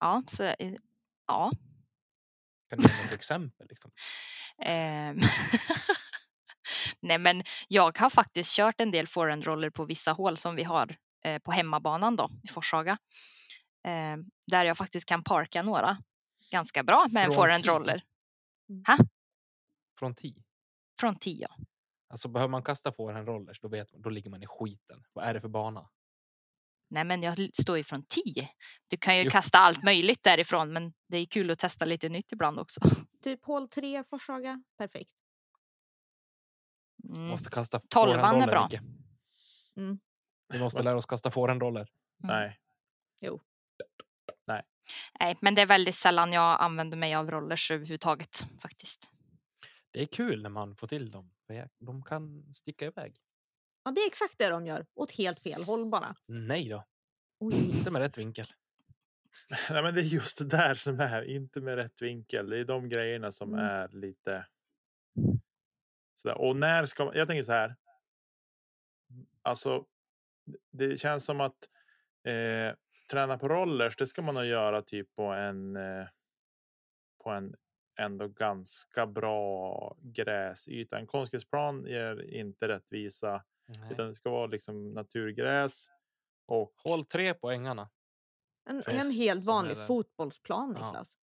Ja, 0.00 0.22
så 0.26 0.54
ja. 1.26 1.50
Kan 2.68 2.78
du 2.78 2.88
ge 2.88 3.02
något 3.02 3.12
exempel? 3.12 3.66
Liksom? 3.68 3.90
Ehm. 4.62 5.18
Nej, 7.00 7.18
men 7.18 7.42
jag 7.68 7.98
har 7.98 8.10
faktiskt 8.10 8.56
kört 8.56 8.80
en 8.80 8.90
del 8.90 9.06
forehand 9.06 9.44
roller 9.44 9.70
på 9.70 9.84
vissa 9.84 10.12
hål 10.12 10.36
som 10.36 10.56
vi 10.56 10.62
har 10.64 10.96
eh, 11.24 11.38
på 11.38 11.52
hemmabanan 11.52 12.16
då 12.16 12.28
i 12.42 12.48
Forshaga. 12.48 12.98
Eh, 13.84 14.16
där 14.46 14.64
jag 14.64 14.76
faktiskt 14.76 15.08
kan 15.08 15.22
parka 15.24 15.62
några 15.62 15.96
ganska 16.50 16.82
bra 16.82 17.06
med 17.10 17.24
en 17.24 17.26
Från 17.26 17.34
forehand 17.34 17.64
tee? 17.64 17.72
roller 17.72 18.02
Från 19.98 20.14
10? 20.14 20.34
från 21.00 21.16
10. 21.16 21.48
Alltså 22.10 22.28
behöver 22.28 22.50
man 22.50 22.62
kasta 22.62 22.92
forehand 22.92 23.28
rollers, 23.28 23.60
då, 23.60 23.68
vet 23.68 23.92
man, 23.92 24.02
då 24.02 24.10
ligger 24.10 24.30
man 24.30 24.42
i 24.42 24.46
skiten. 24.46 25.04
Vad 25.12 25.24
är 25.24 25.34
det 25.34 25.40
för 25.40 25.48
bana? 25.48 25.88
Nej, 26.90 27.04
men 27.04 27.22
jag 27.22 27.54
står 27.54 27.76
ju 27.76 27.84
från 27.84 28.02
10. 28.02 28.48
Du 28.86 28.96
kan 28.96 29.16
ju 29.16 29.22
Jo. 29.22 29.30
kasta 29.30 29.58
allt 29.58 29.84
möjligt 29.84 30.22
därifrån, 30.22 30.72
men 30.72 30.92
det 31.08 31.18
är 31.18 31.26
kul 31.26 31.50
att 31.50 31.58
testa 31.58 31.84
lite 31.84 32.08
nytt 32.08 32.32
ibland 32.32 32.58
också. 32.58 32.80
Typ 33.22 33.44
hål 33.44 33.68
3 33.68 34.04
Forshaga. 34.04 34.62
Perfekt. 34.78 35.10
Mm. 37.16 37.28
Måste 37.28 37.50
kasta 37.50 37.80
Tolvan 37.88 38.42
är 38.42 38.46
bra. 38.46 38.68
Mm. 39.76 39.98
Vi 40.48 40.58
måste 40.58 40.82
lära 40.82 40.96
oss 40.96 41.06
kasta 41.06 41.30
forehand-roller. 41.30 41.88
Nej. 42.16 42.58
Nej, 45.20 45.36
men 45.40 45.54
det 45.54 45.62
är 45.62 45.66
väldigt 45.66 45.94
sällan 45.94 46.32
jag 46.32 46.60
använder 46.60 46.96
mig 46.96 47.14
av 47.14 47.30
rollers 47.30 47.70
överhuvudtaget 47.70 48.46
faktiskt. 48.62 49.10
Det 49.90 50.02
är 50.02 50.06
kul 50.06 50.42
när 50.42 50.50
man 50.50 50.76
får 50.76 50.86
till 50.86 51.10
dem. 51.10 51.30
De 51.78 52.02
kan 52.02 52.54
sticka 52.54 52.86
iväg. 52.86 53.16
Ja, 53.88 53.92
det 53.92 54.00
är 54.00 54.06
exakt 54.06 54.34
det 54.38 54.48
de 54.48 54.66
gör. 54.66 54.86
Åt 54.94 55.10
helt 55.12 55.40
fel 55.40 55.62
håll 55.64 55.86
bara. 55.86 56.14
Nej 56.26 56.68
då, 56.68 56.84
Oj. 57.40 57.54
inte 57.76 57.90
med 57.90 58.02
rätt 58.02 58.18
vinkel. 58.18 58.46
Nej, 59.70 59.82
men 59.82 59.94
det 59.94 60.00
är 60.00 60.04
just 60.04 60.38
det 60.38 60.44
där 60.44 60.74
som 60.74 61.00
är 61.00 61.22
inte 61.22 61.60
med 61.60 61.74
rätt 61.76 62.02
vinkel. 62.02 62.50
Det 62.50 62.58
är 62.58 62.64
de 62.64 62.88
grejerna 62.88 63.32
som 63.32 63.52
Mm. 63.54 63.64
är 63.64 63.88
lite. 63.88 64.46
Sådär. 66.14 66.38
Och 66.38 66.56
när 66.56 66.86
ska 66.86 67.04
man? 67.04 67.14
Jag 67.16 67.28
tänker 67.28 67.42
så 67.42 67.52
här. 67.52 67.76
Alltså, 69.42 69.84
det 70.70 70.96
känns 71.00 71.24
som 71.24 71.40
att 71.40 71.68
eh, 72.24 72.74
träna 73.10 73.38
på 73.38 73.48
rollers. 73.48 73.96
Det 73.96 74.06
ska 74.06 74.22
man 74.22 74.34
nog 74.34 74.44
göra 74.44 74.82
typ 74.82 75.14
på 75.14 75.22
en. 75.22 75.76
Eh, 75.76 76.06
på 77.24 77.30
en 77.30 77.54
ändå 78.00 78.28
ganska 78.28 79.06
bra 79.06 79.96
gräsyta. 80.02 80.98
En 80.98 81.06
konstgräsplan 81.06 81.84
ger 81.86 82.22
inte 82.22 82.68
rättvisa 82.68 83.44
Nej. 83.68 83.92
utan 83.92 84.08
det 84.08 84.14
ska 84.14 84.30
vara 84.30 84.46
liksom 84.46 84.90
naturgräs. 84.94 85.90
Och 86.46 86.74
Håll 86.84 87.04
tre 87.04 87.34
på 87.34 87.50
ängarna. 87.50 87.90
En, 88.70 88.82
en 88.86 89.10
helt 89.10 89.44
vanlig 89.46 89.76
det. 89.76 89.86
fotbollsplan, 89.86 90.76
Ja. 90.78 90.86
Niklas. 90.86 91.18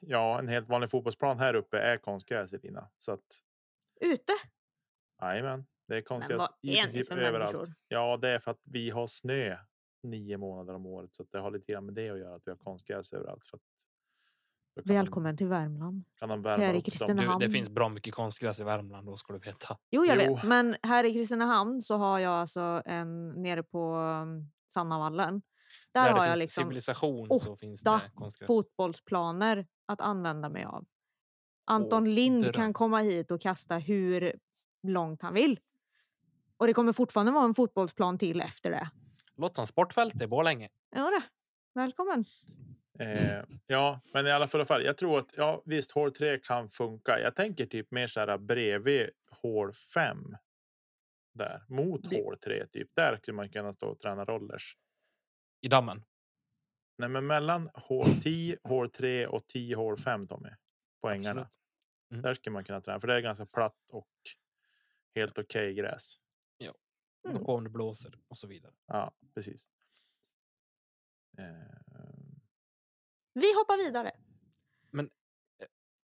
ja, 0.00 0.38
en 0.38 0.48
helt 0.48 0.68
vanlig 0.68 0.90
fotbollsplan 0.90 1.38
här 1.38 1.54
uppe 1.54 1.78
är 1.78 1.96
konstgräs 1.98 2.52
Elina. 2.54 2.90
Så 2.98 3.12
att 3.12 3.42
Ute. 4.00 4.32
Jajamän, 5.22 5.66
det 5.88 5.96
är 5.96 6.02
konstgräs 6.02 6.42
i 6.62 6.76
princip 6.76 7.12
överallt. 7.12 7.52
människor? 7.54 7.74
Ja, 7.88 8.16
det 8.16 8.28
är 8.28 8.38
för 8.38 8.50
att 8.50 8.60
vi 8.64 8.90
har 8.90 9.06
snö 9.06 9.58
nio 10.02 10.36
månader 10.36 10.74
om 10.74 10.86
året 10.86 11.14
så 11.14 11.22
att 11.22 11.32
det 11.32 11.38
har 11.38 11.50
lite 11.50 11.72
grann 11.72 11.84
med 11.86 11.94
det 11.94 12.10
att 12.10 12.18
göra 12.18 12.34
att 12.34 12.42
vi 12.46 12.50
har 12.50 12.58
konstgräs 12.58 13.12
överallt. 13.12 13.46
För 13.46 13.56
att 13.56 13.62
Välkommen 14.84 15.36
till 15.36 15.46
Värmland. 15.46 16.04
Kan 16.18 16.28
de 16.28 16.44
Här 16.44 16.74
i. 16.74 16.80
Kristinehamn. 16.82 17.40
Du, 17.40 17.46
det 17.46 17.52
finns 17.52 17.70
bra 17.70 17.88
mycket 17.88 18.14
konstgräs 18.14 18.60
i 18.60 18.64
Värmland 18.64 19.06
då 19.06 19.16
ska 19.16 19.32
du 19.32 19.38
veta. 19.38 19.78
Jo, 19.90 20.04
jag 20.04 20.22
Jo. 20.24 20.34
vet. 20.34 20.44
Men 20.44 20.76
här 20.82 21.04
i 21.04 21.12
Kristinehamn 21.12 21.82
så 21.82 21.96
har 21.96 22.18
jag 22.18 22.32
alltså 22.32 22.82
en 22.84 23.28
nere 23.42 23.62
på 23.62 23.94
um, 23.96 24.50
Sannavallen. 24.72 25.42
Där, 25.92 26.04
Där 26.04 26.10
har 26.12 26.24
jag 26.24 26.32
finns 26.32 26.42
liksom 26.42 26.64
civilisation 26.64 27.40
så 27.40 27.56
finns 27.56 27.82
åtta 27.82 28.00
det 28.04 28.10
konstgräs. 28.14 28.46
fotbollsplaner 28.46 29.66
att 29.86 30.00
använda 30.00 30.48
mig 30.48 30.64
av. 30.64 30.84
Anton 31.64 32.14
Lind 32.14 32.42
dröm. 32.42 32.52
kan 32.52 32.72
komma 32.72 32.98
hit 33.00 33.30
och 33.30 33.40
kasta 33.40 33.76
hur 33.78 34.34
långt 34.82 35.22
han 35.22 35.34
vill. 35.34 35.60
Och 36.56 36.66
det 36.66 36.72
kommer 36.74 36.92
fortfarande 36.92 37.32
vara 37.32 37.44
en 37.44 37.54
fotbollsplan 37.54 38.18
till 38.18 38.40
efter 38.40 38.70
det. 38.70 38.90
Lottan 39.36 39.66
sportfält 39.66 40.22
i 40.22 40.26
Borlänge. 40.26 40.68
Ja, 40.90 41.10
det. 41.10 41.22
Välkommen. 41.80 42.24
Eh, 42.98 43.44
ja, 43.66 44.00
men 44.12 44.26
i 44.26 44.30
alla 44.30 44.46
fall, 44.48 44.84
jag 44.84 44.96
tror 44.96 45.18
att 45.18 45.36
ja, 45.36 45.62
visst, 45.64 45.90
hål 45.92 46.12
3 46.12 46.38
kan 46.38 46.70
funka. 46.70 47.20
Jag 47.20 47.34
tänker 47.34 47.66
typ 47.66 47.90
mer 47.90 48.06
så 48.06 48.20
här 48.20 48.38
bredvid 48.38 49.10
hål 49.30 49.72
5. 49.72 50.36
Där 51.34 51.64
mot 51.68 52.10
Det- 52.10 52.16
hål 52.22 52.38
3 52.38 52.66
typ. 52.66 52.90
Där 52.94 53.16
skulle 53.16 53.34
man 53.36 53.48
kunna 53.48 53.72
stå 53.72 53.88
och 53.88 54.00
träna 54.00 54.24
rollers. 54.24 54.76
I 55.60 55.68
dammen. 55.68 56.04
Nej, 56.98 57.08
men 57.08 57.26
mellan 57.26 57.70
hål 57.74 58.06
10, 58.22 58.58
hål 58.62 58.90
3 58.90 59.26
och 59.26 59.46
10 59.46 59.76
hål 59.76 59.96
5 59.96 60.26
Tommy. 60.28 60.48
Poängarna. 61.02 61.40
Absolut. 61.40 61.52
Mm. 62.12 62.22
Där 62.22 62.34
skulle 62.34 62.52
man 62.52 62.64
kunna 62.64 62.80
träna 62.80 63.00
för 63.00 63.08
det 63.08 63.14
är 63.14 63.20
ganska 63.20 63.46
platt 63.46 63.90
och 63.92 64.08
helt 65.14 65.38
okej 65.38 65.74
gräs. 65.74 66.14
Mm. 67.28 67.44
På 67.44 67.54
om 67.54 67.64
det 67.64 67.70
blåser 67.70 68.18
och 68.28 68.38
så 68.38 68.46
vidare. 68.46 68.72
Ja, 68.86 69.12
precis. 69.34 69.68
Eh, 71.38 71.46
Vi 73.40 73.54
hoppar 73.54 73.84
vidare. 73.84 74.10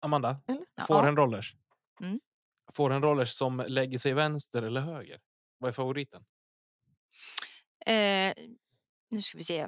Amanda, 0.01 0.41
Eller? 0.47 0.67
Ja. 0.75 0.85
får 0.87 1.07
en 1.09 1.17
rollers. 1.17 1.57
Mm. 2.01 2.21
Får 2.73 2.91
en 2.93 3.03
rollers 3.03 3.31
som 3.33 3.65
lägger 3.69 3.99
sig 3.99 4.15
vänster 4.15 4.63
eller 4.63 4.81
höger. 4.81 5.21
Vad 5.59 5.69
är 5.69 5.73
favoriten? 5.73 6.25
Eh, 7.87 8.35
nu 9.11 9.23
ska 9.23 9.39
vi 9.39 9.45
se. 9.45 9.67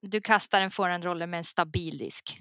Du 0.00 0.20
kastar 0.20 0.60
en 0.60 0.70
forehandroller 0.70 1.26
med 1.26 1.38
en 1.38 1.44
stabil 1.44 1.98
disk. 1.98 2.40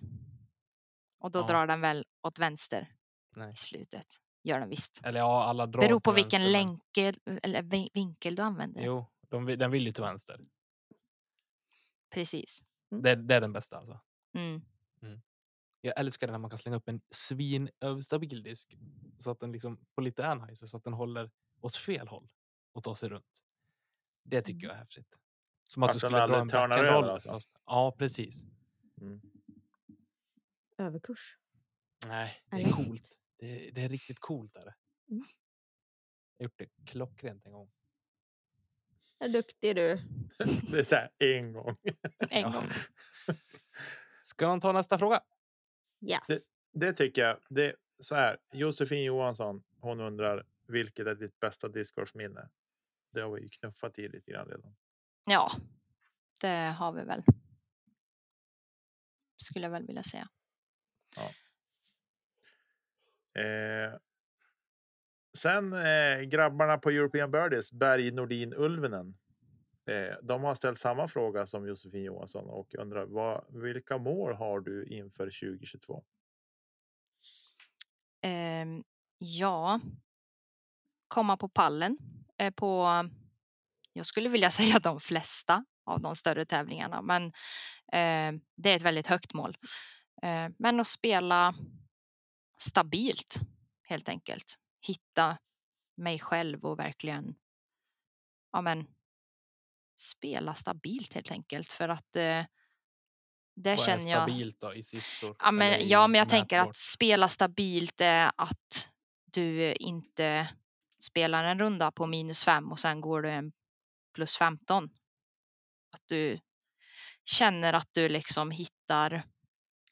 Och 1.20 1.32
då 1.32 1.40
Ja. 1.40 1.48
drar 1.48 1.68
den 1.68 1.82
väl 1.82 2.06
åt 2.22 2.40
vänster 2.40 2.94
Nej. 3.36 3.54
i 3.54 3.56
slutet. 3.56 4.06
Gör 4.44 4.60
den 4.60 4.70
visst. 4.70 5.02
Eller 5.04 5.20
ja, 5.20 5.44
alla 5.44 5.66
drar 5.68 5.82
Beror 5.82 6.00
på 6.00 6.12
vilken 6.12 6.42
vänster, 6.42 6.60
men- 6.66 6.68
länkel, 6.68 7.40
eller 7.44 7.62
vin- 7.64 7.90
vinkel 7.94 8.36
du 8.36 8.42
använder. 8.44 8.84
Jo, 8.86 9.06
de, 9.28 9.46
den 9.46 9.72
vill 9.72 9.86
ju 9.86 9.92
till 9.94 10.04
vänster. 10.04 10.40
Precis. 12.10 12.64
Det, 12.90 13.16
det 13.16 13.36
är 13.36 13.42
den 13.42 13.54
bästa 13.54 13.78
alltså. 13.78 14.00
Mm. 14.34 14.62
Jag 15.82 16.00
älskar 16.00 16.28
det 16.28 16.32
när 16.32 16.38
man 16.40 16.50
kan 16.50 16.58
slänga 16.60 16.78
upp 16.78 16.90
en 16.90 17.02
svinstabil 17.12 18.44
disk 18.44 18.78
så 19.18 19.32
att 19.32 19.40
den 19.40 19.52
liksom 19.52 19.86
på 19.96 20.02
lite 20.02 20.28
Anheuser 20.28 20.68
så 20.68 20.78
att 20.78 20.84
den 20.84 20.94
håller 20.94 21.32
åt 21.62 21.76
fel 21.76 22.08
håll 22.08 22.30
och 22.72 22.84
tar 22.84 22.96
sig 22.96 23.10
runt. 23.10 23.44
Det 24.24 24.42
tycker 24.42 24.68
jag 24.68 24.74
är 24.76 24.80
häftigt. 24.80 25.20
Som 25.64 25.84
att 25.84 25.90
Att 25.90 25.94
du 25.94 26.00
skulle 26.00 26.18
dra 26.18 26.40
en 26.42 26.50
törnar 26.50 26.68
backhand 26.68 26.88
över 26.88 27.02
roller. 27.02 27.14
alltså? 27.14 27.40
Ja, 27.66 27.96
precis. 27.98 28.44
mm. 29.02 29.22
Överkurs. 30.78 31.38
Nej, 32.08 32.42
det 32.52 32.62
är 32.62 32.72
coolt. 32.72 33.18
Det, 33.38 33.72
det 33.72 33.82
är 33.82 33.90
riktigt 33.90 34.20
coolt. 34.20 34.56
Är 34.56 34.66
det. 34.66 34.76
Mm. 35.10 35.24
Jag 36.38 36.44
har 36.44 36.50
gjort 36.50 36.58
det 36.60 36.70
klockrent 36.86 37.46
en 37.46 37.52
gång. 37.52 37.72
Är 39.20 39.30
duktig 39.30 39.76
du. 39.76 39.96
Det 40.72 40.80
är 40.80 40.84
så 40.84 40.96
här 40.96 41.10
en 41.20 41.54
gång. 41.54 41.78
En 41.84 41.96
Ja. 42.42 42.50
gång. 42.52 42.64
Ska 44.30 44.48
någon 44.48 44.60
ta 44.60 44.72
nästa 44.72 44.98
fråga? 44.98 45.22
Yes. 46.02 46.48
Det 46.74 46.94
tycker 46.94 47.22
jag. 47.22 47.40
Det 47.50 47.76
så 48.00 48.16
här. 48.16 48.38
Josefin 48.52 49.04
Johansson. 49.04 49.64
Hon 49.80 50.00
undrar 50.00 50.46
vilket 50.68 51.08
är 51.08 51.16
ditt 51.16 51.40
bästa 51.40 51.68
discgolfminne? 51.68 52.50
Det 53.12 53.22
har 53.22 53.32
vi 53.32 53.42
ju 53.42 53.50
knuffat 53.50 54.00
i 54.00 54.10
lite 54.10 54.32
grann 54.32 54.48
redan. 54.48 54.76
Ja, 55.26 55.52
det 56.42 56.76
har 56.78 56.92
vi 56.92 57.04
väl. 57.04 57.24
Skulle 59.38 59.66
jag 59.66 59.72
väl 59.72 59.88
vilja 59.88 60.04
säga. 60.04 60.30
Eh, 63.34 64.00
sen 65.38 65.74
eh, 65.74 66.22
grabbarna 66.22 66.78
på 66.78 66.90
European 66.90 67.32
Birdies, 67.32 67.72
Berg 67.72 68.12
Nordin 68.12 68.54
Ulvenen. 68.58 69.18
Eh, 69.90 70.16
de 70.24 70.44
har 70.44 70.56
ställt 70.56 70.78
samma 70.78 71.08
fråga 71.08 71.46
som 71.46 71.68
Josefin 71.68 72.04
Johansson 72.04 72.50
och 72.50 72.76
undrar 72.76 73.06
vad, 73.06 73.46
vilka 73.64 73.98
mål 73.98 74.34
har 74.34 74.60
du 74.60 74.86
inför 74.86 75.26
2022? 75.26 76.04
Eh, 78.22 78.66
ja, 79.18 79.80
komma 81.08 81.38
på 81.38 81.50
pallen 81.50 81.98
eh, 82.38 82.54
på, 82.54 82.88
jag 83.94 84.06
skulle 84.06 84.30
vilja 84.30 84.52
säga 84.60 84.80
de 84.80 85.00
flesta 85.00 85.66
av 85.86 86.02
de 86.02 86.16
större 86.16 86.46
tävlingarna, 86.46 87.02
men 87.02 87.26
eh, 87.92 88.42
det 88.56 88.70
är 88.70 88.76
ett 88.76 88.82
väldigt 88.82 89.08
högt 89.08 89.34
mål. 89.34 89.58
Eh, 90.22 90.50
men 90.58 90.80
att 90.80 90.88
spela 90.88 91.54
stabilt 92.62 93.40
helt 93.84 94.10
enkelt. 94.10 94.56
Hitta 94.88 95.38
mig 95.98 96.20
själv 96.20 96.66
och 96.66 96.80
verkligen 96.80 97.36
ja, 98.52 98.62
men, 98.62 98.88
spela 100.00 100.56
stabilt 100.56 101.14
helt 101.14 101.32
enkelt 101.32 101.72
för 101.72 101.90
att 101.90 102.16
eh, 102.16 102.46
det 103.56 103.76
Vad 103.76 103.80
är 103.80 103.86
känner 103.86 104.12
jag. 104.12 104.24
stabilt 104.24 104.60
då 104.60 104.74
i 104.74 104.84
siffror? 104.84 105.36
Ja 105.40 105.52
men, 105.52 105.88
ja, 105.90 106.08
men 106.08 106.20
jag 106.20 106.30
tänker 106.30 106.60
att 106.60 106.76
spela 106.76 107.28
stabilt 107.28 108.02
är 108.02 108.32
att 108.36 108.90
du 109.34 109.74
inte 109.74 110.50
spelar 111.00 111.44
en 111.44 111.60
runda 111.60 111.92
på 111.92 112.08
minus 112.08 112.44
fem 112.44 112.72
och 112.72 112.80
sen 112.80 113.02
går 113.02 113.22
du 113.22 113.30
en 113.30 113.52
plus 114.14 114.38
15. 114.38 114.90
Att 115.92 116.02
du 116.06 116.40
känner 117.26 117.74
att 117.74 117.90
du 117.92 118.10
liksom 118.10 118.52
hittar 118.52 119.24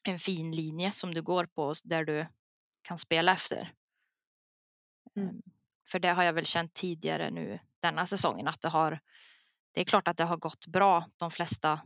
en 0.02 0.18
fin 0.18 0.56
linje 0.56 0.92
som 0.92 1.14
du 1.14 1.22
går 1.22 1.46
på 1.46 1.74
där 1.84 2.04
du 2.04 2.26
kan 2.82 2.98
spela 2.98 3.32
efter. 3.32 3.72
Mm. 5.16 5.28
Ehm, 5.28 5.42
För 5.90 5.98
det 5.98 6.08
har 6.08 6.22
jag 6.24 6.32
väl 6.32 6.46
känt 6.46 6.74
tidigare 6.74 7.30
nu 7.30 7.58
denna 7.80 8.06
säsongen 8.06 8.48
att 8.48 8.60
det 8.60 8.68
har. 8.68 9.00
Det 9.72 9.80
är 9.80 9.84
klart 9.84 10.08
att 10.08 10.16
det 10.16 10.24
har 10.24 10.36
gått 10.36 10.66
bra 10.66 11.10
de 11.16 11.30
flesta 11.30 11.80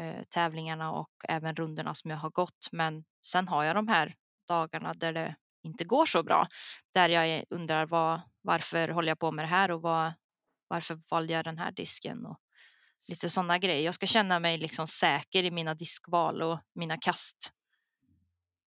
eh, 0.00 0.22
tävlingarna 0.22 0.92
och 0.92 1.10
även 1.28 1.54
rundorna 1.54 1.94
som 1.94 2.10
jag 2.10 2.18
har 2.18 2.30
gått. 2.30 2.68
Men 2.72 3.04
sen 3.24 3.48
har 3.48 3.64
jag 3.64 3.76
de 3.76 3.88
här 3.88 4.14
dagarna 4.48 4.94
där 4.94 5.12
det 5.12 5.36
inte 5.62 5.84
går 5.84 6.06
så 6.06 6.22
bra. 6.22 6.48
Där 6.94 7.08
jag 7.08 7.44
undrar 7.50 7.86
vad, 7.86 8.20
varför 8.42 8.88
håller 8.88 9.08
jag 9.08 9.18
på 9.18 9.32
med 9.32 9.44
det 9.44 9.48
här 9.48 9.70
och 9.70 9.82
vad, 9.82 10.12
varför 10.68 11.00
valde 11.10 11.32
jag 11.32 11.44
den 11.44 11.58
här 11.58 11.72
disken 11.72 12.26
och 12.26 12.40
lite 13.08 13.30
sådana 13.30 13.58
grejer. 13.58 13.84
Jag 13.84 13.94
ska 13.94 14.06
känna 14.06 14.38
mig 14.38 14.58
liksom 14.58 14.86
säker 14.86 15.44
i 15.44 15.50
mina 15.50 15.74
diskval 15.74 16.42
och 16.42 16.60
mina 16.74 16.96
kast. 16.96 17.52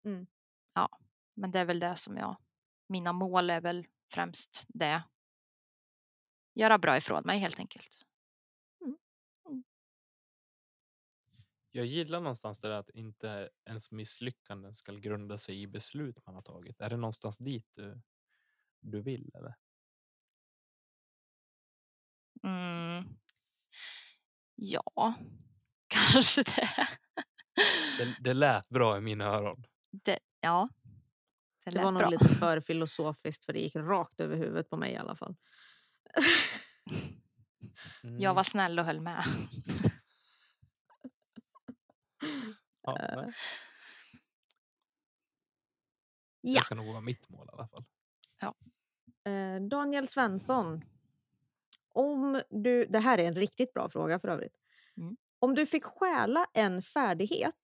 Mm. 0.06 0.28
Ja, 0.74 0.90
men 1.36 1.52
det 1.52 1.60
är 1.60 1.66
väl 1.66 1.80
det 1.80 1.96
som 1.96 2.18
jag, 2.18 2.38
mina 2.90 3.14
mål 3.14 3.50
är 3.50 3.62
väl 3.62 3.86
främst 4.14 4.66
det. 4.68 5.04
Göra 6.56 6.78
bra 6.78 6.98
ifrån 6.98 7.24
mig 7.26 7.40
helt 7.40 7.60
enkelt. 7.60 8.03
Jag 11.76 11.86
gillar 11.86 12.20
någonstans 12.20 12.60
det 12.60 12.68
där 12.68 12.76
att 12.76 12.90
inte 12.90 13.50
ens 13.66 13.92
misslyckanden 13.92 14.74
ska 14.74 14.94
grunda 14.94 15.38
sig 15.38 15.62
i 15.62 15.68
beslut 15.68 16.26
man 16.26 16.36
har 16.36 16.42
tagit. 16.42 16.82
Är 16.82 16.90
det 16.90 16.98
någonstans 16.98 17.38
dit 17.38 17.68
du, 17.76 18.02
du 18.82 19.02
vill? 19.02 19.32
Eller? 19.34 19.56
Mm. 22.44 23.04
Ja, 24.56 25.14
kanske 25.88 26.44
det. 26.44 26.88
Det, 27.98 28.16
det 28.20 28.34
lät 28.34 28.70
bra 28.70 28.98
i 28.98 29.02
mina 29.02 29.26
öron. 29.26 29.64
det 29.92 30.20
ja, 30.40 30.70
det, 31.66 31.72
Det 31.72 31.84
var 31.84 31.92
nog 31.92 32.00
bra. 32.00 32.10
lite 32.10 32.28
för 32.40 32.60
filosofiskt 32.60 33.46
för 33.46 33.54
det 33.54 33.60
gick 33.60 33.76
rakt 33.76 34.20
över 34.20 34.38
huvudet 34.38 34.70
på 34.70 34.78
mig 34.78 34.92
i 34.94 34.98
alla 34.98 35.16
fall. 35.16 35.36
Mm. 38.04 38.20
Jag 38.20 38.34
var 38.34 38.44
snäll 38.44 38.80
och 38.80 38.86
höll 38.86 39.02
med. 39.02 39.24
Ja, 42.82 43.00
eh. 43.00 43.30
Ja. 46.42 46.60
Det 46.60 46.66
ska 46.66 46.76
nog 46.76 46.88
vara 46.88 47.02
mitt 47.02 47.30
mål 47.30 47.48
i 47.48 47.52
alla 47.54 47.68
fall. 47.68 47.86
Eh, 49.26 49.62
Daniel 49.62 50.08
Svensson. 50.08 50.84
Om 51.88 52.42
du, 52.50 52.86
det 52.86 53.00
här 53.00 53.18
är 53.18 53.28
en 53.28 53.36
riktigt 53.36 53.74
bra 53.74 53.90
fråga 53.90 54.20
för 54.20 54.28
övrigt. 54.28 54.58
Mm. 54.98 55.18
Om 55.40 55.56
du 55.56 55.66
fick 55.66 55.84
stjäla 55.84 56.48
en 56.54 56.82
färdighet 56.82 57.56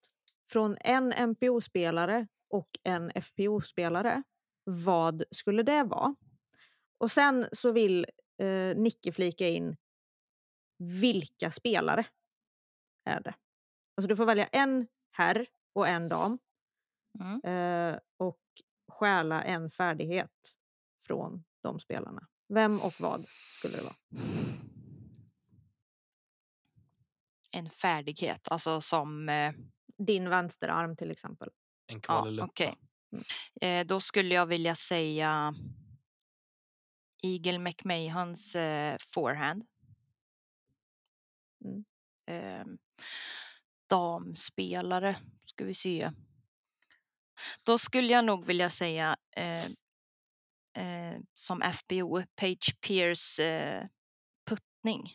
från 0.47 0.77
en 0.81 1.29
MPO-spelare 1.29 2.27
och 2.49 2.69
en 2.83 3.11
FPO-spelare, 3.11 4.23
vad 4.63 5.23
skulle 5.31 5.63
det 5.63 5.83
vara? 5.83 6.15
Och 6.97 7.11
sen 7.11 7.47
så 7.51 7.71
vill 7.71 8.05
eh, 8.37 8.75
Nicke 8.75 9.11
flika 9.11 9.47
in 9.47 9.77
vilka 10.77 11.51
spelare 11.51 12.05
är 13.05 13.19
det? 13.19 13.33
Alltså 13.99 14.07
du 14.07 14.15
får 14.15 14.25
välja 14.25 14.45
en 14.47 14.87
herr 15.11 15.47
och 15.73 15.87
en 15.87 16.07
dam. 16.07 16.39
Mm. 17.19 17.41
eh, 17.43 17.99
och 18.17 18.39
stjäla 18.91 19.43
en 19.43 19.69
färdighet 19.71 20.31
från 21.07 21.43
de 21.61 21.79
spelarna. 21.79 22.27
Vem 22.47 22.79
och 22.79 22.93
vad 22.99 23.25
skulle 23.29 23.77
det 23.77 23.83
vara? 23.83 23.95
En 27.51 27.69
färdighet, 27.69 28.47
alltså 28.51 28.81
som... 28.81 29.29
Eh, 29.29 29.53
Din 29.97 30.29
vänsterarm 30.29 30.95
till 30.95 31.11
exempel. 31.11 31.49
En 31.87 31.95
ja, 31.95 31.99
kvalilutta. 32.01 32.45
okej. 32.45 32.75
Mm. 33.11 33.23
Eh, 33.61 33.87
då 33.87 33.99
skulle 33.99 34.35
jag 34.35 34.45
vilja 34.45 34.75
säga 34.75 35.53
Eagle 37.23 37.59
McMahons 37.59 38.55
eh, 38.55 38.97
forehand. 39.13 39.65
Mm. 41.65 41.85
Damspelare, 43.89 45.17
ska 45.45 45.65
vi 45.65 45.73
se. 45.73 46.11
Då 47.63 47.77
skulle 47.77 48.13
jag 48.13 48.25
nog 48.25 48.45
vilja 48.45 48.69
säga 48.69 49.17
eh, 49.31 49.65
eh, 50.73 51.19
som 51.33 51.61
FBO, 51.61 52.23
Page 52.35 52.77
Pierce 52.81 53.39
eh, 53.39 53.87
puttning. 54.45 55.07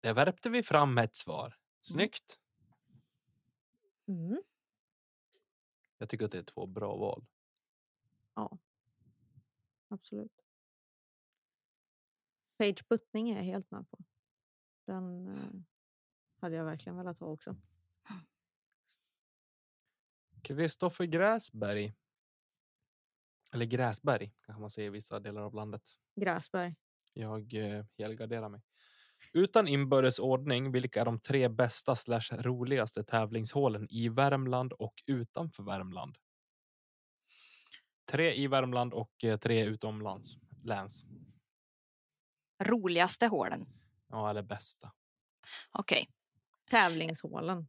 Där 0.00 0.14
värpte 0.14 0.50
vi 0.50 0.62
fram 0.62 0.98
ett 0.98 1.16
svar. 1.16 1.56
Snyggt. 1.80 2.38
Mm. 4.06 4.42
Jag 5.98 6.08
tycker 6.08 6.24
att 6.24 6.32
det 6.32 6.38
är 6.38 6.42
två 6.42 6.66
bra 6.66 6.96
val. 6.96 7.24
Ja, 8.34 8.58
absolut. 9.88 10.42
Page 12.58 12.88
puttning 12.88 13.30
är 13.30 13.36
jag 13.36 13.44
helt 13.44 13.70
med 13.70 13.90
på. 13.90 13.98
Den 14.84 15.28
eh, 15.28 15.60
hade 16.40 16.56
jag 16.56 16.64
verkligen 16.64 16.96
velat 16.96 17.18
ha 17.18 17.26
också. 17.26 17.56
Kristoffer 20.42 21.04
Gräsberg. 21.04 21.94
Eller 23.52 23.66
Gräsberg 23.66 24.32
kanske 24.46 24.60
man 24.60 24.70
säger 24.70 24.88
i 24.88 24.90
vissa 24.90 25.20
delar 25.20 25.42
av 25.42 25.54
landet. 25.54 25.82
Gräsberg. 26.16 26.74
Jag 27.12 27.54
eh, 27.54 27.84
helgarderar 27.98 28.48
mig. 28.48 28.62
Utan 29.32 29.68
inbördes 29.68 30.18
ordning, 30.18 30.72
vilka 30.72 31.00
är 31.00 31.04
de 31.04 31.20
tre 31.20 31.48
bästa 31.48 31.96
slash 31.96 32.32
roligaste 32.32 33.04
tävlingshålen 33.04 33.86
i 33.90 34.08
Värmland 34.08 34.72
och 34.72 34.94
utanför 35.06 35.62
Värmland? 35.62 36.18
Tre 38.10 38.34
i 38.34 38.46
Värmland 38.46 38.94
och 38.94 39.24
eh, 39.24 39.38
tre 39.38 39.64
utomlands. 39.64 40.38
Läns. 40.62 41.06
Roligaste 42.62 43.26
hålen. 43.26 43.66
Ja, 44.14 44.30
eller 44.30 44.42
bästa. 44.42 44.92
Okej, 45.72 46.08
Tävlingshålen. 46.70 47.68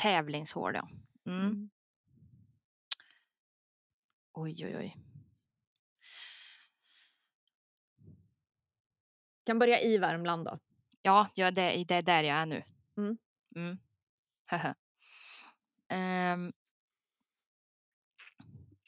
tävlingshål 0.00 0.74
ja. 0.74 0.88
Mm. 1.26 1.46
Mm. 1.46 1.70
Oj, 4.32 4.66
oj, 4.66 4.76
oj. 4.76 4.96
Kan 9.46 9.58
börja 9.58 9.80
i 9.80 9.98
Värmland 9.98 10.44
då. 10.44 10.58
Ja, 11.02 11.28
ja 11.34 11.50
det, 11.50 11.84
det 11.88 11.94
är 11.94 12.02
där 12.02 12.22
jag 12.22 12.36
är 12.36 12.46
nu. 12.46 12.62
Mm. 12.96 13.18
Mm. 13.56 13.78
Ehm. 15.88 16.52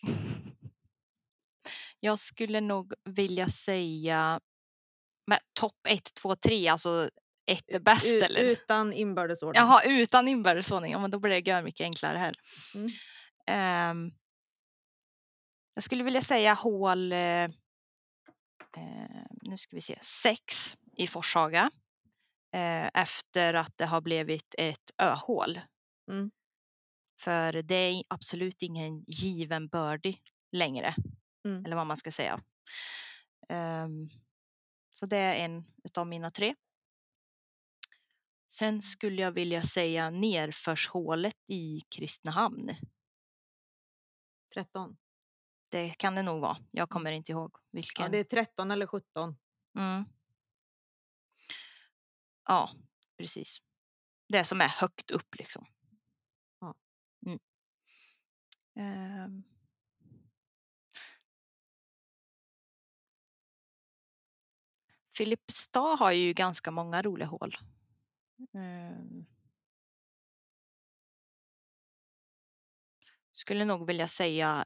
jag 2.00 2.18
skulle 2.18 2.60
nog 2.60 2.94
vilja 3.04 3.48
säga 3.48 4.40
med 5.28 5.40
topp 5.52 5.86
1, 5.88 6.14
2, 6.14 6.34
3, 6.36 6.68
alltså 6.68 7.10
ett 7.46 7.64
är 7.66 7.80
bäst 7.80 8.06
U- 8.14 8.20
eller? 8.20 8.40
Utan 8.40 8.92
inbördes 8.92 9.42
ordning. 9.42 9.60
Jaha, 9.62 9.82
utan 9.84 10.28
inbördesordning. 10.28 10.92
Ja, 10.92 10.98
men 10.98 11.10
då 11.10 11.18
blir 11.18 11.30
det 11.30 11.50
gör 11.50 11.62
mycket 11.62 11.84
enklare 11.84 12.18
här. 12.18 12.34
Mm. 12.74 12.88
Ehm, 13.46 14.10
jag 15.74 15.84
skulle 15.84 16.04
vilja 16.04 16.20
säga 16.20 16.54
hål, 16.54 17.12
eh, 17.12 17.48
nu 19.42 19.58
ska 19.58 19.76
vi 19.76 19.80
se, 19.80 19.98
sex 20.02 20.76
i 20.96 21.06
Forshaga. 21.06 21.70
Eh, 22.54 22.86
efter 22.94 23.54
att 23.54 23.72
det 23.78 23.86
har 23.86 24.00
blivit 24.00 24.54
ett 24.58 24.90
öhål. 24.98 25.60
Mm. 26.10 26.30
För 27.20 27.62
det 27.62 27.74
är 27.74 28.02
absolut 28.08 28.62
ingen 28.62 29.04
given 29.06 29.68
birdie 29.68 30.18
längre. 30.52 30.94
Mm. 31.44 31.64
Eller 31.64 31.76
vad 31.76 31.86
man 31.86 31.96
ska 31.96 32.10
säga. 32.10 32.40
Ehm, 33.48 34.08
så 34.98 35.06
det 35.06 35.16
är 35.16 35.44
en 35.44 35.64
av 35.94 36.06
mina 36.06 36.30
tre. 36.30 36.54
Sen 38.48 38.82
skulle 38.82 39.22
jag 39.22 39.32
vilja 39.32 39.62
säga 39.62 40.10
nerförshålet 40.10 41.36
i 41.46 41.80
Kristinehamn. 41.80 42.70
13. 44.54 44.96
Det 45.68 45.90
kan 45.90 46.14
det 46.14 46.22
nog 46.22 46.40
vara. 46.40 46.56
Jag 46.70 46.88
kommer 46.88 47.12
inte 47.12 47.32
ihåg 47.32 47.56
vilken. 47.70 48.04
Ja, 48.04 48.10
det 48.10 48.18
är 48.18 48.24
13 48.24 48.70
eller 48.70 48.86
17. 48.86 49.36
mm. 49.78 50.04
ja 52.44 52.70
precis. 53.16 53.58
Det 54.28 54.44
som 54.44 54.60
är 54.60 54.68
högt 54.68 55.10
upp 55.10 55.34
liksom. 55.34 55.66
Ja. 56.60 56.74
Mm. 57.26 57.38
Ehm. 58.74 59.57
Filipstad 65.18 65.96
har 65.96 66.12
ju 66.12 66.32
ganska 66.32 66.70
många 66.70 67.02
roliga 67.02 67.28
hål. 67.28 67.56
Ehm. 68.54 69.26
Skulle 73.32 73.64
nog 73.64 73.86
vilja 73.86 74.08
säga, 74.08 74.64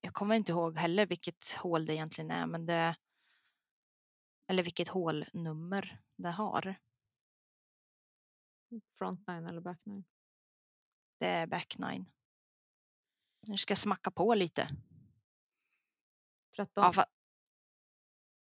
jag 0.00 0.14
kommer 0.14 0.34
inte 0.34 0.52
ihåg 0.52 0.78
heller 0.78 1.06
vilket 1.06 1.52
hål 1.52 1.86
det 1.86 1.94
egentligen 1.94 2.30
är, 2.30 2.46
men 2.46 2.66
det 2.66 2.96
eller 4.46 4.62
vilket 4.62 4.88
hålnummer 4.88 6.00
det 6.16 6.30
har. 6.30 6.74
Front 8.98 9.28
nine 9.28 9.46
eller 9.46 9.60
back 9.60 9.80
nine. 9.84 10.04
Det 11.18 11.26
är 11.26 11.46
back 11.46 11.78
nine. 11.78 12.06
Nu 13.40 13.56
ska 13.56 13.70
jag 13.72 13.78
smacka 13.78 14.10
på 14.10 14.34
lite. 14.34 14.68
13. 16.56 16.92
Ja, 16.96 17.06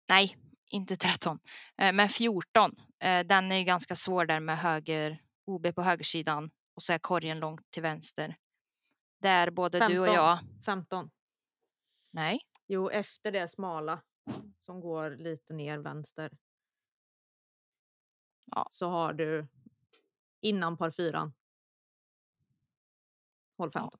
Nej, 0.09 0.37
inte 0.71 0.97
13, 0.97 1.39
eh, 1.77 1.93
men 1.93 2.09
14. 2.09 2.75
Eh, 2.99 3.25
Den 3.25 3.51
är 3.51 3.55
ju 3.55 3.63
ganska 3.63 3.95
svår 3.95 4.25
där 4.25 4.39
med 4.39 4.57
höger 4.57 5.21
OB 5.45 5.75
på 5.75 5.81
högersidan 5.81 6.51
och 6.75 6.83
så 6.83 6.93
är 6.93 6.99
korgen 6.99 7.39
långt 7.39 7.71
till 7.71 7.81
vänster. 7.81 8.35
Där 9.21 9.49
både 9.51 9.87
du 9.87 9.99
och 9.99 10.07
15. 10.07 10.15
jag. 10.15 10.39
15. 10.65 11.11
Nej, 12.11 12.39
Jo, 12.73 12.89
efter 12.89 13.31
det 13.31 13.47
smala 13.47 14.01
som 14.59 14.79
går 14.79 15.15
lite 15.17 15.53
ner 15.53 15.77
vänster. 15.77 16.31
Ja. 18.45 18.69
Så 18.71 18.87
har 18.87 19.13
du 19.13 19.47
innan 20.41 20.77
par 20.77 20.91
fyran. 20.91 21.33
Håll 23.57 23.71
15. 23.71 23.99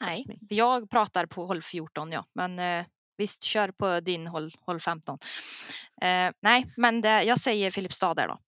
nej. 0.00 0.24
me. 0.28 0.38
Jag 0.40 0.90
pratar 0.90 1.26
på 1.26 1.46
håll 1.46 1.62
14, 1.62 2.12
ja, 2.12 2.24
men 2.32 2.58
eh, 2.58 2.86
visst, 3.18 3.42
kör 3.42 3.70
på 3.70 4.00
din 4.00 4.26
håll, 4.26 4.50
håll 4.60 4.80
15. 4.80 5.18
Eh, 6.02 6.30
nej, 6.40 6.72
men 6.76 7.00
det, 7.00 7.22
jag 7.22 7.40
säger 7.40 7.70
Filipstad 7.70 8.14
där 8.14 8.28
då. 8.28 8.40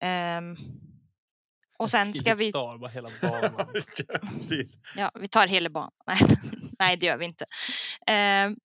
Ehm, 0.00 0.56
och 1.78 1.90
sen 1.90 2.14
ska 2.14 2.34
vi, 2.34 2.38
Filipstad, 2.38 2.78
bara 2.78 2.90
hela 2.90 3.08
banan. 3.22 3.54
Ja, 4.08 4.18
Precis. 4.18 4.78
ja, 4.96 5.10
vi 5.14 5.28
tar 5.28 5.46
hela 5.46 5.70
banan. 5.70 5.92
Nej, 6.06 6.18
nej, 6.78 6.96
det 6.96 7.06
gör 7.06 7.16
vi 7.16 7.24
inte. 7.24 7.46
Ehm, 8.06 8.56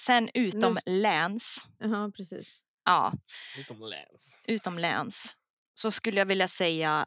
sen 0.00 0.30
utom 0.34 0.74
Nu- 0.86 0.92
läns, 1.00 1.66
Ja, 1.78 2.10
precis. 2.16 2.62
ja, 2.84 3.12
Utomlands. 3.58 4.36
utom 4.44 4.78
läns, 4.78 5.36
så 5.74 5.90
skulle 5.90 6.18
jag 6.20 6.26
vilja 6.26 6.48
säga 6.48 7.06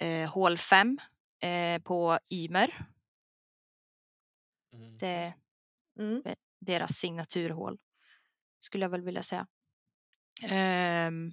eh, 0.00 0.30
hål 0.30 0.58
5 0.58 0.98
eh, 1.42 1.82
på 1.82 2.18
Ymer. 2.32 2.86
Mm. 4.72 4.98
Det 4.98 5.32
Mm 5.98 6.22
deras 6.58 6.92
signaturhål. 6.92 7.78
Skulle 8.60 8.84
jag 8.84 8.90
väl 8.90 9.02
vilja 9.02 9.22
säga. 9.22 9.46
Ehm, 10.42 11.32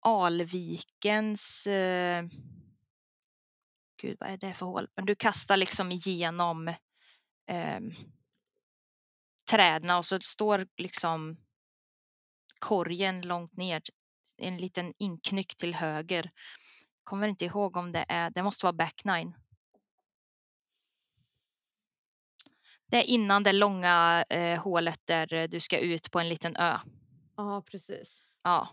Alvikens 0.00 1.66
eh, 1.66 2.24
Gud, 4.02 4.16
vad 4.20 4.30
är 4.30 4.36
det 4.36 4.54
för 4.54 4.66
hål? 4.66 4.88
Men 4.96 5.06
du 5.06 5.14
kastar 5.14 5.56
liksom 5.56 5.92
igenom 5.92 6.68
eh, 7.46 7.80
träden 9.50 9.90
och 9.90 10.06
så 10.06 10.20
står 10.20 10.66
liksom 10.76 11.36
korgen 12.58 13.20
långt 13.22 13.56
ner. 13.56 13.82
En 14.36 14.56
liten 14.56 14.94
inknyck 14.98 15.56
till 15.56 15.74
höger. 15.74 16.30
Kommer 17.04 17.28
inte 17.28 17.44
ihåg 17.44 17.76
om 17.76 17.92
det 17.92 18.04
är, 18.08 18.30
det 18.30 18.42
måste 18.42 18.66
vara 18.66 18.72
back 18.72 19.04
nine. 19.04 19.34
Det 22.94 22.98
är 22.98 23.04
innan 23.10 23.42
det 23.42 23.52
långa 23.52 24.24
eh, 24.28 24.62
hålet 24.62 25.00
där 25.04 25.34
eh, 25.34 25.48
du 25.48 25.60
ska 25.60 25.78
ut 25.78 26.10
på 26.10 26.18
en 26.20 26.28
liten 26.28 26.56
ö. 26.56 26.78
Ja, 27.36 27.62
precis. 27.70 28.26
Ja, 28.42 28.68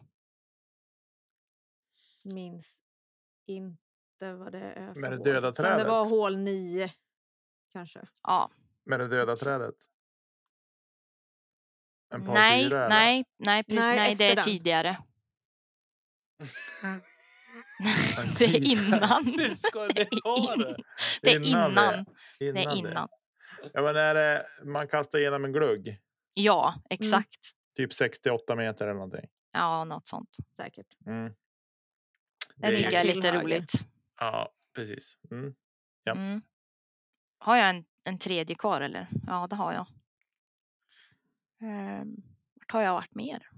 Minns 2.24 2.82
inte 3.47 4.34
vad 4.34 4.51
det 4.51 4.59
är 4.59 4.93
för 4.93 4.99
Med 4.99 5.11
det 5.11 5.17
hål. 5.17 5.26
döda 5.26 5.53
Men 5.57 5.78
det 5.78 5.84
var 5.84 6.05
trädet? 6.05 6.11
hål 6.19 6.38
nio. 6.38 6.93
Kanske. 7.74 8.07
Ja, 8.24 8.51
Med 8.86 8.99
det 8.99 9.07
döda 9.07 9.36
trädet? 9.36 9.76
En 12.13 12.26
par 12.26 12.34
nej, 12.34 12.63
fyra, 12.63 12.88
nej, 12.88 13.26
nej, 13.38 13.63
precis, 13.63 13.86
Nej, 13.86 13.97
nej, 13.97 14.15
det 14.15 14.26
är 14.32 14.36
den. 14.36 14.45
tidigare. 14.45 14.97
det 18.38 18.45
är 18.45 18.72
innan. 18.72 19.26
Hur 19.26 19.55
ska 19.55 19.88
ni 19.88 20.07
ha 20.24 20.55
det? 20.55 20.78
Det 21.22 21.32
är 21.32 21.47
Innan 21.49 21.72
innan. 21.72 21.93
det. 21.93 22.05
Det 22.53 22.63
är 22.63 22.78
innan. 22.78 23.09
Ja, 23.74 23.82
men 23.82 23.95
är 23.95 24.14
det, 24.16 24.47
man 24.64 24.88
kastar 24.88 25.20
igenom 25.20 25.45
en 25.45 25.51
glugg, 25.53 25.97
Ja, 26.34 26.76
exakt. 26.89 27.39
typ 27.76 27.93
68 27.93 28.55
meter 28.55 28.86
eller 28.86 28.93
någonting. 28.93 29.30
Ja, 29.51 29.84
något 29.84 30.07
sånt. 30.07 30.38
Säkert. 30.55 30.88
Mm. 31.05 31.34
Det 32.55 32.68
är- 32.68 32.76
tycker 32.76 32.91
jag 32.91 33.01
är 33.01 33.16
lite 33.16 33.28
höger. 33.28 33.43
roligt. 33.43 33.72
Ja, 34.20 34.51
precis. 34.76 35.18
Mm. 35.32 35.55
Ja. 36.03 36.12
Mm. 36.12 36.41
Har 37.38 37.57
jag 37.57 37.70
en, 37.70 37.86
en 38.03 38.18
tredje 38.18 38.55
kvar 38.55 38.82
eller? 38.82 39.07
Ja, 39.28 39.47
det 39.47 39.55
har 39.55 39.74
jag. 39.74 39.86
Um, 41.62 42.24
vart 42.53 42.72
har 42.72 42.82
jag 42.82 42.93
varit 42.93 43.16
mer? 43.16 43.49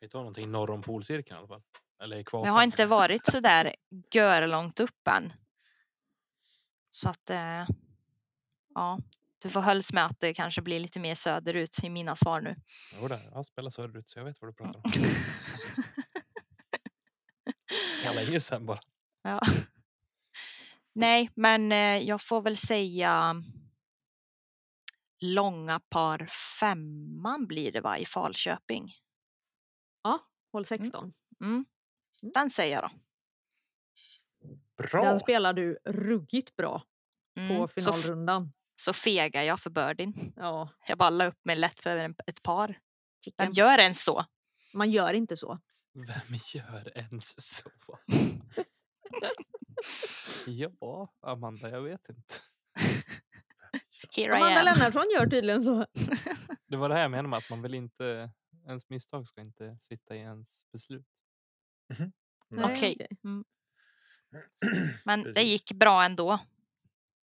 Vi 0.00 0.08
tar 0.08 0.18
någonting 0.18 0.50
norr 0.50 0.70
om 0.70 0.82
polcirkeln 0.82 1.36
i 1.36 1.38
alla 1.38 1.48
fall. 1.48 1.62
Eller 2.02 2.16
i 2.16 2.24
Jag 2.32 2.52
har 2.52 2.62
inte 2.62 2.86
varit 2.86 3.26
så 3.26 3.40
där 3.40 3.74
gör 4.12 4.46
långt 4.46 4.80
upp 4.80 5.08
än. 5.08 5.32
Så 6.90 7.08
att 7.08 7.30
eh, 7.30 7.66
ja, 8.74 9.00
du 9.38 9.50
får 9.50 9.60
hölls 9.60 9.92
med 9.92 10.06
att 10.06 10.20
det 10.20 10.34
kanske 10.34 10.62
blir 10.62 10.80
lite 10.80 11.00
mer 11.00 11.14
söderut 11.14 11.84
i 11.84 11.90
mina 11.90 12.16
svar 12.16 12.40
nu. 12.40 12.56
Jo, 13.00 13.08
där. 13.08 13.30
Jag 13.32 13.46
spelar 13.46 13.70
söderut 13.70 14.08
så 14.08 14.18
jag 14.18 14.24
vet 14.24 14.40
vad 14.40 14.50
du 14.50 14.54
pratar 14.54 14.80
om. 14.84 14.92
Det 18.02 18.14
länge 18.14 18.40
sedan 18.40 18.66
bara. 18.66 18.80
Ja. 19.22 19.40
Nej, 20.92 21.30
men 21.34 21.72
eh, 21.72 21.98
jag 21.98 22.22
får 22.22 22.42
väl 22.42 22.56
säga 22.56 23.42
långa 25.20 25.80
par 25.80 26.26
femman 26.60 27.46
blir 27.46 27.72
det 27.72 27.80
va 27.80 27.98
i 27.98 28.06
Falköping. 28.06 28.92
Hål 30.52 30.64
16. 30.64 31.12
Mm. 31.40 31.64
Den 32.22 32.50
säger 32.50 32.74
jag 32.74 32.90
då. 32.90 32.90
Bra! 34.78 35.04
Den 35.04 35.18
spelar 35.18 35.52
du 35.52 35.78
ruggigt 35.84 36.56
bra 36.56 36.82
Mm. 37.36 37.56
på 37.56 37.68
Så, 37.68 37.92
finalrundan. 37.92 38.52
så 38.76 38.92
fegar 38.92 39.42
jag 39.42 39.60
för 39.60 39.70
birdien. 39.70 40.32
Ja, 40.36 40.68
Jag 40.86 40.98
bara 40.98 41.10
la 41.10 41.26
upp 41.26 41.44
mig 41.44 41.56
lätt 41.56 41.80
för 41.80 41.96
en, 41.96 42.14
ett 42.26 42.42
par. 42.42 42.78
Chicken. 43.24 43.52
gör 43.52 43.78
ens 43.78 44.04
så? 44.04 44.24
Man 44.74 44.90
gör 44.90 45.12
inte 45.12 45.36
så. 45.36 45.58
Vem 45.92 46.38
gör 46.54 46.98
ens 46.98 47.34
så? 47.56 47.70
ja, 50.46 51.12
Amanda, 51.20 51.70
jag 51.70 51.82
vet 51.82 52.08
inte. 52.08 52.34
Here 54.16 54.36
Amanda 54.36 54.58
am. 54.60 54.64
Lennartsson 54.64 55.04
gör 55.14 55.26
tydligen 55.26 55.64
så. 55.64 55.86
Det 56.66 56.76
var 56.76 56.88
det 56.88 56.94
här 56.94 57.02
jag 57.02 57.10
menade 57.10 57.28
med 57.28 57.36
att 57.36 57.50
man 57.50 57.62
vill 57.62 57.74
inte, 57.74 58.30
ens 58.66 58.90
misstag 58.90 59.28
ska 59.28 59.40
inte 59.40 59.78
sitta 59.88 60.14
i 60.16 60.18
ens 60.18 60.70
beslut. 60.72 61.06
Nej, 62.48 62.76
Okej. 62.76 63.06
Mm. 63.24 63.44
Men 65.04 65.22
det 65.22 65.32
Precis. 65.32 65.50
gick 65.50 65.72
bra 65.72 66.04
ändå 66.04 66.38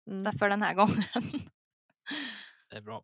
Mm. 0.09 0.33
för 0.39 0.49
den 0.49 0.61
här 0.61 0.73
gången. 0.75 1.03
Det 2.69 2.77
är 2.77 2.81
bra. 2.81 3.03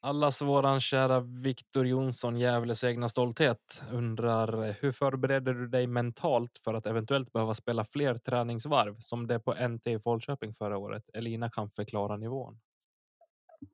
Allas 0.00 0.42
våran 0.42 0.80
kära 0.80 1.20
Viktor 1.20 1.86
Jonsson, 1.86 2.36
Gävles 2.38 2.84
egna 2.84 3.08
stolthet, 3.08 3.82
undrar 3.92 4.76
hur 4.80 4.92
förbereder 4.92 5.54
du 5.54 5.68
dig 5.68 5.86
mentalt 5.86 6.58
för 6.64 6.74
att 6.74 6.86
eventuellt 6.86 7.32
behöva 7.32 7.54
spela 7.54 7.84
fler 7.84 8.14
träningsvarv 8.14 8.96
som 9.00 9.26
det 9.26 9.40
på 9.40 9.68
NT 9.68 9.86
i 9.86 9.98
Falköping 10.00 10.54
förra 10.54 10.78
året? 10.78 11.10
Elina 11.14 11.50
kan 11.50 11.70
förklara 11.70 12.16
nivån. 12.16 12.60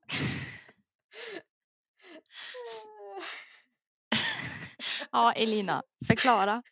ja, 5.11 5.31
Elina, 5.33 5.83
förklara. 6.07 6.63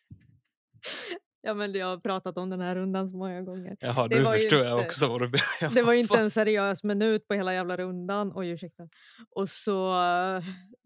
Ja, 1.46 1.54
men 1.54 1.72
jag 1.74 1.86
har 1.86 1.96
pratat 1.98 2.38
om 2.38 2.50
den 2.50 2.60
här 2.60 2.74
rundan 2.74 3.10
så 3.10 3.16
många 3.16 3.42
gånger. 3.42 3.76
Jaha, 3.80 4.08
Det 4.08 4.18
nu 4.18 4.24
förstår 4.24 4.58
jag 4.58 4.78
inte- 4.78 4.86
också 4.86 5.08
vad 5.08 5.20
du 5.20 5.24
menar. 5.26 5.74
Det 5.74 5.82
var 5.82 5.92
inte 5.92 6.18
en 6.18 6.30
seriös 6.30 6.84
minut 6.84 7.28
på 7.28 7.34
hela 7.34 7.54
jävla 7.54 7.76
rundan. 7.76 8.32
Oj, 8.34 8.48
ursäkta. 8.48 8.88
Och 9.30 9.48
så 9.48 9.94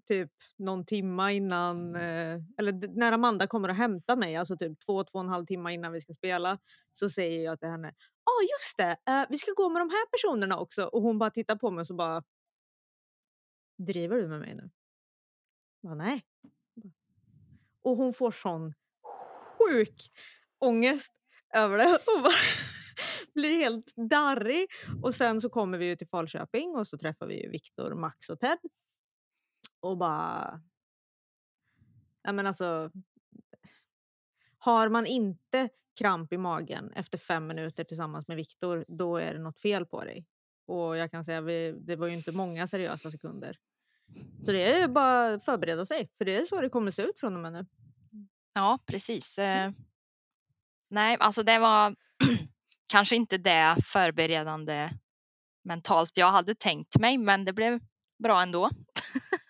typ 0.09 0.31
någon 0.57 0.85
timma 0.87 1.33
innan, 1.33 1.95
eh, 1.97 2.39
eller 2.59 2.97
när 2.99 3.13
Amanda 3.13 3.47
kommer 3.47 3.69
och 3.69 3.75
hämtar 3.75 4.17
mig, 4.17 4.37
alltså 4.37 4.57
typ 4.57 4.79
två, 4.87 5.05
två 5.05 5.19
och 5.19 5.25
en 5.25 5.29
halv 5.31 5.47
timme 5.47 5.73
innan 5.75 5.93
vi 5.93 6.01
ska 6.01 6.13
spela, 6.13 6.59
så 6.93 7.11
säger 7.11 7.45
jag 7.45 7.61
till 7.61 7.69
henne, 7.69 7.95
ja 8.25 8.33
ah, 8.33 8.43
just 8.43 8.77
det, 8.77 9.13
eh, 9.13 9.27
vi 9.31 9.39
ska 9.39 9.53
gå 9.57 9.69
med 9.69 9.83
de 9.83 9.91
här 9.91 10.07
personerna 10.11 10.59
också. 10.59 10.85
Och 10.85 11.03
hon 11.03 11.19
bara 11.19 11.31
tittar 11.31 11.57
på 11.57 11.71
mig 11.71 11.81
och 11.81 11.87
så 11.87 11.95
bara, 11.95 12.23
driver 13.79 14.17
du 14.17 14.29
med 14.29 14.41
mig 14.41 14.55
nu? 14.55 14.71
Jag 15.81 15.91
bara, 15.91 16.05
nej. 16.05 16.23
Och 17.83 17.97
hon 17.97 18.13
får 18.13 18.31
sån 18.31 18.75
sjuk 19.59 20.11
ångest 20.59 21.13
över 21.55 21.79
det 21.79 21.85
och 22.17 22.23
bara 22.23 22.33
blir 23.35 23.59
helt 23.59 23.93
darrig. 24.11 24.69
Och 25.03 25.15
sen 25.15 25.41
så 25.41 25.49
kommer 25.49 25.79
vi 25.79 25.87
ju 25.87 25.97
till 25.97 26.09
Falköping 26.09 26.77
och 26.77 26.89
så 26.89 26.99
träffar 26.99 27.27
vi 27.27 27.43
ju 27.43 27.51
Viktor, 27.51 27.95
Max 27.95 28.29
och 28.29 28.41
Ted. 28.41 28.59
Och 29.81 29.99
bara... 29.99 30.61
Ja 32.23 32.33
men 32.33 32.47
alltså... 32.47 32.91
Har 34.61 34.89
man 34.89 35.07
inte 35.07 35.69
kramp 35.99 36.33
i 36.33 36.39
magen 36.39 36.93
efter 36.95 37.19
fem 37.19 37.47
minuter 37.47 37.85
tillsammans 37.85 38.29
med 38.29 38.37
Viktor, 38.37 38.85
då 38.89 39.17
är 39.17 39.33
det 39.33 39.39
något 39.39 39.59
fel 39.59 39.87
på 39.87 40.05
dig. 40.05 40.27
Och 40.67 40.97
jag 40.97 41.11
kan 41.11 41.25
säga, 41.25 41.41
vi, 41.41 41.73
det 41.73 41.97
var 41.97 42.07
ju 42.07 42.15
inte 42.15 42.33
många 42.33 42.67
seriösa 42.67 43.11
sekunder. 43.11 43.59
Så 44.45 44.53
det 44.53 44.73
är 44.73 44.81
ju 44.81 44.89
bara 44.89 45.35
att 45.35 45.45
förbereda 45.45 45.87
sig, 45.87 46.11
för 46.19 46.25
det 46.25 46.37
är 46.37 46.47
så 46.47 46.61
det 46.61 46.69
kommer 46.69 46.91
se 46.91 47.03
ut 47.03 47.21
från 47.21 47.37
och 47.37 47.43
med 47.43 47.53
nu. 47.53 47.67
Ja, 48.53 48.79
precis. 48.87 49.39
Eh, 49.39 49.71
nej, 50.91 51.17
alltså 51.21 51.43
det 51.43 51.59
var 51.59 51.97
kanske 52.93 53.17
inte 53.17 53.39
det 53.39 53.77
förberedande 53.85 54.91
mentalt 55.65 56.17
jag 56.17 56.31
hade 56.31 56.55
tänkt 56.55 56.97
mig, 56.99 57.19
men 57.19 57.45
det 57.45 57.53
blev 57.53 57.81
bra 58.23 58.43
ändå. 58.43 58.71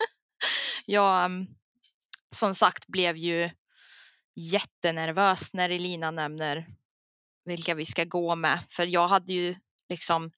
jag 0.87 1.25
mm, 1.25 1.47
som 2.31 2.55
sagt 2.55 2.87
blev 2.87 3.17
ju 3.17 3.51
jättenervös 4.35 5.55
när 5.55 5.71
Elina 5.71 6.11
nämner 6.11 6.67
vilka 7.45 7.75
vi 7.75 7.85
ska 7.85 8.05
gå 8.05 8.35
med, 8.35 8.65
för 8.69 8.87
jag 8.87 9.09
hade 9.09 9.33
ju 9.33 9.57
liksom 9.89 10.31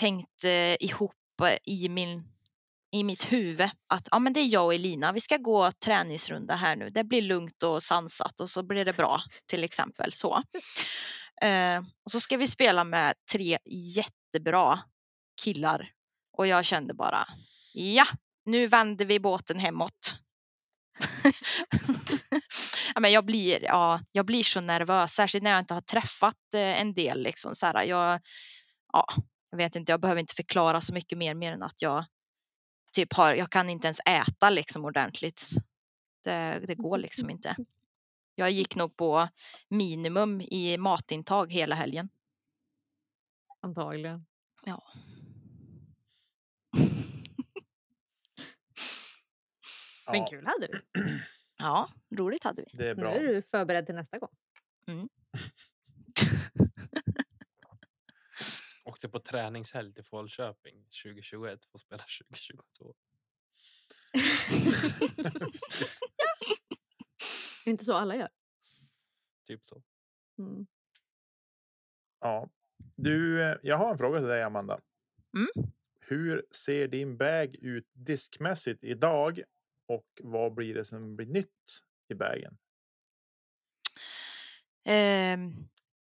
tänkt 0.00 0.44
eh, 0.44 0.76
ihop 0.80 1.40
eh, 1.42 1.58
i 1.64 1.88
min 1.88 2.33
i 2.94 3.04
mitt 3.04 3.32
huvud 3.32 3.70
att 3.88 4.08
ja, 4.10 4.18
men 4.18 4.32
det 4.32 4.40
är 4.40 4.52
jag 4.52 4.64
och 4.64 4.74
Elina. 4.74 5.12
Vi 5.12 5.20
ska 5.20 5.36
gå 5.36 5.72
träningsrunda 5.72 6.54
här 6.54 6.76
nu. 6.76 6.90
Det 6.90 7.04
blir 7.04 7.22
lugnt 7.22 7.62
och 7.62 7.82
sansat 7.82 8.40
och 8.40 8.50
så 8.50 8.62
blir 8.62 8.84
det 8.84 8.92
bra 8.92 9.22
till 9.46 9.64
exempel 9.64 10.12
så. 10.12 10.42
Eh, 11.42 11.78
och 12.04 12.10
så 12.10 12.20
ska 12.20 12.36
vi 12.36 12.46
spela 12.46 12.84
med 12.84 13.14
tre 13.32 13.58
jättebra 13.96 14.80
killar 15.44 15.90
och 16.36 16.46
jag 16.46 16.64
kände 16.64 16.94
bara 16.94 17.26
ja, 17.72 18.04
nu 18.44 18.66
vänder 18.66 19.04
vi 19.04 19.20
båten 19.20 19.58
hemåt. 19.58 20.14
ja, 22.94 23.00
men 23.00 23.12
jag, 23.12 23.24
blir, 23.24 23.62
ja, 23.62 24.00
jag 24.12 24.26
blir 24.26 24.42
så 24.42 24.60
nervös, 24.60 25.12
särskilt 25.12 25.44
när 25.44 25.50
jag 25.50 25.60
inte 25.60 25.74
har 25.74 25.80
träffat 25.80 26.54
eh, 26.54 26.80
en 26.80 26.94
del. 26.94 27.22
Liksom, 27.22 27.54
så 27.54 27.66
här, 27.66 27.84
jag, 27.84 28.20
ja, 28.92 29.06
jag 29.50 29.58
vet 29.58 29.76
inte, 29.76 29.92
jag 29.92 30.00
behöver 30.00 30.20
inte 30.20 30.34
förklara 30.34 30.80
så 30.80 30.94
mycket 30.94 31.18
mer, 31.18 31.34
mer 31.34 31.52
än 31.52 31.62
att 31.62 31.82
jag 31.82 32.04
typ 32.94 33.12
har, 33.12 33.34
jag 33.34 33.50
kan 33.50 33.70
inte 33.70 33.86
ens 33.86 34.00
äta 34.06 34.50
liksom 34.50 34.84
ordentligt. 34.84 35.50
Det, 36.24 36.62
det 36.66 36.74
går 36.74 36.98
liksom 36.98 37.30
inte. 37.30 37.56
Jag 38.34 38.50
gick 38.50 38.76
nog 38.76 38.96
på 38.96 39.28
minimum 39.68 40.40
i 40.40 40.78
matintag 40.78 41.52
hela 41.52 41.74
helgen. 41.74 42.08
Antagligen. 43.60 44.26
Ja. 44.64 44.82
Men 50.12 50.26
kul 50.26 50.46
hade 50.46 50.66
du. 50.66 50.80
Ja, 51.58 51.88
roligt 52.16 52.44
hade 52.44 52.62
vi. 52.62 52.76
det 52.76 52.88
är 52.88 52.94
Nu 52.94 53.00
bra. 53.02 53.14
är 53.14 53.20
du 53.22 53.42
förberedd 53.42 53.86
till 53.86 53.94
nästa 53.94 54.18
gång. 54.18 54.30
Åkte 59.04 59.12
på 59.12 59.20
träningshelg 59.20 59.94
till 59.94 60.04
Falköping 60.04 60.84
2021 61.02 61.64
för 61.64 61.76
att 61.76 61.80
spela 61.80 62.02
2022. 62.28 62.94
Precis. 65.40 66.00
Det 67.64 67.70
är 67.70 67.72
inte 67.72 67.84
så 67.84 67.94
alla 67.94 68.16
gör. 68.16 68.28
Typ 69.46 69.64
så. 69.64 69.82
Mm. 70.38 70.66
Ja. 72.20 72.50
Du, 72.96 73.42
eh, 73.42 73.56
jag 73.62 73.76
har 73.76 73.90
en 73.90 73.98
fråga 73.98 74.18
till 74.18 74.28
dig, 74.28 74.42
Amanda. 74.42 74.80
Mm. 75.36 75.72
Hur 76.00 76.46
ser 76.50 76.88
din 76.88 77.16
bag 77.16 77.56
ut 77.56 77.88
diskmässigt 77.92 78.84
idag? 78.84 79.42
Och 79.86 80.20
vad 80.22 80.54
blir 80.54 80.74
det 80.74 80.84
som 80.84 81.16
blir 81.16 81.26
nytt 81.26 81.82
i 82.08 82.14
bagen? 82.14 82.58
Ehm, 84.84 85.50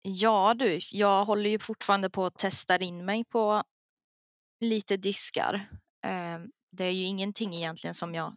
ja 0.01 0.53
du, 0.53 0.79
jag 0.91 1.25
håller 1.25 1.49
ju 1.49 1.59
fortfarande 1.59 2.09
på 2.09 2.25
att 2.25 2.37
testa 2.37 2.77
in 2.77 3.05
mig 3.05 3.25
på 3.25 3.63
lite 4.59 4.97
diskar. 4.97 5.69
Ehm, 6.03 6.51
det 6.71 6.85
är 6.85 6.91
ju 6.91 7.03
ingenting 7.03 7.55
egentligen 7.55 7.93
som 7.93 8.15
jag, 8.15 8.35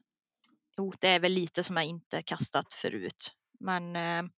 jo 0.76 0.92
det 1.00 1.08
är 1.08 1.20
väl 1.20 1.32
lite 1.32 1.64
som 1.64 1.76
jag 1.76 1.84
inte 1.84 2.22
kastat 2.22 2.74
förut. 2.74 3.32
Men 3.60 3.96
eh, 3.96 4.30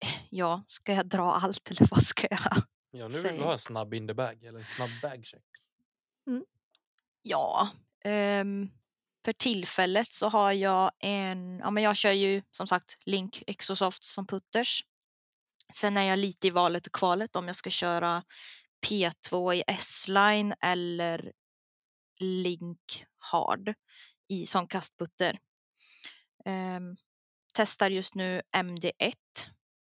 ja, 0.30 0.64
ska 0.66 0.94
jag 0.94 1.08
dra 1.08 1.32
allt 1.32 1.70
eller 1.70 1.88
vad 1.90 2.02
ska 2.02 2.26
jag? 2.30 2.62
Ja, 2.90 3.08
nu 3.08 3.20
vill 3.20 3.32
vi 3.32 3.38
ha 3.38 3.52
en 3.52 3.58
snabb 3.58 3.94
in 3.94 4.08
the 4.08 4.14
bag 4.14 4.44
eller 4.44 4.58
en 4.58 4.64
snabb 4.64 4.90
bag 5.02 5.24
check. 5.26 5.44
Ja, 7.22 7.70
ehm, 8.04 8.70
för 9.24 9.32
tillfället 9.32 10.12
så 10.12 10.28
har 10.28 10.52
jag 10.52 10.90
en, 10.98 11.58
ja 11.58 11.70
men 11.70 11.82
jag 11.82 11.96
kör 11.96 12.12
ju 12.12 12.42
som 12.50 12.66
sagt 12.66 12.98
Link 13.04 13.42
Exosoft 13.46 14.04
som 14.04 14.26
putters. 14.26 14.84
Sen 15.74 15.96
är 15.96 16.02
jag 16.02 16.18
lite 16.18 16.46
i 16.46 16.50
valet 16.50 16.86
och 16.86 16.92
kvalet 16.92 17.36
om 17.36 17.46
jag 17.46 17.56
ska 17.56 17.70
köra 17.70 18.24
P2 18.86 19.54
i 19.54 19.64
S-line 19.66 20.54
eller 20.60 21.32
Link 22.20 23.04
Hard 23.18 23.74
i 24.28 24.46
som 24.46 24.66
kastputter. 24.66 25.38
Ehm, 26.44 26.96
testar 27.54 27.90
just 27.90 28.14
nu 28.14 28.42
MD1. 28.56 29.14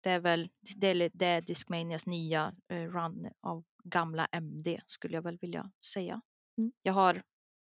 Det 0.04 0.10
är 0.10 0.20
väl 0.20 0.50
det 0.76 0.88
är, 0.88 1.10
det 1.14 1.26
är 1.26 1.42
Discmanias 1.42 2.06
nya 2.06 2.54
eh, 2.70 2.76
run 2.76 3.30
av 3.42 3.64
gamla 3.84 4.28
MD 4.32 4.80
skulle 4.86 5.18
jag 5.18 5.22
väl 5.22 5.38
vilja 5.38 5.72
säga. 5.94 6.22
Mm. 6.58 6.72
Jag 6.82 6.94
har 6.94 7.24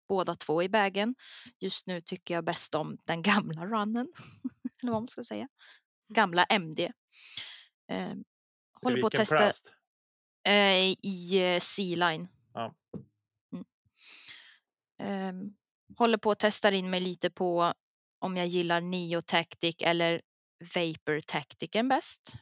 båda 0.08 0.34
två 0.34 0.62
i 0.62 0.68
bagen. 0.68 1.14
Just 1.60 1.86
nu 1.86 2.00
tycker 2.00 2.34
jag 2.34 2.44
bäst 2.44 2.74
om 2.74 2.98
den 3.04 3.22
gamla 3.32 3.66
runnen. 3.66 4.12
Eller 4.82 4.92
vad 4.92 5.02
man 5.02 5.06
ska 5.06 5.24
säga. 5.24 5.48
Gamla 6.08 6.44
MD. 6.44 6.92
Eh, 7.88 8.14
håller 8.82 9.00
på 9.00 9.06
att 9.06 9.12
testa 9.12 9.36
plast? 9.36 9.74
eh, 10.46 10.96
i 11.02 11.54
eh, 11.54 11.60
C-line. 11.60 12.28
Ja. 12.54 12.74
Mm. 13.52 13.64
Ehm, 14.98 15.54
håller 15.96 16.18
på 16.18 16.30
att 16.30 16.38
testa 16.38 16.74
in 16.74 16.90
mig 16.90 17.00
lite 17.00 17.30
på 17.30 17.74
om 18.18 18.36
jag 18.36 18.46
gillar 18.46 18.80
Neo 18.80 19.22
Tactic 19.22 19.76
eller 19.80 20.22
Vapor 20.74 21.20
Tacticen 21.20 21.88
bäst. 21.88 22.32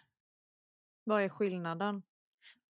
Vad 1.05 1.22
är 1.22 1.28
skillnaden? 1.28 2.03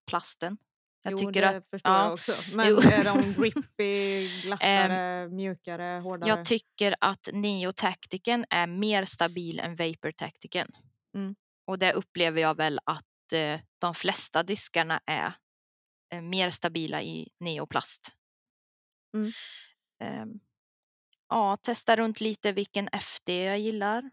Plasten. 0.07 0.57
Jag 1.03 1.11
jo, 1.11 1.17
tycker 1.17 1.41
det 1.41 1.49
att 1.49 1.69
förstår 1.69 1.91
ja, 1.91 2.03
jag 2.03 2.13
också. 2.13 2.55
Men 2.55 2.69
jo. 2.69 2.77
är 2.77 3.03
de 3.03 3.33
grippy, 3.41 4.27
glattare, 4.41 5.27
mjukare, 5.27 5.99
hårdare? 5.99 6.29
jag 6.29 6.45
tycker 6.45 6.95
att 6.99 7.29
Neo 7.33 7.71
Tacticen 7.71 8.45
är 8.49 8.67
mer 8.67 9.05
stabil 9.05 9.59
än 9.59 9.75
Vapor 9.75 10.11
Tacticen. 10.11 10.71
Mm. 11.15 11.35
Och 11.65 11.79
det 11.79 11.93
upplever 11.93 12.41
jag 12.41 12.57
väl 12.57 12.79
att 12.85 13.33
eh, 13.33 13.59
de 13.79 13.93
flesta 13.93 14.43
diskarna 14.43 15.01
är 15.05 15.33
eh, 16.13 16.21
mer 16.21 16.49
stabila 16.49 17.01
i 17.01 17.29
neoplast. 17.39 18.15
Mm. 19.13 19.31
Ehm, 19.99 20.39
ja, 21.29 21.57
testa 21.57 21.95
runt 21.95 22.21
lite 22.21 22.51
vilken 22.51 22.89
FD 22.91 23.43
jag 23.43 23.59
gillar 23.59 24.11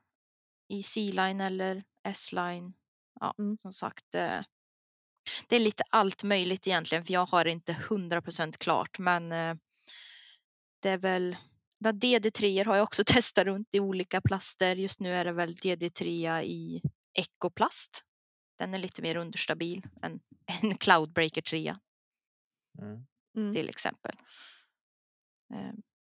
i 0.68 0.82
C-line 0.82 1.40
eller 1.40 1.84
S-line. 2.02 2.72
Ja, 3.20 3.34
Mm. 3.38 3.58
som 3.58 3.72
sagt. 3.72 4.14
Eh, 4.14 4.40
det 5.48 5.56
är 5.56 5.60
lite 5.60 5.82
allt 5.90 6.22
möjligt 6.22 6.66
egentligen, 6.66 7.04
för 7.04 7.12
jag 7.12 7.26
har 7.26 7.44
inte 7.44 7.72
100% 7.72 8.58
klart, 8.58 8.98
men 8.98 9.28
det 10.82 10.90
är 10.90 10.98
väl 10.98 11.36
Ja, 11.80 11.92
DD3 11.92 12.64
har 12.66 12.76
jag 12.76 12.84
också 12.84 13.04
testat 13.06 13.44
runt 13.44 13.68
i 13.74 13.80
olika 13.80 14.20
plaster. 14.20 14.76
Just 14.76 15.00
nu 15.00 15.14
är 15.14 15.24
det 15.24 15.32
väl 15.32 15.54
DD3 15.54 16.42
i 16.42 16.82
ekoplast. 17.14 18.04
Den 18.58 18.74
är 18.74 18.78
lite 18.78 19.02
mer 19.02 19.16
understabil 19.16 19.82
än 20.02 20.20
en 20.62 20.74
Cloudbreaker 20.74 21.42
3 21.42 21.76
Mm. 22.82 23.06
Mm. 23.36 23.52
till 23.52 23.68
exempel. 23.68 24.16
Eh, 25.54 25.72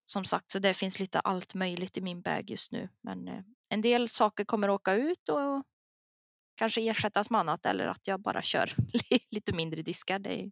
Som 0.07 0.25
sagt, 0.25 0.51
så 0.51 0.59
det 0.59 0.75
finns 0.75 1.01
lite 1.01 1.21
allt 1.21 1.55
möjligt 1.55 1.97
i 1.97 2.01
min 2.01 2.21
bag 2.23 2.51
just 2.51 2.73
nu. 2.73 2.89
Men 3.01 3.29
eh, 3.29 3.43
en 3.69 3.81
del 3.83 4.09
saker 4.09 4.45
kommer 4.45 4.71
åka 4.71 4.93
ut 4.95 5.29
och 5.29 5.63
kanske 6.55 6.81
ersättas 6.91 7.31
med 7.31 7.41
annat 7.41 7.67
eller 7.67 7.87
att 7.87 8.07
jag 8.07 8.21
bara 8.21 8.43
kör 8.43 8.75
lite 9.31 9.53
mindre 9.53 9.83
diskar. 9.83 10.19
Det 10.19 10.41
är 10.43 10.51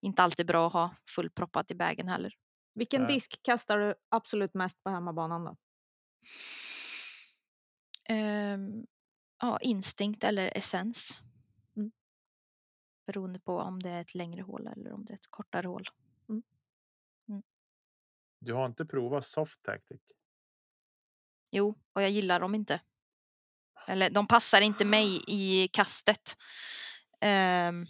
inte 0.00 0.22
alltid 0.22 0.46
bra 0.46 0.66
att 0.66 0.72
ha 0.72 0.96
fullproppat 1.10 1.70
i 1.70 1.74
bagen 1.74 2.08
heller. 2.08 2.34
Vilken 2.74 3.06
disk 3.06 3.42
kastar 3.42 3.78
du 3.78 3.94
absolut 4.08 4.54
mest 4.54 4.82
på 4.82 4.90
hemmabanan 4.90 5.44
då? 5.44 5.56
Ehm, 8.08 8.86
ja, 9.40 9.58
instinkt 9.60 10.24
eller 10.24 10.56
essens. 10.56 11.18
Mm. 11.76 11.92
Beroende 13.06 13.40
på 13.40 13.58
om 13.58 13.82
det 13.82 13.90
är 13.90 14.00
ett 14.00 14.14
längre 14.14 14.42
hål 14.42 14.66
eller 14.66 14.92
om 14.92 15.04
det 15.04 15.12
är 15.12 15.16
ett 15.16 15.30
kortare 15.30 15.66
hål. 15.66 15.84
Du 18.44 18.52
har 18.52 18.66
inte 18.66 18.84
provat 18.86 19.24
soft 19.24 19.62
tactic? 19.62 20.00
Jo, 21.50 21.74
och 21.92 22.02
jag 22.02 22.10
gillar 22.10 22.40
dem 22.40 22.54
inte. 22.54 22.80
Eller 23.86 24.10
de 24.10 24.26
passar 24.26 24.60
inte 24.60 24.84
mig 24.84 25.24
i 25.26 25.68
kastet. 25.68 26.36
Ehm, 27.20 27.86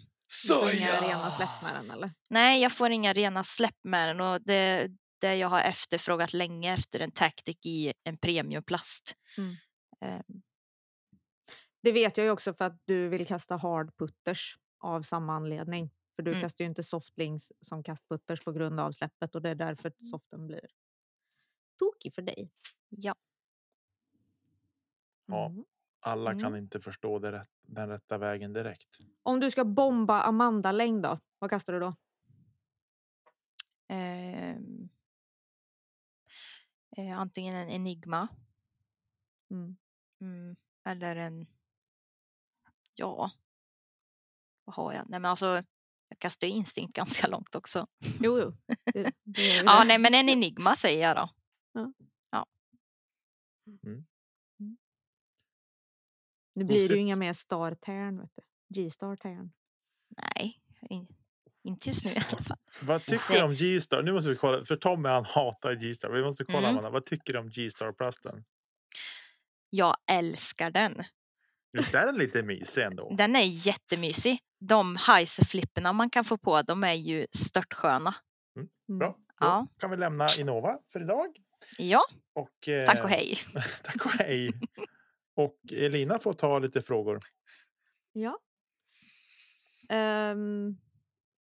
Du 0.47 0.53
får 0.53 0.75
inga 0.75 1.01
rena 1.01 1.31
släpp 1.31 1.61
med 1.63 1.75
den 1.75 1.91
eller? 1.91 2.11
nej, 2.29 2.61
jag 2.61 2.71
får 2.71 2.91
inga 2.91 3.13
rena 3.13 3.43
släpp 3.43 3.83
med 3.83 4.07
den 4.07 4.21
och 4.21 4.41
det 4.41 4.91
det 5.19 5.35
jag 5.35 5.49
har 5.49 5.61
efterfrågat 5.61 6.33
länge 6.33 6.73
efter 6.73 6.99
en 6.99 7.11
Tactic 7.11 7.57
i 7.65 7.93
en 8.03 8.17
premiumplast. 8.17 9.15
Mm. 9.37 9.55
Ehm, 10.01 10.41
Det 11.85 11.91
vet 11.91 12.17
jag 12.17 12.25
ju 12.25 12.31
också 12.31 12.53
för 12.53 12.65
att 12.65 12.81
du 12.85 13.09
vill 13.09 13.25
kasta 13.27 13.55
hard 13.57 13.97
putters 13.97 14.57
av 14.79 15.01
samma 15.01 15.33
anledning. 15.35 15.89
För 16.15 16.23
du 16.23 16.31
Mm. 16.31 16.41
kastar 16.41 16.63
ju 16.63 16.69
inte 16.69 16.83
softlinks 16.83 17.51
som 17.61 17.83
kastputters 17.83 18.43
på 18.43 18.51
grund 18.51 18.79
av 18.79 18.91
släppet 18.91 19.35
och 19.35 19.41
det 19.41 19.49
är 19.49 19.55
därför 19.55 19.93
soften 19.99 20.47
blir 20.47 20.67
tokig 21.79 22.13
för 22.15 22.21
dig. 22.21 22.49
ja, 22.89 23.15
Ja. 25.25 25.45
Mm. 25.47 25.65
Alla 25.99 26.31
kan 26.31 26.39
Mm. 26.41 26.55
inte 26.55 26.79
förstå 26.79 27.19
det 27.19 27.31
rätt, 27.31 27.49
den 27.61 27.89
rätta 27.89 28.17
vägen 28.17 28.53
direkt. 28.53 28.97
Om 29.23 29.39
du 29.39 29.51
ska 29.51 29.65
bomba 29.65 30.21
Amanda-längd 30.21 31.03
då, 31.03 31.19
vad 31.39 31.49
kastar 31.49 31.73
du 31.73 31.79
då? 31.79 31.95
ehm, 33.87 34.89
eh, 36.97 37.19
antingen 37.19 37.55
en 37.55 37.69
Enigma 37.69 38.27
Mm. 39.51 39.75
Mm, 40.21 40.55
eller 40.85 41.15
en... 41.15 41.45
Ja. 42.95 43.31
Vad 44.63 44.75
har 44.75 44.93
jag? 44.93 45.09
Nej 45.09 45.19
men 45.19 45.31
alltså. 45.31 45.63
Jag 46.09 46.19
kastar 46.19 46.47
instinkt 46.47 46.93
ganska 46.95 47.27
långt 47.27 47.55
också. 47.55 47.87
Jo, 48.19 48.39
jo. 48.39 48.53
Det, 48.93 49.11
det 49.23 49.55
Ja, 49.65 49.83
nej 49.83 49.97
men 49.97 50.13
en 50.13 50.29
enigma 50.29 50.75
säger 50.75 51.07
jag 51.07 51.15
då. 51.15 51.29
Nu 56.55 56.63
blir 56.63 56.89
det 56.89 56.95
ju 56.95 57.01
inga 57.01 57.15
mer 57.15 57.33
star-tärn, 57.33 58.19
vet 58.19 58.31
du. 58.35 58.43
G-star-tärn. 58.73 59.51
Nej, 60.07 60.61
in, 60.89 61.07
inte 61.63 61.89
just 61.89 62.05
nu 62.05 62.11
i 62.11 62.15
alla 62.31 62.43
fall. 62.43 62.57
Vad 62.81 63.01
tycker 63.05 63.33
du 63.33 63.43
om 63.43 63.53
G-star? 63.55 64.03
Nu 64.03 64.13
måste 64.13 64.29
vi 64.29 64.35
kolla, 64.35 64.65
för 64.65 64.75
Tommy 64.75 65.09
han 65.09 65.25
hatar 65.25 65.73
G-star. 65.75 66.09
Vi 66.09 66.23
måste 66.23 66.45
kolla 66.45 66.57
Mm. 66.59 66.69
Amanda, 66.69 66.89
vad 66.89 67.05
tycker 67.05 67.33
du 67.33 67.39
om 67.39 67.49
G-star-plasten? 67.49 68.45
Jag 69.69 69.95
älskar 70.11 70.71
den. 70.71 71.03
Visst 71.75 71.95
är 71.95 72.05
den 72.05 72.15
lite 72.15 72.43
mysig 72.43 72.83
ändå? 72.83 73.15
Den 73.17 73.35
är 73.35 73.67
jättemysig. 73.67 74.39
De 74.59 74.95
Heiser-flipperna 74.95 75.93
man 75.93 76.09
kan 76.09 76.25
få 76.25 76.37
på, 76.37 76.61
de 76.61 76.83
är 76.83 76.93
ju 76.93 77.27
störtsköna. 77.37 78.15
Mm. 78.55 78.99
Bra, 78.99 79.07
då 79.17 79.23
Ja. 79.39 79.67
kan 79.79 79.89
vi 79.91 79.97
lämna 79.97 80.25
Innova 80.39 80.79
för 80.93 81.01
idag. 81.01 81.27
Ja, 81.77 82.01
Och, 82.33 82.67
eh, 82.67 82.85
tack 82.85 83.03
och 83.03 83.09
hej. 83.09 83.37
tack 83.83 84.05
och 84.05 84.11
hej. 84.11 84.51
Och 85.35 85.59
Elina 85.71 86.19
får 86.19 86.33
ta 86.33 86.59
lite 86.59 86.81
frågor. 86.81 87.19
Ja. 88.13 88.39
Ehm, 89.89 90.77